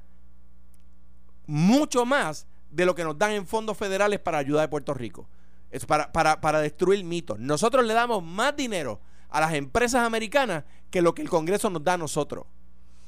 mucho 1.47 2.05
más 2.05 2.47
de 2.71 2.85
lo 2.85 2.95
que 2.95 3.03
nos 3.03 3.17
dan 3.17 3.31
en 3.31 3.47
fondos 3.47 3.77
federales 3.77 4.19
para 4.19 4.37
ayuda 4.37 4.61
de 4.61 4.67
Puerto 4.67 4.93
Rico. 4.93 5.27
Es 5.71 5.85
para, 5.85 6.11
para, 6.11 6.41
para 6.41 6.61
destruir 6.61 7.03
mitos. 7.03 7.39
Nosotros 7.39 7.85
le 7.85 7.93
damos 7.93 8.23
más 8.23 8.55
dinero 8.55 8.99
a 9.29 9.39
las 9.41 9.53
empresas 9.53 10.05
americanas 10.05 10.63
que 10.89 11.01
lo 11.01 11.13
que 11.13 11.21
el 11.21 11.29
Congreso 11.29 11.69
nos 11.69 11.83
da 11.83 11.93
a 11.93 11.97
nosotros 11.97 12.45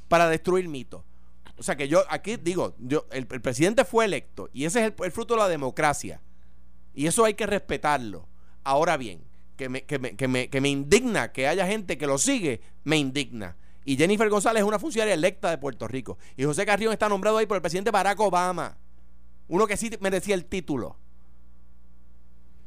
para 0.07 0.27
destruir 0.29 0.67
mitos. 0.67 1.03
O 1.57 1.63
sea 1.63 1.75
que 1.75 1.87
yo 1.87 2.03
aquí 2.09 2.37
digo, 2.37 2.75
yo, 2.79 3.05
el, 3.11 3.27
el 3.29 3.41
presidente 3.41 3.83
fue 3.83 4.05
electo 4.05 4.49
y 4.53 4.65
ese 4.65 4.79
es 4.79 4.85
el, 4.87 5.05
el 5.05 5.11
fruto 5.11 5.33
de 5.33 5.41
la 5.41 5.47
democracia. 5.47 6.21
Y 6.93 7.07
eso 7.07 7.25
hay 7.25 7.33
que 7.33 7.45
respetarlo. 7.45 8.27
Ahora 8.63 8.97
bien, 8.97 9.21
que 9.55 9.69
me, 9.69 9.83
que, 9.83 9.99
me, 9.99 10.15
que, 10.15 10.27
me, 10.27 10.49
que 10.49 10.61
me 10.61 10.69
indigna 10.69 11.31
que 11.31 11.47
haya 11.47 11.67
gente 11.67 11.97
que 11.97 12.07
lo 12.07 12.17
sigue, 12.17 12.61
me 12.83 12.97
indigna. 12.97 13.55
Y 13.87 13.95
Jennifer 13.95 14.27
González 14.29 14.63
es 14.63 14.67
una 14.67 14.79
funcionaria 14.79 15.13
electa 15.13 15.49
de 15.49 15.57
Puerto 15.57 15.87
Rico. 15.87 16.17
Y 16.35 16.43
José 16.43 16.65
Carrión 16.65 16.91
está 16.91 17.07
nombrado 17.07 17.37
ahí 17.37 17.45
por 17.45 17.55
el 17.55 17.61
presidente 17.61 17.89
Barack 17.89 18.19
Obama. 18.19 18.77
Uno 19.47 19.65
que 19.65 19.77
sí 19.77 19.89
merecía 20.01 20.35
el 20.35 20.43
título. 20.43 20.97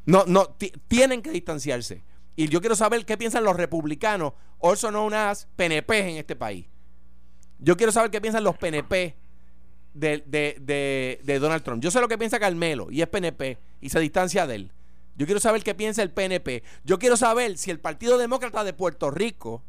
No, 0.07 0.25
no, 0.27 0.47
ti- 0.47 0.73
tienen 0.89 1.21
que 1.21 1.31
distanciarse. 1.31 2.03
Y 2.37 2.49
yo 2.49 2.61
quiero 2.61 2.75
saber 2.75 3.05
qué 3.05 3.19
piensan 3.19 3.45
los 3.45 3.55
republicanos, 3.55 4.33
also 4.63 4.89
known 4.89 5.13
as 5.13 5.47
PNP 5.57 5.99
en 6.11 6.17
este 6.17 6.37
país. 6.37 6.65
Yo 7.59 7.77
quiero 7.77 7.93
saber 7.93 8.11
qué 8.11 8.23
piensan 8.23 8.43
los 8.43 8.57
PNP 8.57 9.15
de, 9.93 10.25
de, 10.27 10.57
de, 10.59 11.21
de 11.23 11.39
Donald 11.39 11.63
Trump. 11.63 11.83
Yo 11.83 11.91
sé 11.91 12.01
lo 12.01 12.09
que 12.09 12.17
piensa 12.17 12.41
Carmelo 12.41 12.91
y 12.91 13.03
es 13.03 13.09
PNP 13.09 13.59
y 13.83 13.91
se 13.91 14.01
distancia 14.01 14.47
de 14.47 14.55
él. 14.55 14.73
Yo 15.17 15.27
quiero 15.27 15.39
saber 15.39 15.63
qué 15.63 15.75
piensa 15.75 16.03
el 16.03 16.13
PNP. 16.13 16.63
Yo 16.83 16.99
quiero 16.99 17.19
saber 17.19 17.59
si 17.59 17.71
el 17.71 17.79
Partido 17.79 18.17
Demócrata 18.17 18.65
de 18.65 18.73
Puerto 18.73 19.11
Rico 19.11 19.63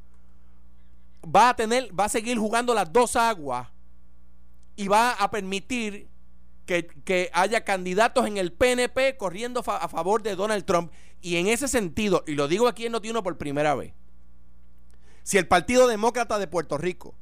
va 1.24 1.50
a 1.50 1.56
tener, 1.56 1.98
va 1.98 2.06
a 2.06 2.10
seguir 2.10 2.38
jugando 2.38 2.74
las 2.74 2.92
dos 2.92 3.16
aguas 3.16 3.68
y 4.76 4.88
va 4.88 5.12
a 5.12 5.30
permitir 5.30 6.08
que, 6.66 6.88
que 6.88 7.30
haya 7.34 7.64
candidatos 7.64 8.26
en 8.26 8.38
el 8.38 8.54
PNP 8.54 9.18
corriendo 9.18 9.64
a 9.66 9.88
favor 9.88 10.24
de 10.24 10.36
Donald 10.36 10.66
Trump. 10.66 10.92
Y 11.22 11.36
en 11.36 11.48
ese 11.48 11.68
sentido, 11.68 12.24
y 12.26 12.34
lo 12.34 12.48
digo 12.48 12.68
aquí 12.68 12.86
en 12.86 12.94
Notiuno 12.94 13.22
por 13.24 13.38
primera 13.38 13.76
vez, 13.76 13.94
si 15.24 15.38
el 15.38 15.48
Partido 15.48 15.88
Demócrata 15.88 16.40
de 16.40 16.48
Puerto 16.48 16.78
Rico 16.78 17.16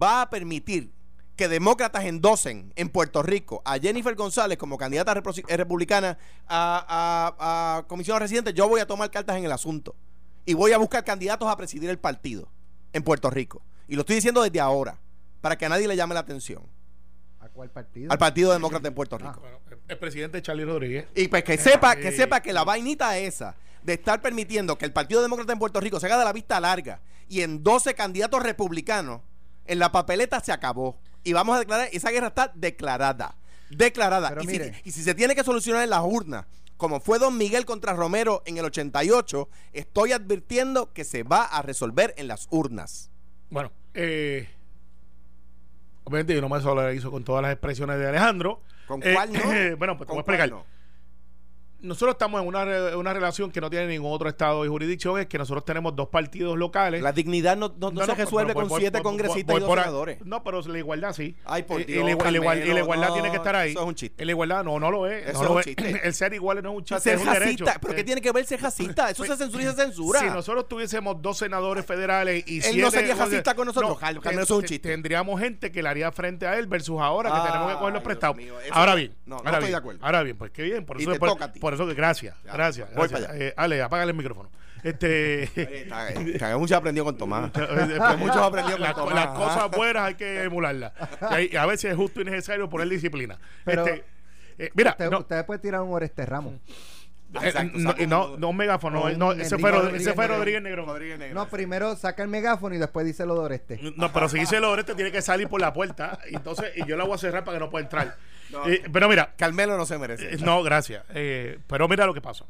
va 0.00 0.22
a 0.22 0.30
permitir 0.30 0.92
que 1.36 1.48
demócratas 1.48 2.04
endosen 2.04 2.72
en 2.74 2.88
Puerto 2.88 3.22
Rico 3.22 3.62
a 3.64 3.78
Jennifer 3.78 4.14
González 4.16 4.58
como 4.58 4.76
candidata 4.76 5.12
eh, 5.12 5.56
republicana 5.56 6.18
a, 6.48 7.36
a, 7.38 7.76
a 7.78 7.86
comisión 7.86 8.18
residente, 8.18 8.52
yo 8.52 8.68
voy 8.68 8.80
a 8.80 8.86
tomar 8.86 9.10
cartas 9.10 9.36
en 9.36 9.44
el 9.44 9.52
asunto 9.52 9.94
y 10.44 10.54
voy 10.54 10.72
a 10.72 10.78
buscar 10.78 11.04
candidatos 11.04 11.48
a 11.48 11.56
presidir 11.56 11.88
el 11.90 11.98
partido 11.98 12.48
en 12.92 13.02
Puerto 13.02 13.30
Rico. 13.30 13.62
Y 13.86 13.94
lo 13.94 14.00
estoy 14.02 14.16
diciendo 14.16 14.42
desde 14.42 14.60
ahora, 14.60 14.98
para 15.40 15.56
que 15.56 15.66
a 15.66 15.68
nadie 15.68 15.88
le 15.88 15.96
llame 15.96 16.14
la 16.14 16.20
atención. 16.20 16.62
¿A 17.40 17.48
cuál 17.48 17.70
partido? 17.70 18.10
Al 18.12 18.18
Partido 18.18 18.52
Demócrata 18.52 18.88
en 18.88 18.94
Puerto 18.94 19.16
Rico. 19.18 19.40
Bueno, 19.40 19.58
el- 19.70 19.78
el 19.88 19.98
presidente 19.98 20.42
Charlie 20.42 20.64
Rodríguez. 20.64 21.06
Y 21.14 21.28
pues 21.28 21.44
que 21.44 21.56
sepa, 21.56 21.96
que 21.96 22.12
sepa 22.12 22.40
que 22.40 22.52
la 22.52 22.64
vainita 22.64 23.16
esa 23.18 23.54
de 23.82 23.94
estar 23.94 24.20
permitiendo 24.20 24.76
que 24.76 24.84
el 24.84 24.92
Partido 24.92 25.22
Demócrata 25.22 25.52
en 25.52 25.58
Puerto 25.58 25.80
Rico 25.80 25.98
se 26.00 26.06
haga 26.06 26.18
de 26.18 26.24
la 26.24 26.32
vista 26.32 26.60
larga 26.60 27.00
y 27.28 27.42
en 27.42 27.62
12 27.62 27.94
candidatos 27.94 28.42
republicanos, 28.42 29.20
en 29.66 29.78
la 29.78 29.92
papeleta 29.92 30.40
se 30.40 30.50
acabó. 30.52 30.98
Y 31.24 31.32
vamos 31.32 31.56
a 31.56 31.60
declarar, 31.60 31.88
esa 31.92 32.10
guerra 32.10 32.28
está 32.28 32.50
declarada. 32.54 33.36
Declarada. 33.70 34.34
Si, 34.42 34.60
y 34.84 34.92
si 34.92 35.02
se 35.02 35.14
tiene 35.14 35.34
que 35.34 35.44
solucionar 35.44 35.84
en 35.84 35.90
las 35.90 36.02
urnas, 36.02 36.46
como 36.78 37.00
fue 37.00 37.18
Don 37.18 37.36
Miguel 37.36 37.66
contra 37.66 37.92
Romero 37.92 38.42
en 38.46 38.56
el 38.56 38.64
88, 38.64 39.48
estoy 39.74 40.12
advirtiendo 40.12 40.92
que 40.94 41.04
se 41.04 41.22
va 41.24 41.44
a 41.44 41.60
resolver 41.60 42.14
en 42.16 42.28
las 42.28 42.46
urnas. 42.50 43.10
Bueno, 43.50 43.70
eh, 43.92 44.48
Obviamente 46.04 46.34
yo 46.34 46.40
no 46.40 46.48
me 46.48 46.58
solidarizo 46.62 47.10
con 47.10 47.22
todas 47.22 47.42
las 47.42 47.52
expresiones 47.52 47.98
de 47.98 48.08
Alejandro. 48.08 48.62
¿Con 48.86 49.02
Eh, 49.02 49.12
cuál 49.12 49.30
no? 49.30 49.40
bueno, 49.76 49.98
pues 49.98 50.08
te 50.08 50.14
voy 50.14 50.20
a 50.20 50.24
¿Con 50.24 50.24
cuál 50.24 50.40
explicar. 50.40 50.50
no? 50.50 50.64
Nosotros 51.80 52.14
estamos 52.14 52.40
en 52.42 52.48
una, 52.48 52.64
re- 52.64 52.96
una 52.96 53.12
relación 53.14 53.50
que 53.52 53.60
no 53.60 53.70
tiene 53.70 53.86
ningún 53.86 54.12
otro 54.12 54.28
estado 54.28 54.64
y 54.64 54.68
jurisdicción, 54.68 55.18
es 55.20 55.26
que 55.26 55.38
nosotros 55.38 55.64
tenemos 55.64 55.94
dos 55.94 56.08
partidos 56.08 56.58
locales. 56.58 57.02
La 57.02 57.12
dignidad 57.12 57.56
no, 57.56 57.68
no- 57.78 57.90
no 57.92 58.00
se 58.00 58.06
pero- 58.12 58.24
resuelve 58.24 58.54
con 58.54 58.68
siete 58.70 59.00
congresistas 59.00 59.56
y 59.56 59.60
dos 59.60 59.68
senadores. 59.70 60.18
No, 60.24 60.42
pero 60.42 60.60
la 60.62 60.78
igualdad 60.78 61.12
sí. 61.12 61.36
Ay, 61.44 61.62
por 61.62 61.84
Dios, 61.86 62.00
y, 62.02 62.04
la, 62.04 62.10
igual- 62.10 62.34
y 62.64 62.68
la 62.68 62.74
la 62.74 62.80
igualdad 62.80 63.08
no, 63.08 63.14
tiene 63.14 63.30
que 63.30 63.36
estar 63.36 63.54
ahí. 63.54 63.70
eso 63.70 63.80
es 63.80 63.86
un 63.86 63.94
chiste. 63.94 64.24
La 64.24 64.30
igualdad 64.32 64.64
no, 64.64 64.78
no 64.80 64.90
lo 64.90 65.06
es. 65.06 65.28
Eso 65.28 65.38
no 65.38 65.44
es 65.44 65.50
un 65.50 65.58
es. 65.60 65.64
chiste. 65.66 66.00
El 66.04 66.14
ser 66.14 66.34
igual 66.34 66.62
no 66.62 66.70
es 66.70 66.76
un 66.78 66.84
chiste, 66.84 67.00
Ser 67.02 67.14
es 67.14 67.20
un 67.26 67.32
derecho. 67.32 67.64
¿Pero 67.80 67.94
qué 67.94 68.00
Eh, 68.00 68.04
tiene 68.04 68.20
que 68.20 68.32
ver 68.32 68.44
ser 68.44 68.60
racista? 68.60 69.10
Eso 69.10 69.24
se 69.24 69.36
censura 69.36 69.62
y 69.62 69.66
se 69.68 69.72
censura. 69.74 70.20
Si 70.20 70.26
nosotros 70.26 70.66
tuviésemos 70.68 71.22
dos 71.22 71.38
senadores 71.38 71.86
federales 71.86 72.42
y 72.46 72.56
Él 72.56 72.62
siete... 72.62 72.78
no 72.82 72.90
sería 72.90 73.14
racista 73.14 73.54
con 73.54 73.66
nosotros, 73.66 73.98
Carlos, 73.98 74.24
Carmelo, 74.24 74.42
eso 74.42 74.54
es 74.54 74.60
un 74.62 74.66
chiste. 74.66 74.88
Tendríamos 74.88 75.40
gente 75.40 75.70
que 75.70 75.82
le 75.82 75.88
haría 75.88 76.10
frente 76.10 76.46
a 76.46 76.58
él 76.58 76.66
versus 76.66 77.00
ahora 77.00 77.30
que 77.30 77.46
tenemos 77.48 77.72
que 77.72 77.78
coger 77.78 77.92
los 77.94 78.02
prestados. 78.02 78.36
Ahora 78.72 78.92
no- 78.92 78.96
bien. 78.96 79.14
no, 79.26 79.36
no 79.36 79.38
ahora 79.38 79.50
estoy 79.50 79.60
bien, 79.60 79.70
de 79.72 79.76
acuerdo. 79.78 80.04
Ahora 80.04 80.22
bien, 80.22 80.36
pues 80.36 80.50
qué 80.50 80.62
bien. 80.62 80.84
Por 80.84 81.00
eso, 81.00 81.10
por, 81.68 81.74
eso 81.74 81.86
que 81.86 81.94
gracias. 81.94 82.34
Ya, 82.44 82.52
gracias. 82.52 82.88
voy 82.94 83.08
gracias. 83.08 83.20
para 83.28 83.34
allá. 83.34 83.44
Eh, 83.48 83.54
Ale, 83.56 83.82
apágale 83.82 84.10
el 84.10 84.16
micrófono. 84.16 84.50
Este... 84.82 85.88
Mucho 86.56 86.76
aprendido 86.76 87.04
con 87.04 87.16
Tomás. 87.18 87.50
Muchos 87.54 88.18
Muchos 88.18 88.36
aprendidos 88.36 88.76
con 88.76 88.82
las, 88.82 88.94
Tomás. 88.94 89.14
las 89.14 89.26
cosas 89.28 89.70
buenas 89.72 90.02
hay 90.04 90.14
que 90.14 90.42
emularlas. 90.44 90.92
Y 91.30 91.34
hay- 91.34 91.56
a 91.56 91.66
veces 91.66 91.90
es 91.92 91.96
justo 91.96 92.20
y 92.20 92.24
necesario 92.24 92.68
poner 92.68 92.88
disciplina. 92.88 93.38
Pero- 93.64 93.86
Este, 93.86 94.04
eh, 94.58 94.70
mira, 94.74 94.90
Usted, 94.92 95.10
no, 95.10 95.18
usted 95.20 95.44
puede 95.46 95.60
tirar 95.60 95.80
un 95.82 95.92
Oreste 95.92 96.24
Ramos. 96.26 96.54
Ah, 97.34 97.40
eh, 97.44 97.48
exacto, 97.48 97.76
no, 97.78 97.94
no, 98.06 98.36
no 98.38 98.48
un 98.48 98.56
megáfono, 98.56 99.10
no, 99.10 99.32
ese 99.32 99.58
fue, 99.58 99.70
Rod- 99.70 99.80
Rodríguez 99.80 100.00
ese 100.02 100.14
fue 100.14 100.24
Negrón. 100.24 100.38
Rodríguez 100.38 100.62
Negrón. 100.62 100.86
Rodríguez 100.86 101.18
Negro. 101.18 101.34
No, 101.34 101.48
primero 101.48 101.94
saca 101.94 102.22
el 102.22 102.28
megáfono 102.28 102.74
y 102.74 102.78
después 102.78 103.04
dice 103.04 103.26
lo 103.26 103.34
de 103.34 103.40
Oreste. 103.40 103.80
No, 103.96 104.10
pero 104.12 104.28
si 104.30 104.38
dice 104.38 104.56
el 104.56 104.64
Oreste 104.64 104.94
tiene 104.94 105.12
que 105.12 105.20
salir 105.20 105.46
por 105.48 105.60
la 105.60 105.72
puerta. 105.72 106.18
Entonces, 106.30 106.72
y 106.76 106.86
yo 106.86 106.96
la 106.96 107.04
voy 107.04 107.16
a 107.16 107.18
cerrar 107.18 107.44
para 107.44 107.58
que 107.58 107.64
no 107.64 107.68
pueda 107.70 107.82
entrar. 107.84 108.16
No. 108.50 108.66
Eh, 108.68 108.82
pero 108.92 109.08
mira, 109.08 109.34
Carmelo 109.36 109.76
no 109.76 109.84
se 109.86 109.98
merece. 109.98 110.34
eh, 110.34 110.38
no, 110.40 110.62
gracias. 110.62 111.04
Eh, 111.10 111.58
pero 111.66 111.88
mira 111.88 112.06
lo 112.06 112.14
que 112.14 112.20
pasa. 112.20 112.46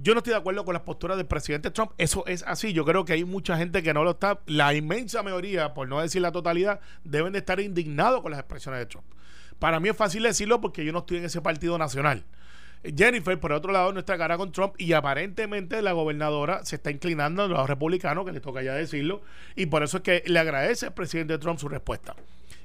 Yo 0.00 0.14
no 0.14 0.18
estoy 0.18 0.32
de 0.32 0.38
acuerdo 0.38 0.64
con 0.64 0.72
las 0.72 0.82
posturas 0.82 1.16
del 1.16 1.26
presidente 1.26 1.70
Trump. 1.70 1.92
Eso 1.98 2.24
es 2.26 2.42
así. 2.46 2.72
Yo 2.72 2.84
creo 2.84 3.04
que 3.04 3.12
hay 3.12 3.24
mucha 3.24 3.56
gente 3.56 3.82
que 3.82 3.94
no 3.94 4.04
lo 4.04 4.12
está. 4.12 4.40
La 4.46 4.74
inmensa 4.74 5.22
mayoría, 5.22 5.74
por 5.74 5.88
no 5.88 6.00
decir 6.00 6.22
la 6.22 6.32
totalidad, 6.32 6.80
deben 7.04 7.32
de 7.32 7.40
estar 7.40 7.60
indignados 7.60 8.22
con 8.22 8.30
las 8.30 8.40
expresiones 8.40 8.80
de 8.80 8.86
Trump. 8.86 9.06
Para 9.58 9.78
mí 9.78 9.88
es 9.88 9.96
fácil 9.96 10.24
decirlo 10.24 10.60
porque 10.60 10.84
yo 10.84 10.92
no 10.92 11.00
estoy 11.00 11.18
en 11.18 11.24
ese 11.26 11.40
partido 11.40 11.78
nacional. 11.78 12.24
Jennifer, 12.96 13.38
por 13.38 13.52
otro 13.52 13.70
lado, 13.70 13.92
no 13.92 14.00
está 14.00 14.18
cara 14.18 14.36
con 14.36 14.50
Trump 14.50 14.74
y 14.76 14.92
aparentemente 14.92 15.80
la 15.82 15.92
gobernadora 15.92 16.64
se 16.64 16.76
está 16.76 16.90
inclinando 16.90 17.44
a 17.44 17.48
los 17.48 17.68
republicanos, 17.68 18.24
que 18.26 18.32
le 18.32 18.40
toca 18.40 18.60
ya 18.62 18.74
decirlo, 18.74 19.22
y 19.54 19.66
por 19.66 19.84
eso 19.84 19.98
es 19.98 20.02
que 20.02 20.24
le 20.26 20.38
agradece 20.40 20.86
al 20.86 20.94
presidente 20.94 21.38
Trump 21.38 21.60
su 21.60 21.68
respuesta. 21.68 22.16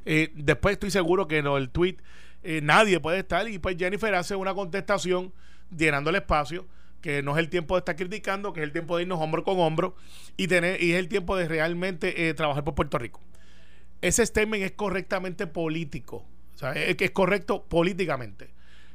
Eh, 0.06 0.32
después 0.34 0.74
estoy 0.74 0.90
seguro 0.90 1.28
que 1.28 1.38
en 1.38 1.46
el 1.46 1.70
tweet 1.70 1.98
eh, 2.44 2.62
nadie 2.62 3.00
puede 3.00 3.20
estar 3.20 3.48
y 3.50 3.60
pues 3.60 3.78
Jennifer 3.78 4.14
hace 4.16 4.36
una 4.36 4.54
contestación 4.54 5.34
llenando 5.76 6.10
el 6.10 6.18
espacio 6.18 6.66
que 7.02 7.22
no 7.22 7.34
es 7.34 7.40
el 7.40 7.50
tiempo 7.50 7.76
de 7.76 7.80
estar 7.80 7.96
criticando, 7.96 8.54
que 8.54 8.62
es 8.62 8.64
el 8.64 8.72
tiempo 8.72 8.98
de 8.98 9.04
irnos 9.04 9.20
hombro 9.22 9.44
con 9.44 9.60
hombro 9.60 9.96
y 10.36 10.48
tener 10.48 10.82
y 10.82 10.94
es 10.94 11.00
el 11.00 11.08
tiempo 11.08 11.36
de 11.36 11.48
realmente 11.48 12.28
eh, 12.28 12.34
trabajar 12.34 12.64
por 12.64 12.76
Puerto 12.76 12.98
Rico. 12.98 13.22
Ese 14.02 14.26
statement 14.26 14.64
es 14.64 14.72
correctamente 14.72 15.48
político, 15.48 16.26
o 16.56 16.58
sea, 16.58 16.74
es 16.74 16.96
es 17.00 17.12
correcto 17.12 17.64
políticamente. 17.64 18.50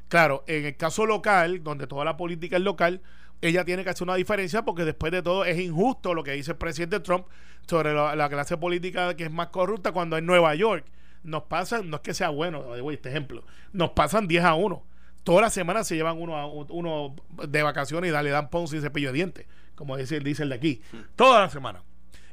Claro, 0.09 0.45
en 0.47 0.67
el 0.67 0.77
caso 0.77 1.07
local, 1.07 1.63
donde 1.65 1.87
toda 1.87 2.05
la 2.05 2.17
política 2.17 2.57
es 2.57 2.63
local, 2.63 3.01
ella 3.41 3.65
tiene 3.65 3.83
que 3.83 3.91
hacer 3.91 4.05
una 4.05 4.15
diferencia 4.15 4.63
porque 4.63 4.85
después 4.85 5.11
de 5.11 5.23
todo 5.23 5.45
es 5.45 5.59
injusto 5.59 6.15
lo 6.15 6.23
que 6.23 6.33
dice 6.33 6.53
el 6.53 6.59
presidente 6.59 7.01
Trump 7.01 7.27
sobre 7.67 7.93
la, 7.93 8.15
la 8.15 8.29
clase 8.29 8.57
política 8.57 9.17
que 9.17 9.25
es 9.25 9.31
más 9.31 9.49
corrupta 9.49 9.93
cuando 9.93 10.17
en 10.17 10.27
Nueva 10.27 10.55
York 10.55 10.85
nos 11.23 11.45
pasan, 11.45 11.91
no 11.91 11.97
es 11.97 12.03
que 12.03 12.15
sea 12.15 12.31
bueno, 12.31 12.75
este 12.91 13.09
ejemplo, 13.09 13.45
nos 13.73 13.91
pasan 13.91 14.29
10 14.29 14.45
a 14.45 14.55
1. 14.55 14.87
Todas 15.25 15.43
las 15.43 15.55
semanas 15.55 15.87
se 15.87 15.95
llevan 15.95 16.21
uno, 16.21 16.37
a, 16.37 16.47
uno 16.47 17.15
de 17.47 17.63
vacaciones 17.63 18.11
y 18.11 18.23
le 18.23 18.31
dan 18.31 18.51
ponce 18.51 18.77
y 18.77 18.81
cepillo 18.81 19.09
de 19.09 19.15
dientes, 19.15 19.47
como 19.75 19.97
dice, 19.97 20.19
dice 20.21 20.43
el 20.43 20.49
de 20.49 20.57
aquí. 20.57 20.83
Todas 21.15 21.43
las 21.43 21.53
semanas. 21.53 21.83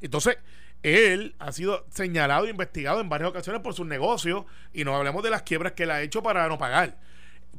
Entonces, 0.01 0.37
él 0.81 1.35
ha 1.39 1.51
sido 1.51 1.85
señalado 1.89 2.47
e 2.47 2.49
investigado 2.49 3.01
en 3.01 3.09
varias 3.09 3.29
ocasiones 3.29 3.61
por 3.61 3.73
sus 3.73 3.85
negocios 3.85 4.45
y 4.73 4.85
no 4.85 4.95
hablemos 4.95 5.23
de 5.23 5.29
las 5.29 5.43
quiebras 5.43 5.73
que 5.73 5.83
él 5.83 5.91
ha 5.91 6.01
hecho 6.01 6.23
para 6.23 6.47
no 6.47 6.57
pagar. 6.57 6.97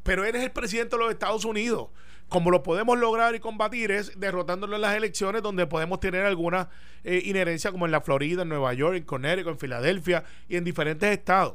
Pero 0.02 0.24
él 0.24 0.34
es 0.36 0.42
el 0.42 0.50
presidente 0.50 0.96
de 0.96 1.02
los 1.02 1.12
Estados 1.12 1.44
Unidos. 1.44 1.88
Como 2.28 2.52
lo 2.52 2.62
podemos 2.62 2.96
lograr 2.96 3.34
y 3.34 3.40
combatir 3.40 3.90
es 3.90 4.18
derrotándolo 4.18 4.76
en 4.76 4.82
las 4.82 4.96
elecciones 4.96 5.42
donde 5.42 5.66
podemos 5.66 5.98
tener 5.98 6.24
alguna 6.24 6.68
eh, 7.02 7.22
inherencia 7.24 7.72
como 7.72 7.86
en 7.86 7.92
la 7.92 8.00
Florida, 8.00 8.42
en 8.42 8.48
Nueva 8.48 8.72
York, 8.72 8.96
en 8.96 9.02
Connecticut, 9.02 9.52
en 9.52 9.58
Filadelfia 9.58 10.24
y 10.48 10.56
en 10.56 10.62
diferentes 10.62 11.10
estados. 11.10 11.54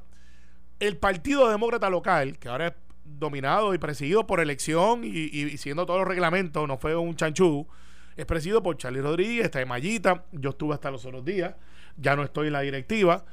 El 0.79 0.97
Partido 0.97 1.49
Demócrata 1.49 1.89
local, 1.89 2.37
que 2.37 2.49
ahora 2.49 2.67
es 2.67 2.73
dominado 3.05 3.73
y 3.73 3.77
presidido 3.77 4.27
por 4.27 4.41
elección 4.41 5.05
y, 5.05 5.09
y, 5.09 5.57
siendo 5.57 5.85
todos 5.85 5.99
los 5.99 6.07
reglamentos, 6.09 6.67
no 6.67 6.77
fue 6.77 6.95
un 6.95 7.15
chanchú, 7.15 7.65
es 8.17 8.25
presidido 8.25 8.61
por 8.61 8.77
Charlie 8.77 9.01
Rodríguez, 9.01 9.45
está 9.45 9.59
de 9.59 9.65
Mallita, 9.65 10.25
yo 10.33 10.49
estuve 10.49 10.73
hasta 10.73 10.91
los 10.91 11.05
otros 11.05 11.23
días, 11.23 11.55
ya 11.95 12.15
no 12.15 12.23
estoy 12.23 12.47
en 12.47 12.53
la 12.53 12.61
directiva. 12.61 13.23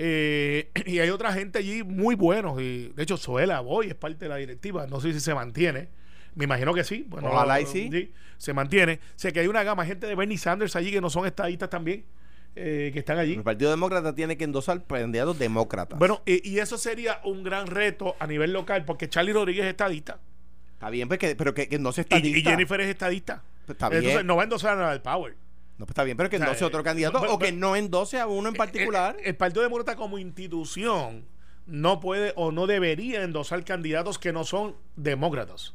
Eh, 0.00 0.70
y 0.86 1.00
hay 1.00 1.10
otra 1.10 1.32
gente 1.32 1.58
allí 1.58 1.82
muy 1.82 2.14
buenos. 2.14 2.60
Y, 2.62 2.88
de 2.94 3.02
hecho, 3.02 3.16
Zoela 3.16 3.60
Boy 3.60 3.88
es 3.88 3.94
parte 3.96 4.24
de 4.26 4.28
la 4.28 4.36
directiva. 4.36 4.86
No 4.86 5.00
sé 5.00 5.12
si 5.12 5.20
se 5.20 5.34
mantiene. 5.34 5.88
Me 6.36 6.44
imagino 6.44 6.72
que 6.72 6.84
sí. 6.84 7.04
Bueno, 7.08 7.30
Ojalá 7.30 7.60
y 7.60 7.66
sí. 7.66 8.12
Se 8.36 8.52
mantiene. 8.54 9.00
Sé 9.16 9.32
que 9.32 9.40
hay 9.40 9.48
una 9.48 9.64
gama 9.64 9.82
de 9.82 9.88
gente 9.88 10.06
de 10.06 10.14
Bernie 10.14 10.38
Sanders 10.38 10.76
allí 10.76 10.92
que 10.92 11.00
no 11.00 11.10
son 11.10 11.26
estadistas 11.26 11.68
también, 11.68 12.04
eh, 12.54 12.90
que 12.92 13.00
están 13.00 13.18
allí. 13.18 13.34
El 13.34 13.42
Partido 13.42 13.70
Demócrata 13.72 14.14
tiene 14.14 14.36
que 14.36 14.44
endosar 14.44 14.84
candidatos 14.86 15.36
demócratas. 15.36 15.98
Bueno, 15.98 16.22
y, 16.24 16.48
y 16.48 16.60
eso 16.60 16.78
sería 16.78 17.20
un 17.24 17.42
gran 17.42 17.66
reto 17.66 18.14
a 18.20 18.28
nivel 18.28 18.52
local, 18.52 18.84
porque 18.84 19.08
Charlie 19.08 19.32
Rodríguez 19.32 19.64
es 19.64 19.70
estadista. 19.70 20.20
Está 20.74 20.90
bien, 20.90 21.08
pues 21.08 21.18
pero 21.36 21.52
que, 21.54 21.68
que 21.68 21.80
no 21.80 21.90
se 21.90 22.02
Y, 22.02 22.04
estadista. 22.04 22.38
y 22.38 22.42
Jennifer 22.42 22.80
es 22.82 22.88
estadista. 22.88 23.42
Pues 23.66 23.74
está 23.74 23.86
Entonces 23.86 24.12
bien. 24.14 24.26
no 24.28 24.36
va 24.36 24.42
a 24.42 24.44
endosar 24.44 24.78
al 24.80 25.02
Power. 25.02 25.34
No, 25.78 25.86
pues 25.86 25.90
está 25.90 26.04
bien, 26.04 26.16
pero 26.16 26.28
que 26.28 26.36
O 26.36 26.38
sea, 26.40 26.48
endose 26.48 26.64
otro 26.64 26.80
eh, 26.80 26.84
candidato 26.84 27.20
pero- 27.20 27.34
o 27.34 27.38
que 27.38 27.52
no 27.52 27.76
endose 27.76 28.18
a 28.18 28.26
uno 28.26 28.48
en 28.48 28.54
particular. 28.56 29.16
El, 29.20 29.26
el 29.28 29.36
Partido 29.36 29.62
Demócrata 29.62 29.94
como 29.96 30.18
institución 30.18 31.24
no 31.66 32.00
puede 32.00 32.32
o 32.36 32.50
no 32.50 32.66
debería 32.66 33.22
endosar 33.22 33.64
candidatos 33.64 34.18
que 34.18 34.32
no 34.32 34.44
son 34.44 34.74
demócratas. 34.96 35.74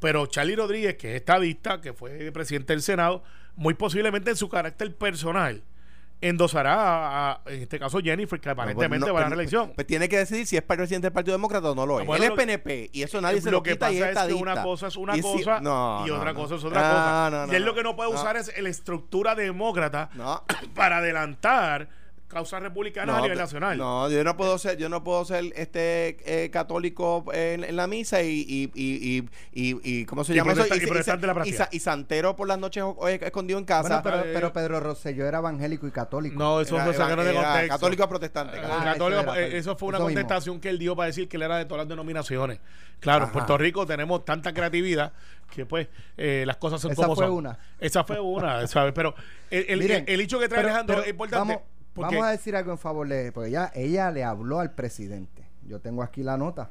Pero 0.00 0.26
Charlie 0.26 0.56
Rodríguez, 0.56 0.96
que 0.96 1.10
es 1.10 1.16
estadista, 1.16 1.80
que 1.80 1.92
fue 1.92 2.30
presidente 2.32 2.72
del 2.72 2.82
Senado, 2.82 3.22
muy 3.54 3.74
posiblemente 3.74 4.30
en 4.30 4.36
su 4.36 4.48
carácter 4.48 4.94
personal, 4.96 5.62
endosará 6.28 6.74
a, 6.74 7.32
a- 7.32 7.40
en 7.46 7.62
este 7.62 7.78
caso 7.78 7.98
Jennifer, 8.00 8.40
que 8.40 8.48
No, 8.48 8.54
pues, 8.54 8.64
aparentemente 8.64 9.06
no, 9.06 9.14
va 9.14 9.20
a 9.20 9.22
la 9.22 9.26
pues, 9.28 9.36
reelección. 9.36 9.72
Pues 9.74 9.86
tiene 9.86 10.08
que 10.08 10.18
decidir 10.18 10.46
si 10.46 10.56
es 10.56 10.62
presidente 10.62 11.06
del 11.06 11.12
Partido 11.12 11.36
Demócrata 11.36 11.70
o 11.70 11.74
no 11.74 11.86
lo 11.86 12.00
es. 12.00 12.06
bueno, 12.06 12.24
Él 12.24 12.30
es 12.32 12.36
PNP 12.36 12.90
y 12.92 13.02
eso 13.02 13.20
nadie 13.20 13.40
se 13.40 13.50
lo 13.50 13.58
lo 13.58 13.62
que 13.62 13.72
quita 13.72 13.90
y 13.92 14.00
pasa 14.00 14.22
es 14.22 14.28
que 14.28 14.34
una 14.34 14.62
cosa 14.62 14.86
es 14.88 14.96
una 14.96 15.16
Y 15.16 15.22
si- 15.22 15.32
cosa 15.38 15.60
no, 15.60 16.02
y 16.06 16.10
no, 16.10 16.16
otra 16.16 16.32
no. 16.32 16.38
cosa 16.40 16.54
es 16.56 16.64
otra 16.64 16.80
cosa. 16.80 17.28
no, 17.30 17.46
no, 17.46 17.52
y 17.52 17.56
él 17.56 17.62
no. 17.62 17.68
lo 17.70 17.74
que 17.74 17.82
no 17.82 17.96
puede 17.96 18.10
No. 18.10 18.16
usar 18.16 18.36
es 18.36 18.52
la 18.60 18.68
estructura 18.68 19.34
demócrata 19.34 20.10
No. 20.14 20.42
para 20.74 20.98
adelantar 20.98 21.88
causas 22.28 22.60
republicanas 22.60 23.16
a 23.16 23.20
nivel 23.22 23.38
nacional. 23.38 23.78
No, 23.78 24.10
yo 24.10 24.24
no 24.24 24.36
puedo 24.36 24.58
ser, 24.58 24.76
yo 24.76 24.88
no 24.88 25.04
puedo 25.04 25.24
ser 25.24 25.44
este 25.54 26.16
eh, 26.44 26.50
católico 26.50 27.24
en, 27.32 27.62
en 27.64 27.76
la 27.76 27.86
misa 27.86 28.20
y, 28.22 28.44
y, 28.48 28.70
y, 28.74 29.18
y, 29.54 29.70
y, 29.72 29.80
y- 30.00 30.04
¿cómo 30.06 30.24
se 30.24 30.32
Y 30.32 30.36
llama 30.36 30.52
eso? 30.52 30.66
y 30.66 30.80
se- 30.80 30.86
protestante 30.86 31.24
en 31.24 31.28
la 31.28 31.32
y, 31.32 31.34
práctica. 31.34 31.56
sa- 31.64 31.68
y 31.72 31.78
santero 31.80 32.34
por 32.34 32.48
las 32.48 32.58
noches 32.58 32.82
eh, 33.08 33.20
escondido 33.22 33.58
en 33.58 33.64
casa. 33.64 34.00
Bueno, 34.00 34.02
pero, 34.02 34.18
eh, 34.18 34.30
pero 34.34 34.52
Pedro 34.52 34.80
Rosselló 34.80 35.26
era 35.26 35.38
evangélico 35.38 35.86
y 35.86 35.90
católico. 35.92 36.36
No, 36.38 36.60
eso 36.60 36.74
Era- 36.76 36.84
de 36.86 36.90
era- 36.96 37.04
era 37.30 37.42
contexto. 37.44 37.68
católico 37.68 38.02
a 38.02 38.08
protestante. 38.08 38.58
Ah, 38.58 38.80
católico, 38.84 39.20
eso 39.22 39.34
era, 39.34 39.40
eh, 39.46 39.56
eso 39.58 39.76
fue 39.76 39.88
una 39.90 39.98
eso 39.98 40.06
mismo. 40.08 40.20
contestación 40.20 40.60
que 40.60 40.68
él 40.68 40.78
dio 40.78 40.96
para 40.96 41.06
decir 41.06 41.28
que 41.28 41.36
él 41.36 41.42
era 41.44 41.58
de 41.58 41.64
todas 41.64 41.82
las 41.84 41.88
denominaciones. 41.88 42.58
Claro, 42.98 43.26
en. 43.26 43.30
Puerto 43.32 43.56
Rico 43.58 43.86
tenemos 43.86 44.24
tanta 44.24 44.52
creatividad 44.52 45.12
que 45.54 45.64
pues 45.66 45.86
eh, 46.16 46.44
las 46.46 46.56
cosas 46.56 46.80
son 46.80 46.90
Esa 46.92 47.02
como 47.02 47.14
fue 47.14 47.26
son. 47.26 47.34
una. 47.34 47.58
Esa 47.78 48.02
fue 48.04 48.18
una, 48.18 48.66
¿sabes? 48.66 48.92
Pero 48.94 49.14
el, 49.50 49.66
el, 49.68 49.78
Miren, 49.80 50.04
el- 50.08 50.14
el 50.14 50.20
hecho 50.22 50.38
que 50.40 50.48
trae 50.48 50.58
pero- 50.62 50.68
Alejandro 50.70 50.94
pero 50.96 51.04
es 51.04 51.10
importante. 51.10 51.54
Vamos, 51.54 51.75
porque 51.96 52.14
vamos 52.16 52.28
a 52.28 52.32
decir 52.32 52.54
algo 52.54 52.70
en 52.72 52.78
favor 52.78 53.08
de 53.08 53.32
porque 53.32 53.48
ella, 53.50 53.72
ella 53.74 54.10
le 54.12 54.22
habló 54.22 54.60
al 54.60 54.72
presidente. 54.72 55.48
Yo 55.66 55.80
tengo 55.80 56.02
aquí 56.02 56.22
la 56.22 56.36
nota. 56.36 56.70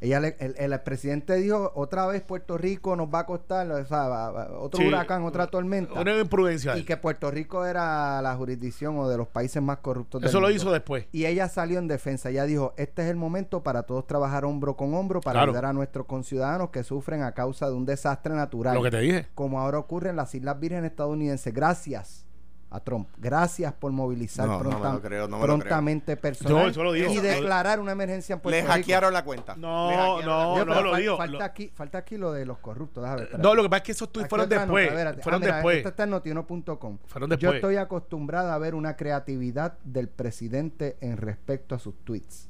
Ella 0.00 0.18
le- 0.18 0.36
el, 0.40 0.56
el 0.58 0.80
presidente 0.80 1.34
dijo 1.36 1.70
otra 1.76 2.06
vez 2.08 2.22
Puerto 2.22 2.58
Rico 2.58 2.96
nos 2.96 3.06
va 3.06 3.20
a 3.20 3.26
costar 3.26 3.70
o 3.70 3.84
sea, 3.86 4.08
va- 4.08 4.30
va- 4.32 4.58
otro 4.58 4.80
Sí, 4.80 4.88
huracán, 4.88 5.22
otra 5.22 5.46
tormenta. 5.46 6.00
una 6.00 6.18
imprudencia. 6.18 6.76
Y 6.76 6.82
que 6.82 6.96
Puerto 6.96 7.30
Rico 7.30 7.64
era 7.64 8.20
la 8.20 8.34
jurisdicción 8.34 8.98
o 8.98 9.08
de 9.08 9.16
los 9.16 9.28
países 9.28 9.62
más 9.62 9.78
corruptos 9.78 10.20
del 10.20 10.28
Eso 10.28 10.40
lo 10.40 10.50
hizo 10.50 10.72
después. 10.72 11.06
Y 11.12 11.26
ella 11.26 11.48
salió 11.48 11.78
en 11.78 11.86
defensa. 11.86 12.30
Ella 12.30 12.46
dijo, 12.46 12.74
este 12.76 13.02
es 13.02 13.10
el 13.10 13.16
momento 13.16 13.62
para 13.62 13.84
todos 13.84 14.04
trabajar 14.08 14.44
hombro 14.44 14.76
con 14.76 14.92
hombro 14.94 15.20
para 15.20 15.34
Claro. 15.34 15.52
ayudar 15.52 15.66
a 15.66 15.72
nuestros 15.72 16.06
conciudadanos 16.06 16.70
que 16.70 16.82
sufren 16.82 17.22
a 17.22 17.30
causa 17.30 17.68
de 17.68 17.74
un 17.76 17.86
desastre 17.86 18.34
natural. 18.34 18.74
Lo 18.74 18.82
que 18.82 18.90
te 18.90 18.98
dije. 18.98 19.28
Como 19.36 19.60
ahora 19.60 19.78
ocurre 19.78 20.10
en 20.10 20.16
las 20.16 20.34
Islas 20.34 20.58
Vírgenes 20.58 20.90
estadounidenses. 20.90 21.54
Gracias 21.54 22.26
a 22.72 22.80
Trump. 22.80 23.08
Gracias 23.18 23.72
por 23.74 23.92
movilizar 23.92 24.46
No, 24.46 24.54
no 24.54 24.58
me 24.64 24.70
pronta- 24.70 24.92
lo 24.94 25.02
creo, 25.02 25.28
no 25.28 25.36
me 25.38 25.46
lo 25.46 25.54
prontamente 25.58 26.14
Yo 26.14 26.20
personal 26.20 26.72
digo. 26.72 26.94
y 27.12 27.18
declarar 27.18 27.80
una 27.80 27.92
emergencia 27.92 28.32
en 28.34 28.40
Puerto 28.40 28.56
Le 28.56 28.62
Rico. 28.62 28.72
hackearon 28.72 29.12
la 29.12 29.24
cuenta. 29.24 29.54
No, 29.56 30.20
no, 30.22 30.56
Yo, 30.56 30.64
no, 30.64 30.82
lo 30.82 30.92
fal- 30.92 31.00
digo, 31.00 31.16
Falta, 31.16 31.38
lo- 31.38 31.44
aquí, 31.44 31.70
falta 31.74 31.98
aquí 31.98 32.16
lo 32.16 32.32
de 32.32 32.46
los 32.46 32.58
corruptos. 32.58 33.02
Déjame 33.04 33.22
ver. 33.26 33.38
No, 33.38 33.54
lo 33.54 33.62
que 33.62 33.68
pasa 33.68 33.78
es 33.78 33.84
que 33.84 33.92
esos 33.92 34.10
tweets 34.12 34.28
fueron 34.28 34.48
nota, 34.48 34.60
después. 34.60 34.88
espérate. 34.88 35.22
fueron 35.22 35.42
Ah, 35.42 35.44
mira, 35.44 35.54
después. 35.56 35.76
Esta 35.78 35.88
está 35.90 36.02
en 36.04 36.10
notiuno.com. 36.10 36.98
Fueron 37.06 37.30
Yo 37.30 37.36
después. 37.36 37.54
estoy 37.56 37.76
acostumbrada 37.76 38.54
a 38.54 38.58
ver 38.58 38.74
una 38.74 38.96
creatividad 38.96 39.78
del 39.84 40.08
presidente 40.08 40.96
en 41.00 41.16
respecto 41.18 41.74
a 41.74 41.78
sus 41.78 41.94
tweets. 42.04 42.48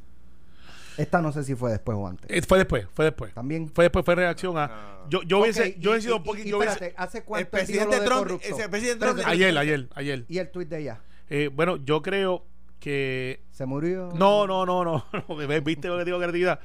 Esta 0.96 1.22
no 1.22 1.32
sé 1.32 1.44
si 1.44 1.54
fue 1.54 1.70
después 1.70 1.96
o 1.96 2.06
antes. 2.06 2.30
Eh, 2.30 2.42
fue 2.42 2.58
después, 2.58 2.86
fue 2.92 3.06
después. 3.06 3.32
También. 3.34 3.68
Fue 3.68 3.84
después, 3.84 4.04
fue 4.04 4.14
reacción 4.14 4.56
a. 4.58 5.00
Yo, 5.08 5.22
yo 5.22 5.40
hubiese, 5.40 5.76
yo 5.78 5.90
hubiese 5.90 6.06
sido 6.06 6.16
un 6.18 6.22
poquito. 6.24 6.60
¿hace 6.96 7.18
El 7.18 7.24
cuánto 7.24 7.38
dijo 7.38 7.50
presidente 7.50 8.00
de 8.00 8.06
Trump, 8.06 8.40
presidente 8.70 9.06
Trump- 9.06 9.20
ayer, 9.26 9.56
ayer, 9.56 9.88
ayer. 9.94 10.24
Y 10.28 10.38
el 10.38 10.50
tweet 10.50 10.66
de 10.66 10.80
ella. 10.80 11.00
Eh, 11.28 11.50
bueno, 11.52 11.76
yo 11.76 12.02
creo 12.02 12.44
que 12.78 13.42
¿Se 13.52 13.64
murió? 13.64 14.10
No, 14.14 14.46
no, 14.46 14.66
no, 14.66 14.84
no. 14.84 15.06
¿Viste 15.64 15.88
lo 15.88 15.98
que 15.98 16.04
digo, 16.04 16.18
creatividad? 16.18 16.60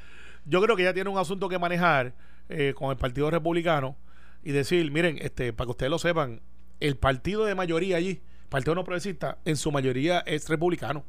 Yo 0.46 0.62
creo 0.62 0.76
que 0.76 0.82
ella 0.84 0.94
tiene 0.94 1.10
un 1.10 1.18
asunto 1.18 1.48
que 1.48 1.60
manejar 1.60 2.14
eh, 2.50 2.74
con 2.76 2.90
el 2.92 2.98
Partido 2.98 3.30
Republicano 3.30 3.98
y 4.44 4.52
decir, 4.52 4.90
miren, 4.92 5.18
este, 5.22 5.54
para 5.54 5.68
que 5.68 5.72
ustedes 5.72 5.90
lo 5.90 6.00
sepan, 6.00 6.42
el 6.80 6.96
partido 6.98 7.46
de 7.46 7.54
mayoría 7.56 7.98
allí, 7.98 8.22
Partido 8.50 8.76
No 8.76 8.84
Progresista, 8.84 9.38
en 9.46 9.58
su 9.58 9.72
mayoría 9.72 10.20
es 10.20 10.48
republicano. 10.48 11.04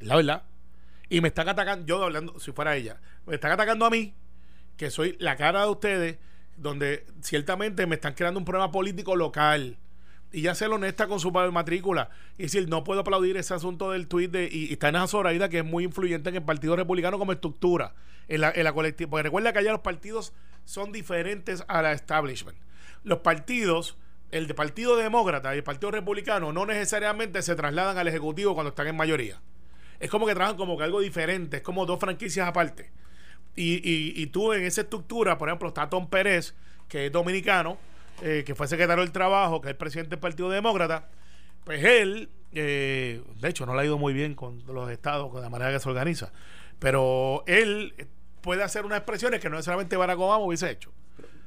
La 0.00 0.16
verdad. 0.16 0.42
Y 1.12 1.20
me 1.20 1.28
están 1.28 1.46
atacando, 1.46 1.84
yo 1.84 2.02
hablando, 2.02 2.40
si 2.40 2.52
fuera 2.52 2.74
ella, 2.74 2.98
me 3.26 3.34
están 3.34 3.52
atacando 3.52 3.84
a 3.84 3.90
mí, 3.90 4.14
que 4.78 4.90
soy 4.90 5.14
la 5.20 5.36
cara 5.36 5.60
de 5.60 5.68
ustedes, 5.68 6.16
donde 6.56 7.04
ciertamente 7.20 7.86
me 7.86 7.96
están 7.96 8.14
creando 8.14 8.38
un 8.38 8.46
problema 8.46 8.72
político 8.72 9.14
local. 9.14 9.76
Y 10.32 10.40
ya 10.40 10.54
ser 10.54 10.70
honesta 10.70 11.08
con 11.08 11.20
su 11.20 11.30
matrícula. 11.30 12.08
Y 12.38 12.44
decir, 12.44 12.66
no 12.66 12.82
puedo 12.82 13.00
aplaudir 13.00 13.36
ese 13.36 13.52
asunto 13.52 13.90
del 13.90 14.08
tuit 14.08 14.30
de. 14.30 14.48
Y, 14.50 14.72
está 14.72 14.88
en 14.88 14.96
esa 14.96 15.06
Zoraida, 15.06 15.50
que 15.50 15.58
es 15.58 15.64
muy 15.66 15.84
influyente 15.84 16.30
en 16.30 16.36
el 16.36 16.44
Partido 16.44 16.76
Republicano 16.76 17.18
como 17.18 17.32
estructura. 17.32 17.92
En 18.28 18.40
la, 18.40 18.50
en 18.50 18.64
la 18.64 18.72
colectiva. 18.72 19.10
Porque 19.10 19.24
recuerda 19.24 19.52
que 19.52 19.58
allá 19.58 19.72
los 19.72 19.82
partidos 19.82 20.32
son 20.64 20.92
diferentes 20.92 21.62
a 21.68 21.82
la 21.82 21.92
establishment. 21.92 22.56
Los 23.04 23.18
partidos, 23.18 23.98
el 24.30 24.46
de 24.46 24.54
Partido 24.54 24.96
Demócrata 24.96 25.54
y 25.54 25.58
el 25.58 25.64
Partido 25.64 25.90
Republicano, 25.90 26.54
no 26.54 26.64
necesariamente 26.64 27.42
se 27.42 27.54
trasladan 27.54 27.98
al 27.98 28.08
Ejecutivo 28.08 28.54
cuando 28.54 28.70
están 28.70 28.86
en 28.86 28.96
mayoría. 28.96 29.42
Es 30.02 30.10
como 30.10 30.26
que 30.26 30.34
trabajan 30.34 30.56
como 30.56 30.76
que 30.76 30.84
algo 30.84 31.00
diferente. 31.00 31.58
Es 31.58 31.62
como 31.62 31.86
dos 31.86 31.98
franquicias 32.00 32.46
aparte. 32.46 32.90
Y, 33.54 33.74
y, 33.88 34.20
y 34.20 34.26
tú 34.26 34.52
en 34.52 34.64
esa 34.64 34.80
estructura, 34.80 35.38
por 35.38 35.48
ejemplo, 35.48 35.68
está 35.68 35.88
Tom 35.88 36.08
Pérez, 36.08 36.54
que 36.88 37.06
es 37.06 37.12
dominicano, 37.12 37.78
eh, 38.20 38.42
que 38.44 38.54
fue 38.54 38.66
secretario 38.66 39.04
del 39.04 39.12
Trabajo, 39.12 39.60
que 39.60 39.68
es 39.68 39.72
el 39.72 39.76
presidente 39.76 40.10
del 40.10 40.18
Partido 40.18 40.50
Demócrata. 40.50 41.08
Pues 41.64 41.84
él, 41.84 42.28
eh, 42.52 43.22
de 43.40 43.48
hecho, 43.48 43.64
no 43.64 43.74
le 43.74 43.82
ha 43.82 43.84
ido 43.84 43.96
muy 43.96 44.12
bien 44.12 44.34
con 44.34 44.62
los 44.66 44.90
estados, 44.90 45.30
con 45.30 45.40
la 45.40 45.48
manera 45.48 45.70
que 45.70 45.78
se 45.78 45.88
organiza. 45.88 46.32
Pero 46.80 47.44
él 47.46 47.94
puede 48.40 48.64
hacer 48.64 48.84
unas 48.84 48.98
expresiones 48.98 49.38
que 49.38 49.48
no 49.48 49.54
necesariamente 49.54 49.96
Barack 49.96 50.18
Obama 50.18 50.44
hubiese 50.44 50.68
hecho. 50.68 50.90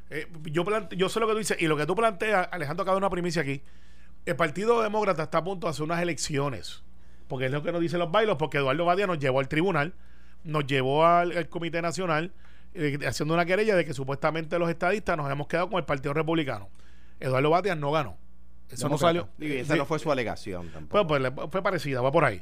Eh, 0.10 0.28
yo, 0.44 0.64
plante- 0.64 0.96
yo 0.96 1.10
sé 1.10 1.20
lo 1.20 1.28
que 1.28 1.34
tú 1.34 1.40
dices, 1.40 1.58
y 1.60 1.68
lo 1.68 1.76
que 1.76 1.86
tú 1.86 1.94
planteas, 1.94 2.48
Alejandro, 2.54 2.84
acaba 2.84 2.96
de 2.96 3.00
una 3.00 3.10
primicia 3.10 3.42
aquí. 3.42 3.62
El 4.26 4.38
Partido 4.38 4.82
Demócrata 4.82 5.24
está 5.24 5.40
a 5.40 5.44
punto 5.44 5.68
de 5.68 5.72
hacer 5.72 5.84
unas 5.84 6.02
elecciones. 6.02 6.85
Porque 7.28 7.46
es 7.46 7.52
lo 7.52 7.64
que 7.64 7.72
nos 7.72 7.82
dicen 7.82 8.00
los 8.00 8.12
bailos, 8.12 8.38
porque 8.38 8.58
Eduardo 8.58 8.86
Badia 8.86 9.08
nos 9.08 9.20
llevó 9.20 9.40
al 9.40 9.48
tribunal, 9.48 9.94
nos 10.44 10.66
llevó 10.68 11.06
al, 11.06 11.36
al 11.36 11.50
Comité 11.50 11.82
Nacional, 11.82 12.32
eh, 12.74 13.00
haciendo 13.08 13.34
una 13.34 13.46
querella 13.46 13.76
de 13.76 13.86
que 13.86 13.94
supuestamente 13.94 14.60
los 14.60 14.70
estadistas 14.70 15.18
nos 15.18 15.32
hemos 15.32 15.48
quedado 15.48 15.70
con 15.70 15.80
el 15.80 15.86
Partido 15.86 16.14
Republicano. 16.14 16.70
Eduardo 17.20 17.50
Batia 17.50 17.76
no 17.76 17.92
ganó. 17.92 18.18
Eso 18.70 18.90
no 18.90 18.98
salió. 18.98 19.30
Digo, 19.38 19.54
y 19.54 19.58
esa 19.58 19.74
Sí. 19.74 19.80
no 19.80 19.86
fue 19.86 20.00
su 20.00 20.12
alegación 20.12 20.70
tampoco. 20.70 21.08
Pues, 21.08 21.32
pues, 21.32 21.50
fue 21.52 21.62
parecida, 21.64 22.02
va 22.02 22.12
por 22.12 22.26
ahí. 22.26 22.42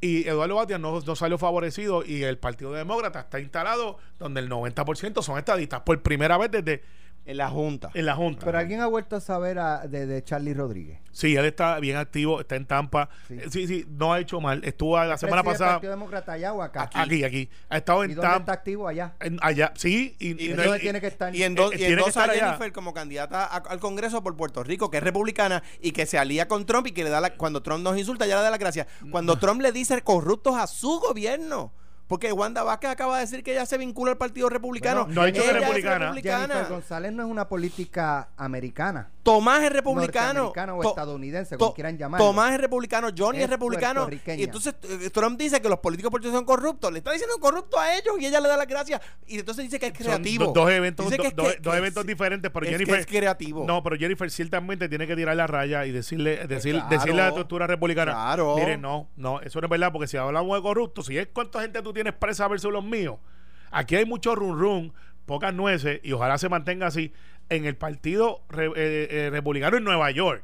Y 0.00 0.26
Eduardo 0.28 0.56
Batia 0.56 0.78
no, 0.78 1.00
no 1.00 1.16
salió 1.16 1.38
favorecido 1.38 2.04
y 2.04 2.22
el 2.24 2.38
Partido 2.38 2.72
Demócrata 2.72 3.20
está 3.20 3.40
instalado 3.40 3.98
donde 4.18 4.40
el 4.40 4.48
90% 4.50 5.22
son 5.22 5.38
estadistas 5.38 5.80
por 5.82 6.02
primera 6.02 6.36
vez 6.38 6.50
desde 6.50 6.82
en 7.24 7.36
la 7.36 7.48
Junta. 7.48 7.90
en 7.94 8.06
la 8.06 8.14
Junta. 8.16 8.44
Pero 8.44 8.58
alguien 8.58 8.80
ha 8.80 8.86
vuelto 8.86 9.16
a 9.16 9.20
saber 9.20 9.58
a- 9.58 9.86
de, 9.86 10.06
de 10.06 10.24
Charlie 10.24 10.54
Rodríguez. 10.54 10.98
Sí, 11.12 11.36
él 11.36 11.44
está 11.44 11.78
bien 11.78 11.96
activo, 11.96 12.40
está 12.40 12.56
en 12.56 12.64
Tampa. 12.66 13.08
Sí. 13.28 13.34
Eh, 13.34 13.44
Sí, 13.50 13.66
sí, 13.66 13.84
no 13.88 14.12
ha 14.12 14.18
hecho 14.18 14.40
mal. 14.40 14.64
Estuvo 14.64 14.96
la 14.96 15.16
semana 15.18 15.42
¿Preside 15.42 15.52
el 15.52 15.58
pasada 15.58 15.72
Partido 15.74 15.90
Demócrata 15.92 16.32
allá 16.32 16.52
o 16.54 16.62
acá? 16.62 16.90
aquí, 16.94 17.22
aquí. 17.22 17.48
Ha 17.68 17.76
estado 17.76 18.02
¿Y 18.04 18.08
en 18.10 18.14
dónde 18.16 18.26
está 18.26 18.36
Tampa. 18.38 18.52
activo 18.54 18.88
allá? 18.88 19.14
en- 19.20 19.38
allá, 19.42 19.72
sí. 19.76 20.16
Y, 20.18 20.28
y- 20.30 20.48
¿Y 20.48 20.52
y- 20.52 20.78
tiene 20.80 21.00
que 21.00 21.06
estar? 21.06 21.34
Y 21.34 21.42
en 21.44 21.54
dos, 21.54 21.72
Eh, 21.72 21.76
en 21.86 21.90
que 21.90 21.96
dos 21.96 22.08
estar 22.08 22.28
a 22.28 22.32
allá. 22.32 22.46
Jennifer 22.46 22.72
como 22.72 22.92
candidata 22.94 23.44
a- 23.44 23.56
al 23.58 23.78
Congreso 23.78 24.22
por 24.22 24.36
Puerto 24.36 24.64
Rico, 24.64 24.90
que 24.90 24.96
es 24.96 25.02
republicana 25.02 25.62
y 25.80 25.92
que 25.92 26.06
se 26.06 26.18
alía 26.18 26.48
con 26.48 26.64
Trump 26.66 26.86
y 26.88 26.92
que 26.92 27.04
le 27.04 27.10
da 27.10 27.20
la, 27.20 27.34
cuando 27.34 27.62
Trump 27.62 27.84
nos 27.84 27.96
insulta, 27.98 28.26
ya 28.26 28.36
le 28.36 28.42
da 28.42 28.50
las 28.50 28.58
gracias. 28.58 28.86
Cuando 29.10 29.36
Trump 29.38 29.60
le 29.60 29.70
dice 29.70 30.00
corruptos 30.02 30.56
a 30.56 30.66
su 30.66 30.98
gobierno. 30.98 31.72
Porque 32.12 32.30
Wanda 32.30 32.62
Vázquez 32.62 32.90
acaba 32.90 33.14
de 33.14 33.22
decir 33.22 33.42
que 33.42 33.52
ella 33.52 33.64
se 33.64 33.78
vincula 33.78 34.12
al 34.12 34.18
Partido 34.18 34.50
Republicano. 34.50 35.06
Bueno, 35.06 35.14
no 35.14 35.22
ha 35.22 35.26
dicho 35.28 35.40
que 35.40 35.48
es 35.48 35.54
republicana. 35.54 36.12
Jennifer 36.12 36.66
González 36.68 37.10
no 37.10 37.22
es 37.22 37.28
una 37.30 37.48
política 37.48 38.28
americana. 38.36 39.08
Tomás 39.22 39.62
es 39.62 39.72
republicano. 39.72 40.52
O 40.52 40.82
estadounidense, 40.82 41.56
como 41.56 41.74
quieran 41.74 41.96
llamarlo. 41.96 42.26
Tomás 42.26 42.52
es 42.54 42.60
republicano, 42.60 43.08
Johnny 43.16 43.38
es, 43.38 43.44
Es 43.44 43.50
republicano. 43.50 44.08
Y 44.10 44.42
entonces 44.42 44.74
eh, 44.82 45.10
Trump 45.10 45.38
dice 45.38 45.60
que 45.62 45.68
los 45.68 45.78
políticos 45.78 46.10
puertorriqueños 46.10 46.38
son 46.40 46.44
corruptos. 46.44 46.90
Le 46.90 46.98
está 46.98 47.12
diciendo 47.12 47.36
corrupto 47.40 47.78
a 47.78 47.96
ellos 47.96 48.16
y 48.18 48.26
ella 48.26 48.40
le 48.40 48.48
da 48.48 48.56
las 48.56 48.66
gracias. 48.66 49.00
Y 49.28 49.38
entonces 49.38 49.64
dice 49.64 49.78
que 49.78 49.86
es 49.86 49.92
son 49.96 50.04
creativo. 50.06 50.46
do- 50.46 50.52
dos 50.52 50.70
eventos, 50.70 51.06
Dice 51.06 51.18
do- 51.18 51.22
que 51.22 51.28
es 51.28 51.36
dos, 51.36 51.52
que- 51.54 51.60
dos 51.60 51.72
que 51.72 51.78
eventos 51.78 52.00
es- 52.02 52.06
diferentes, 52.08 52.50
pero 52.50 52.66
es 52.66 52.70
que 52.72 52.78
Jennifer 52.78 52.98
es 53.00 53.06
creativo. 53.06 53.64
No, 53.64 53.82
pero 53.82 53.96
Jennifer 53.96 54.28
ciertamente 54.30 54.88
tiene 54.88 55.06
que 55.06 55.14
tirar 55.14 55.36
la 55.36 55.46
raya 55.46 55.86
y 55.86 55.92
decirle, 55.92 56.46
decir, 56.48 56.72
Pues 56.74 56.82
claro. 56.84 56.88
decirle 56.88 57.20
a 57.20 57.24
la 57.24 57.28
estructura 57.28 57.66
republicana. 57.68 58.12
Claro. 58.12 58.56
Mire, 58.56 58.76
no, 58.76 59.08
no, 59.16 59.40
eso 59.40 59.60
no 59.60 59.66
es 59.66 59.70
verdad, 59.70 59.92
porque 59.92 60.08
si 60.08 60.16
hablamos 60.16 60.56
de 60.56 60.62
corruptos, 60.62 61.06
si 61.06 61.16
es 61.16 61.28
cuánta 61.32 61.60
gente 61.60 61.80
tú 61.82 61.92
tienes 61.92 62.12
presa 62.14 62.48
versus 62.48 62.72
los 62.72 62.84
míos, 62.84 63.18
aquí 63.70 63.94
hay 63.94 64.04
mucho 64.04 64.34
run 64.34 64.58
run, 64.58 64.92
pocas 65.26 65.54
nueces, 65.54 66.00
y 66.02 66.10
ojalá 66.12 66.38
se 66.38 66.48
mantenga 66.48 66.88
así. 66.88 67.12
En 67.52 67.66
el 67.66 67.76
partido 67.76 68.40
re- 68.48 68.72
eh, 68.76 69.08
eh, 69.10 69.28
republicano 69.30 69.76
en 69.76 69.84
Nueva 69.84 70.10
York, 70.10 70.42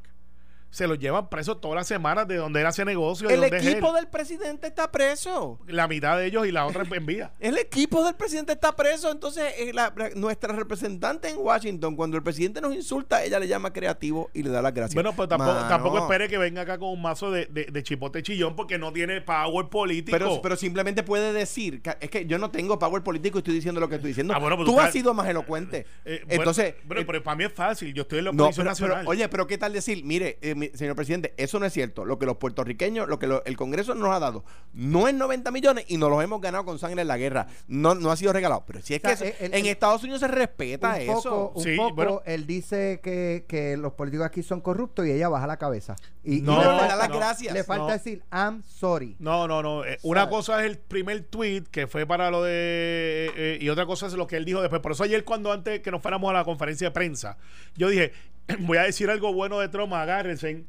se 0.70 0.86
los 0.86 0.98
llevan 0.98 1.28
presos 1.30 1.60
todas 1.60 1.76
las 1.76 1.86
semanas 1.86 2.28
de 2.28 2.36
donde 2.36 2.60
él 2.60 2.66
hace 2.66 2.84
negocio. 2.84 3.26
de 3.28 3.34
El 3.34 3.40
donde 3.40 3.56
equipo 3.58 3.92
del 3.92 4.06
presidente 4.08 4.66
está 4.66 4.90
preso. 4.92 5.58
La 5.66 5.88
mitad 5.88 6.18
de 6.18 6.26
ellos 6.26 6.46
y 6.46 6.52
la 6.52 6.66
otra 6.66 6.84
en 6.90 7.06
vía. 7.06 7.32
El 7.40 7.56
equipo 7.58 8.04
del 8.04 8.14
presidente 8.14 8.52
está 8.52 8.74
preso. 8.76 9.10
Entonces, 9.10 9.44
eh, 9.58 9.72
la- 9.72 9.92
la- 9.96 10.10
nuestra 10.10 10.52
representante 10.54 11.28
en 11.28 11.38
Washington, 11.38 11.96
cuando 11.96 12.16
el 12.16 12.22
presidente 12.22 12.60
nos 12.60 12.74
insulta, 12.74 13.24
ella 13.24 13.38
le 13.38 13.48
llama 13.48 13.72
creativo 13.72 14.30
y 14.34 14.42
le 14.42 14.50
da 14.50 14.60
las 14.62 14.74
gracias. 14.74 14.94
Bueno, 14.94 15.14
pues 15.14 15.28
tampoco, 15.28 15.52
Mano. 15.54 15.68
tampoco 15.68 15.98
espere 16.00 16.28
que 16.28 16.38
venga 16.38 16.62
acá 16.62 16.78
con 16.78 16.90
un 16.90 17.00
mazo 17.02 17.30
de, 17.30 17.46
de, 17.46 17.64
de 17.66 17.82
chipote 17.82 18.22
chillón 18.22 18.54
porque 18.56 18.78
no 18.78 18.92
tiene 18.92 19.20
power 19.20 19.68
político. 19.68 20.16
Pero, 20.16 20.42
pero 20.42 20.56
simplemente 20.56 21.02
puede 21.02 21.32
decir, 21.32 21.80
que- 21.82 21.96
es 22.00 22.10
que 22.10 22.26
yo 22.26 22.38
no 22.38 22.50
tengo 22.50 22.78
power 22.78 23.02
político 23.02 23.38
y 23.38 23.40
estoy 23.40 23.54
diciendo 23.54 23.80
lo 23.80 23.88
que 23.88 23.94
estoy 23.96 24.08
diciendo. 24.10 24.34
Ah, 24.34 24.38
bueno, 24.38 24.56
pues 24.56 24.66
tú 24.68 24.78
has 24.78 24.92
sido 24.92 25.14
más 25.14 25.26
elocuente. 25.28 25.86
Eh, 26.04 26.22
Entonces, 26.28 26.74
bueno, 26.84 27.02
eh, 27.02 27.04
pero 27.06 27.22
para 27.22 27.36
mí 27.36 27.44
es 27.44 27.52
fácil. 27.52 27.92
Yo 27.94 28.02
estoy 28.02 28.18
en 28.18 28.26
la 28.26 28.30
oposición 28.32 28.66
pero, 28.66 28.74
pero, 28.76 28.88
nacional. 28.88 29.08
oye, 29.08 29.28
pero 29.28 29.46
¿qué 29.46 29.56
tal 29.58 29.72
decir? 29.72 30.04
Mire, 30.04 30.38
eh, 30.42 30.54
mi- 30.59 30.68
señor 30.74 30.96
presidente, 30.96 31.32
eso 31.36 31.59
no 31.59 31.66
es 31.66 31.72
cierto. 31.72 32.04
Lo 32.04 32.18
que 32.18 32.26
los 32.26 32.36
puertorriqueños, 32.36 33.09
lo 33.09 33.18
que 33.18 33.26
lo- 33.26 33.44
el 33.44 33.56
Congreso 33.56 33.94
nos 33.94 34.11
ha 34.14 34.18
dado, 34.18 34.44
no 34.74 35.09
es 35.09 35.14
90 35.14 35.50
millones 35.50 35.84
y 35.88 35.96
nos 35.96 36.11
los 36.11 36.22
hemos 36.22 36.40
ganado 36.40 36.64
con 36.64 36.78
sangre 36.78 37.02
en 37.02 37.09
la 37.09 37.16
guerra. 37.16 37.46
No, 37.68 37.94
no 37.94 38.11
ha 38.11 38.16
sido 38.16 38.32
regalado. 38.32 38.64
Pero 38.66 38.80
si 38.82 38.94
es 38.94 39.00
O 39.04 39.09
sea, 39.09 39.16
que 39.16 39.28
eso- 39.28 39.36
el- 39.44 39.54
en 39.54 39.66
Estados 39.66 40.02
Unidos 40.02 40.20
se 40.20 40.28
respeta 40.28 40.94
un 40.96 41.00
eso. 41.00 41.14
poco, 41.22 41.52
un 41.59 41.64
Sí, 41.64 41.76
poco 41.76 41.94
bueno. 41.94 42.22
él 42.26 42.46
dice 42.46 43.00
que, 43.02 43.44
que 43.48 43.76
los 43.76 43.92
políticos 43.94 44.26
aquí 44.26 44.42
son 44.42 44.61
corruptos 44.61 45.06
y 45.06 45.12
ella 45.12 45.28
baja 45.28 45.46
la 45.46 45.56
cabeza. 45.56 45.96
Y, 46.24 46.42
No, 46.42 46.59
le 46.59 46.64
le 46.64 46.64
falta, 46.64 46.86
da 46.88 46.96
las 46.96 47.09
no, 47.09 47.16
gracias. 47.16 47.54
le 47.54 47.64
falta 47.64 47.86
no. 47.86 47.92
decir, 47.92 48.22
I'm 48.30 48.62
sorry. 48.64 49.16
No, 49.18 49.48
no, 49.48 49.62
no. 49.62 49.84
Eh, 49.84 49.98
una 50.02 50.28
cosa 50.28 50.61
es 50.62 50.70
el 50.70 50.78
primer 50.78 51.22
tweet 51.22 51.62
que 51.70 51.86
fue 51.86 52.04
para 52.06 52.30
lo 52.30 52.42
de. 52.42 52.52
eh, 52.52 53.30
eh, 53.36 53.59
y 53.61 53.68
otra 53.70 53.86
cosa 53.86 54.06
es 54.06 54.12
lo 54.14 54.26
que 54.26 54.36
él 54.36 54.44
dijo 54.44 54.61
después. 54.61 54.82
Por 54.82 54.92
eso 54.92 55.04
ayer, 55.04 55.24
cuando 55.24 55.52
antes 55.52 55.80
que 55.80 55.90
nos 55.90 56.02
fuéramos 56.02 56.28
a 56.30 56.32
la 56.34 56.44
conferencia 56.44 56.88
de 56.88 56.90
prensa, 56.92 57.38
yo 57.76 57.88
dije: 57.88 58.12
Voy 58.61 58.78
a 58.78 58.82
decir 58.82 59.11
algo 59.11 59.32
bueno 59.32 59.59
de 59.61 59.68
Trump, 59.68 59.92
agárrense. 59.92 60.64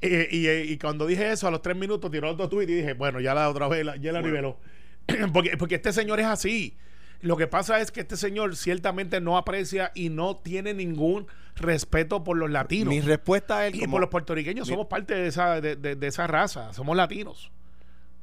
Eh, 0.00 0.28
y, 0.30 0.46
eh, 0.48 0.64
y 0.64 0.78
cuando 0.78 1.06
dije 1.06 1.30
eso, 1.30 1.46
a 1.46 1.50
los 1.50 1.62
tres 1.62 1.76
minutos 1.76 2.10
tiró 2.10 2.30
otro 2.30 2.48
tweet 2.48 2.64
y 2.68 2.74
dije: 2.74 2.94
Bueno, 2.94 3.20
ya 3.20 3.34
la 3.34 3.48
otra 3.48 3.68
vez, 3.68 3.84
la- 3.84 3.96
ya 3.96 4.12
la 4.12 4.20
niveló. 4.22 4.58
porque, 5.32 5.56
porque 5.56 5.76
este 5.76 5.92
señor 5.92 6.20
es 6.20 6.26
así. 6.26 6.76
Lo 7.20 7.36
que 7.36 7.46
pasa 7.46 7.80
es 7.80 7.92
que 7.92 8.00
este 8.00 8.16
señor 8.16 8.56
ciertamente 8.56 9.20
no 9.20 9.36
aprecia 9.36 9.92
y 9.94 10.08
no 10.08 10.36
tiene 10.38 10.74
ningún 10.74 11.28
respeto 11.54 12.24
por 12.24 12.36
los 12.36 12.50
latinos. 12.50 12.88
Mi 12.88 13.00
respuesta 13.00 13.58
a 13.58 13.66
él 13.68 13.76
Y 13.76 13.80
como- 13.80 13.92
por 13.92 14.00
los 14.00 14.10
puertorriqueños 14.10 14.66
Mi- 14.66 14.72
somos 14.74 14.88
parte 14.88 15.14
de 15.14 15.28
esa, 15.28 15.60
de, 15.60 15.76
de- 15.76 15.94
de 15.94 16.06
esa 16.08 16.26
raza, 16.26 16.72
somos 16.72 16.96
latinos. 16.96 17.52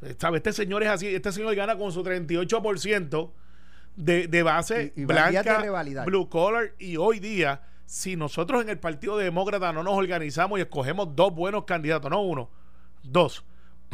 Eh, 0.02 0.16
¿Sabe? 0.18 0.38
Este 0.38 0.52
señor 0.52 0.84
es 0.84 0.90
así, 0.90 1.08
este 1.08 1.32
señor 1.32 1.56
gana 1.56 1.78
con 1.78 1.94
su 1.94 2.04
38% 2.04 3.32
de, 3.96 4.28
de 4.28 4.44
base 4.44 4.92
Y- 4.98 5.02
y 5.02 5.06
blanca, 5.06 5.62
blue 6.06 6.28
collar, 6.30 6.74
y 6.78 6.98
hoy 6.98 7.20
día, 7.20 7.62
si 7.90 8.16
nosotros 8.16 8.62
en 8.62 8.70
el 8.70 8.78
Partido 8.78 9.18
Demócrata 9.18 9.74
no 9.74 9.82
nos 9.82 9.98
organizamos 9.98 10.60
y 10.60 10.62
escogemos 10.62 11.16
dos 11.16 11.34
buenos 11.34 11.64
candidatos, 11.64 12.12
no 12.12 12.22
uno, 12.22 12.52
dos, 13.02 13.44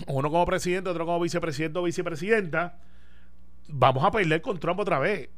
uno 0.07 0.29
como 0.29 0.45
presidente, 0.45 0.89
otro 0.89 1.05
como 1.05 1.21
vicepresidente 1.21 1.79
o 1.79 1.83
vicepresidenta, 1.83 2.77
vamos 3.69 4.03
a 4.03 4.11
perder 4.11 4.41
con 4.41 4.59
Trump 4.59 4.81
otra 4.81 4.99
vez. 4.99 5.29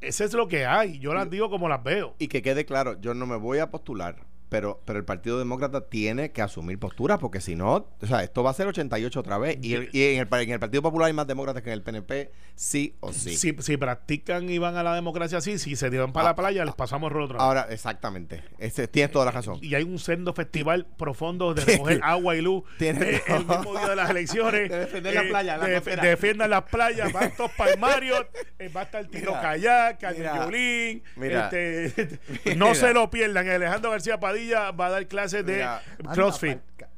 Ese 0.00 0.26
es 0.26 0.32
lo 0.32 0.46
que 0.46 0.64
hay, 0.64 1.00
yo 1.00 1.12
las 1.12 1.28
digo 1.28 1.50
como 1.50 1.68
las 1.68 1.82
veo. 1.82 2.14
Y 2.20 2.28
que 2.28 2.40
quede 2.40 2.64
claro, 2.64 3.00
yo 3.00 3.14
no 3.14 3.26
me 3.26 3.34
voy 3.34 3.58
a 3.58 3.72
postular 3.72 4.24
pero, 4.48 4.80
pero 4.84 4.98
el 4.98 5.04
Partido 5.04 5.38
Demócrata 5.38 5.80
tiene 5.88 6.30
que 6.32 6.42
asumir 6.42 6.78
postura 6.78 7.18
porque 7.18 7.40
si 7.40 7.56
no, 7.56 7.88
o 8.00 8.06
sea, 8.06 8.22
esto 8.22 8.42
va 8.42 8.50
a 8.50 8.54
ser 8.54 8.66
88 8.66 9.18
otra 9.20 9.38
vez. 9.38 9.58
Y, 9.62 9.74
el- 9.74 9.88
y 9.92 10.02
en, 10.14 10.20
el, 10.20 10.28
en 10.40 10.50
el 10.50 10.60
Partido 10.60 10.82
Popular 10.82 11.06
hay 11.08 11.12
más 11.12 11.26
demócratas 11.26 11.62
que 11.62 11.70
en 11.70 11.74
el 11.74 11.82
PNP, 11.82 12.30
sí 12.54 12.94
o 13.00 13.12
sí. 13.12 13.36
Si, 13.36 13.54
si 13.60 13.76
practican 13.76 14.48
y 14.48 14.58
van 14.58 14.76
a 14.76 14.82
la 14.82 14.94
democracia 14.94 15.38
así, 15.38 15.58
si 15.58 15.74
se 15.76 15.90
tiran 15.90 16.12
para 16.12 16.28
Ah, 16.28 16.30
la 16.30 16.36
playa, 16.36 16.64
les 16.64 16.74
pasamos 16.74 17.10
el 17.10 17.16
otra 17.20 17.34
vez. 17.36 17.42
Ahora, 17.42 17.66
exactamente. 17.70 18.44
Ese, 18.58 18.86
tienes 18.86 19.10
toda 19.10 19.24
la 19.24 19.30
razón. 19.32 19.58
Y 19.62 19.74
hay 19.74 19.82
un 19.82 19.98
sendo 19.98 20.32
festival 20.34 20.86
profundo 20.96 21.52
de 21.54 21.64
recoger 21.64 22.00
agua 22.02 22.36
y 22.36 22.40
luz 22.42 22.62
eh, 22.80 23.20
el 23.26 23.38
mismo 23.46 23.72
día 23.72 23.88
de 23.88 23.96
las 23.96 24.10
elecciones. 24.10 24.70
De 24.70 24.78
defender 24.78 25.14
la 25.14 25.22
playa, 25.22 25.56
la 25.56 25.66
de- 25.66 25.80
defiendan 25.96 26.50
las 26.50 26.62
playas, 26.64 27.12
van 27.12 27.32
todos 27.36 27.50
Marriott, 27.78 28.28
eh, 28.58 28.68
va 28.68 28.82
a 28.82 28.84
estar 28.84 29.00
el 29.00 29.08
tiro 29.10 29.32
kayak, 29.32 30.02
el 30.02 30.22
violín. 30.22 31.02
mira, 31.16 31.50
este, 31.52 32.20
mira. 32.44 32.56
no 32.56 32.74
se 32.74 32.92
lo 32.92 33.10
pierdan. 33.10 33.48
Alejandro 33.48 33.90
García 33.90 34.20
Padilla 34.20 34.33
va 34.34 34.86
a 34.86 34.90
dar 34.90 35.06
clases 35.08 35.44
de 35.46 35.54
Mira. 35.54 35.82
CrossFit. 36.12 36.50
Anda, 36.52 36.90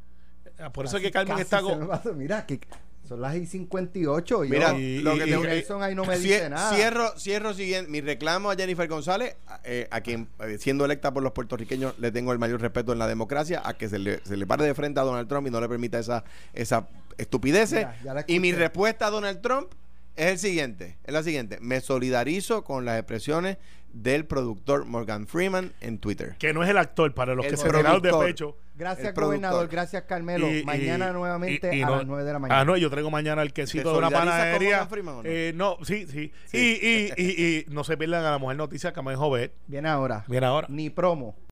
Ah, 0.58 0.72
Por 0.72 0.86
eso 0.86 0.96
es 0.96 1.02
casi- 1.02 1.06
que 1.08 1.12
Carmen 1.12 1.38
está 1.38 1.60
con. 1.60 2.16
Mira, 2.16 2.46
que 2.46 2.58
son 3.06 3.20
las 3.20 3.36
y 3.36 3.44
58. 3.46 4.44
y 4.44 4.48
Mira, 4.48 4.72
yo- 4.72 4.78
y- 4.78 4.98
lo 5.00 5.10
que 5.18 5.26
y- 5.26 5.30
tengo 5.30 5.44
y- 5.44 5.46
que- 5.48 5.54
Nelson 5.54 5.82
ahí 5.82 5.94
no 5.94 6.04
me 6.06 6.18
dice 6.18 6.48
nada. 6.48 6.74
Cierro, 6.74 7.12
cierro 7.18 7.52
siguiente. 7.52 7.90
Mi 7.90 8.00
reclamo 8.00 8.50
a 8.50 8.56
Jennifer 8.56 8.88
González, 8.88 9.36
eh, 9.64 9.86
a 9.90 10.00
quien 10.00 10.28
eh, 10.40 10.56
siendo 10.58 10.86
electa 10.86 11.12
por 11.12 11.22
los 11.22 11.32
puertorriqueños 11.32 11.98
le 11.98 12.10
tengo 12.10 12.32
el 12.32 12.38
mayor 12.38 12.60
respeto 12.62 12.92
en 12.94 12.98
la 12.98 13.06
democracia, 13.06 13.60
a 13.64 13.74
que 13.74 13.88
se 13.90 13.98
le, 13.98 14.20
se 14.24 14.36
le 14.38 14.46
pare 14.46 14.64
de 14.64 14.74
frente 14.74 14.98
a 14.98 15.02
Donald 15.02 15.28
Trump 15.28 15.46
y 15.46 15.50
no 15.50 15.60
le 15.60 15.68
permita 15.68 15.98
esa, 15.98 16.24
esa 16.54 16.88
estupideces. 17.18 17.86
Mira, 18.02 18.24
y 18.26 18.40
mi 18.40 18.52
respuesta 18.52 19.08
a 19.08 19.10
Donald 19.10 19.42
Trump 19.42 19.70
es 20.16 20.26
el 20.32 20.38
siguiente, 20.38 20.96
es 21.04 21.12
la 21.12 21.22
siguiente. 21.22 21.58
Me 21.60 21.82
solidarizo 21.82 22.64
con 22.64 22.86
las 22.86 22.98
expresiones 22.98 23.58
del 24.02 24.26
productor 24.26 24.84
Morgan 24.84 25.26
Freeman 25.26 25.72
en 25.80 25.98
Twitter. 25.98 26.36
Que 26.38 26.52
no 26.52 26.62
es 26.62 26.68
el 26.70 26.76
actor, 26.78 27.14
para 27.14 27.34
los 27.34 27.44
El 27.46 27.52
que 27.52 27.56
se 27.56 27.64
tiraron 27.68 28.02
de 28.02 28.12
pecho. 28.12 28.56
Gracias, 28.74 29.14
gobernador. 29.14 29.68
Gracias, 29.68 30.02
Carmelo. 30.02 30.48
Y- 30.50 30.58
y- 30.58 30.64
mañana 30.64 31.10
nuevamente 31.12 31.74
y- 31.74 31.78
y 31.78 31.82
a 31.82 31.86
no- 31.86 31.96
las 31.96 32.06
9 32.06 32.24
de 32.24 32.32
la 32.34 32.38
mañana. 32.38 32.60
Ah, 32.60 32.64
no, 32.66 32.76
yo 32.76 32.90
traigo 32.90 33.10
mañana 33.10 33.40
el 33.40 33.54
quesito 33.54 33.84
¿Te 33.84 33.88
de 33.92 33.98
una 33.98 34.10
panadería. 34.10 34.70
Morgan 34.70 34.88
Freeman 34.90 35.14
o 35.14 35.22
no? 35.22 35.28
Eh, 35.30 35.52
no, 35.54 35.78
sí, 35.82 36.06
sí. 36.06 36.30
Sí. 36.44 36.58
Y, 36.58 36.86
y, 36.86 37.12
y, 37.16 37.56
y 37.58 37.64
no 37.72 37.84
se 37.84 37.96
pierdan 37.96 38.24
a 38.26 38.32
la 38.32 38.38
mujer 38.38 38.58
noticia 38.58 38.92
que 38.92 39.00
me 39.00 39.16
Jovet. 39.16 39.54
Viene 39.66 39.88
ahora. 39.88 40.24
Viene 40.28 40.44
ahora. 40.46 40.66
Ni 40.68 40.90
promo. 40.90 41.36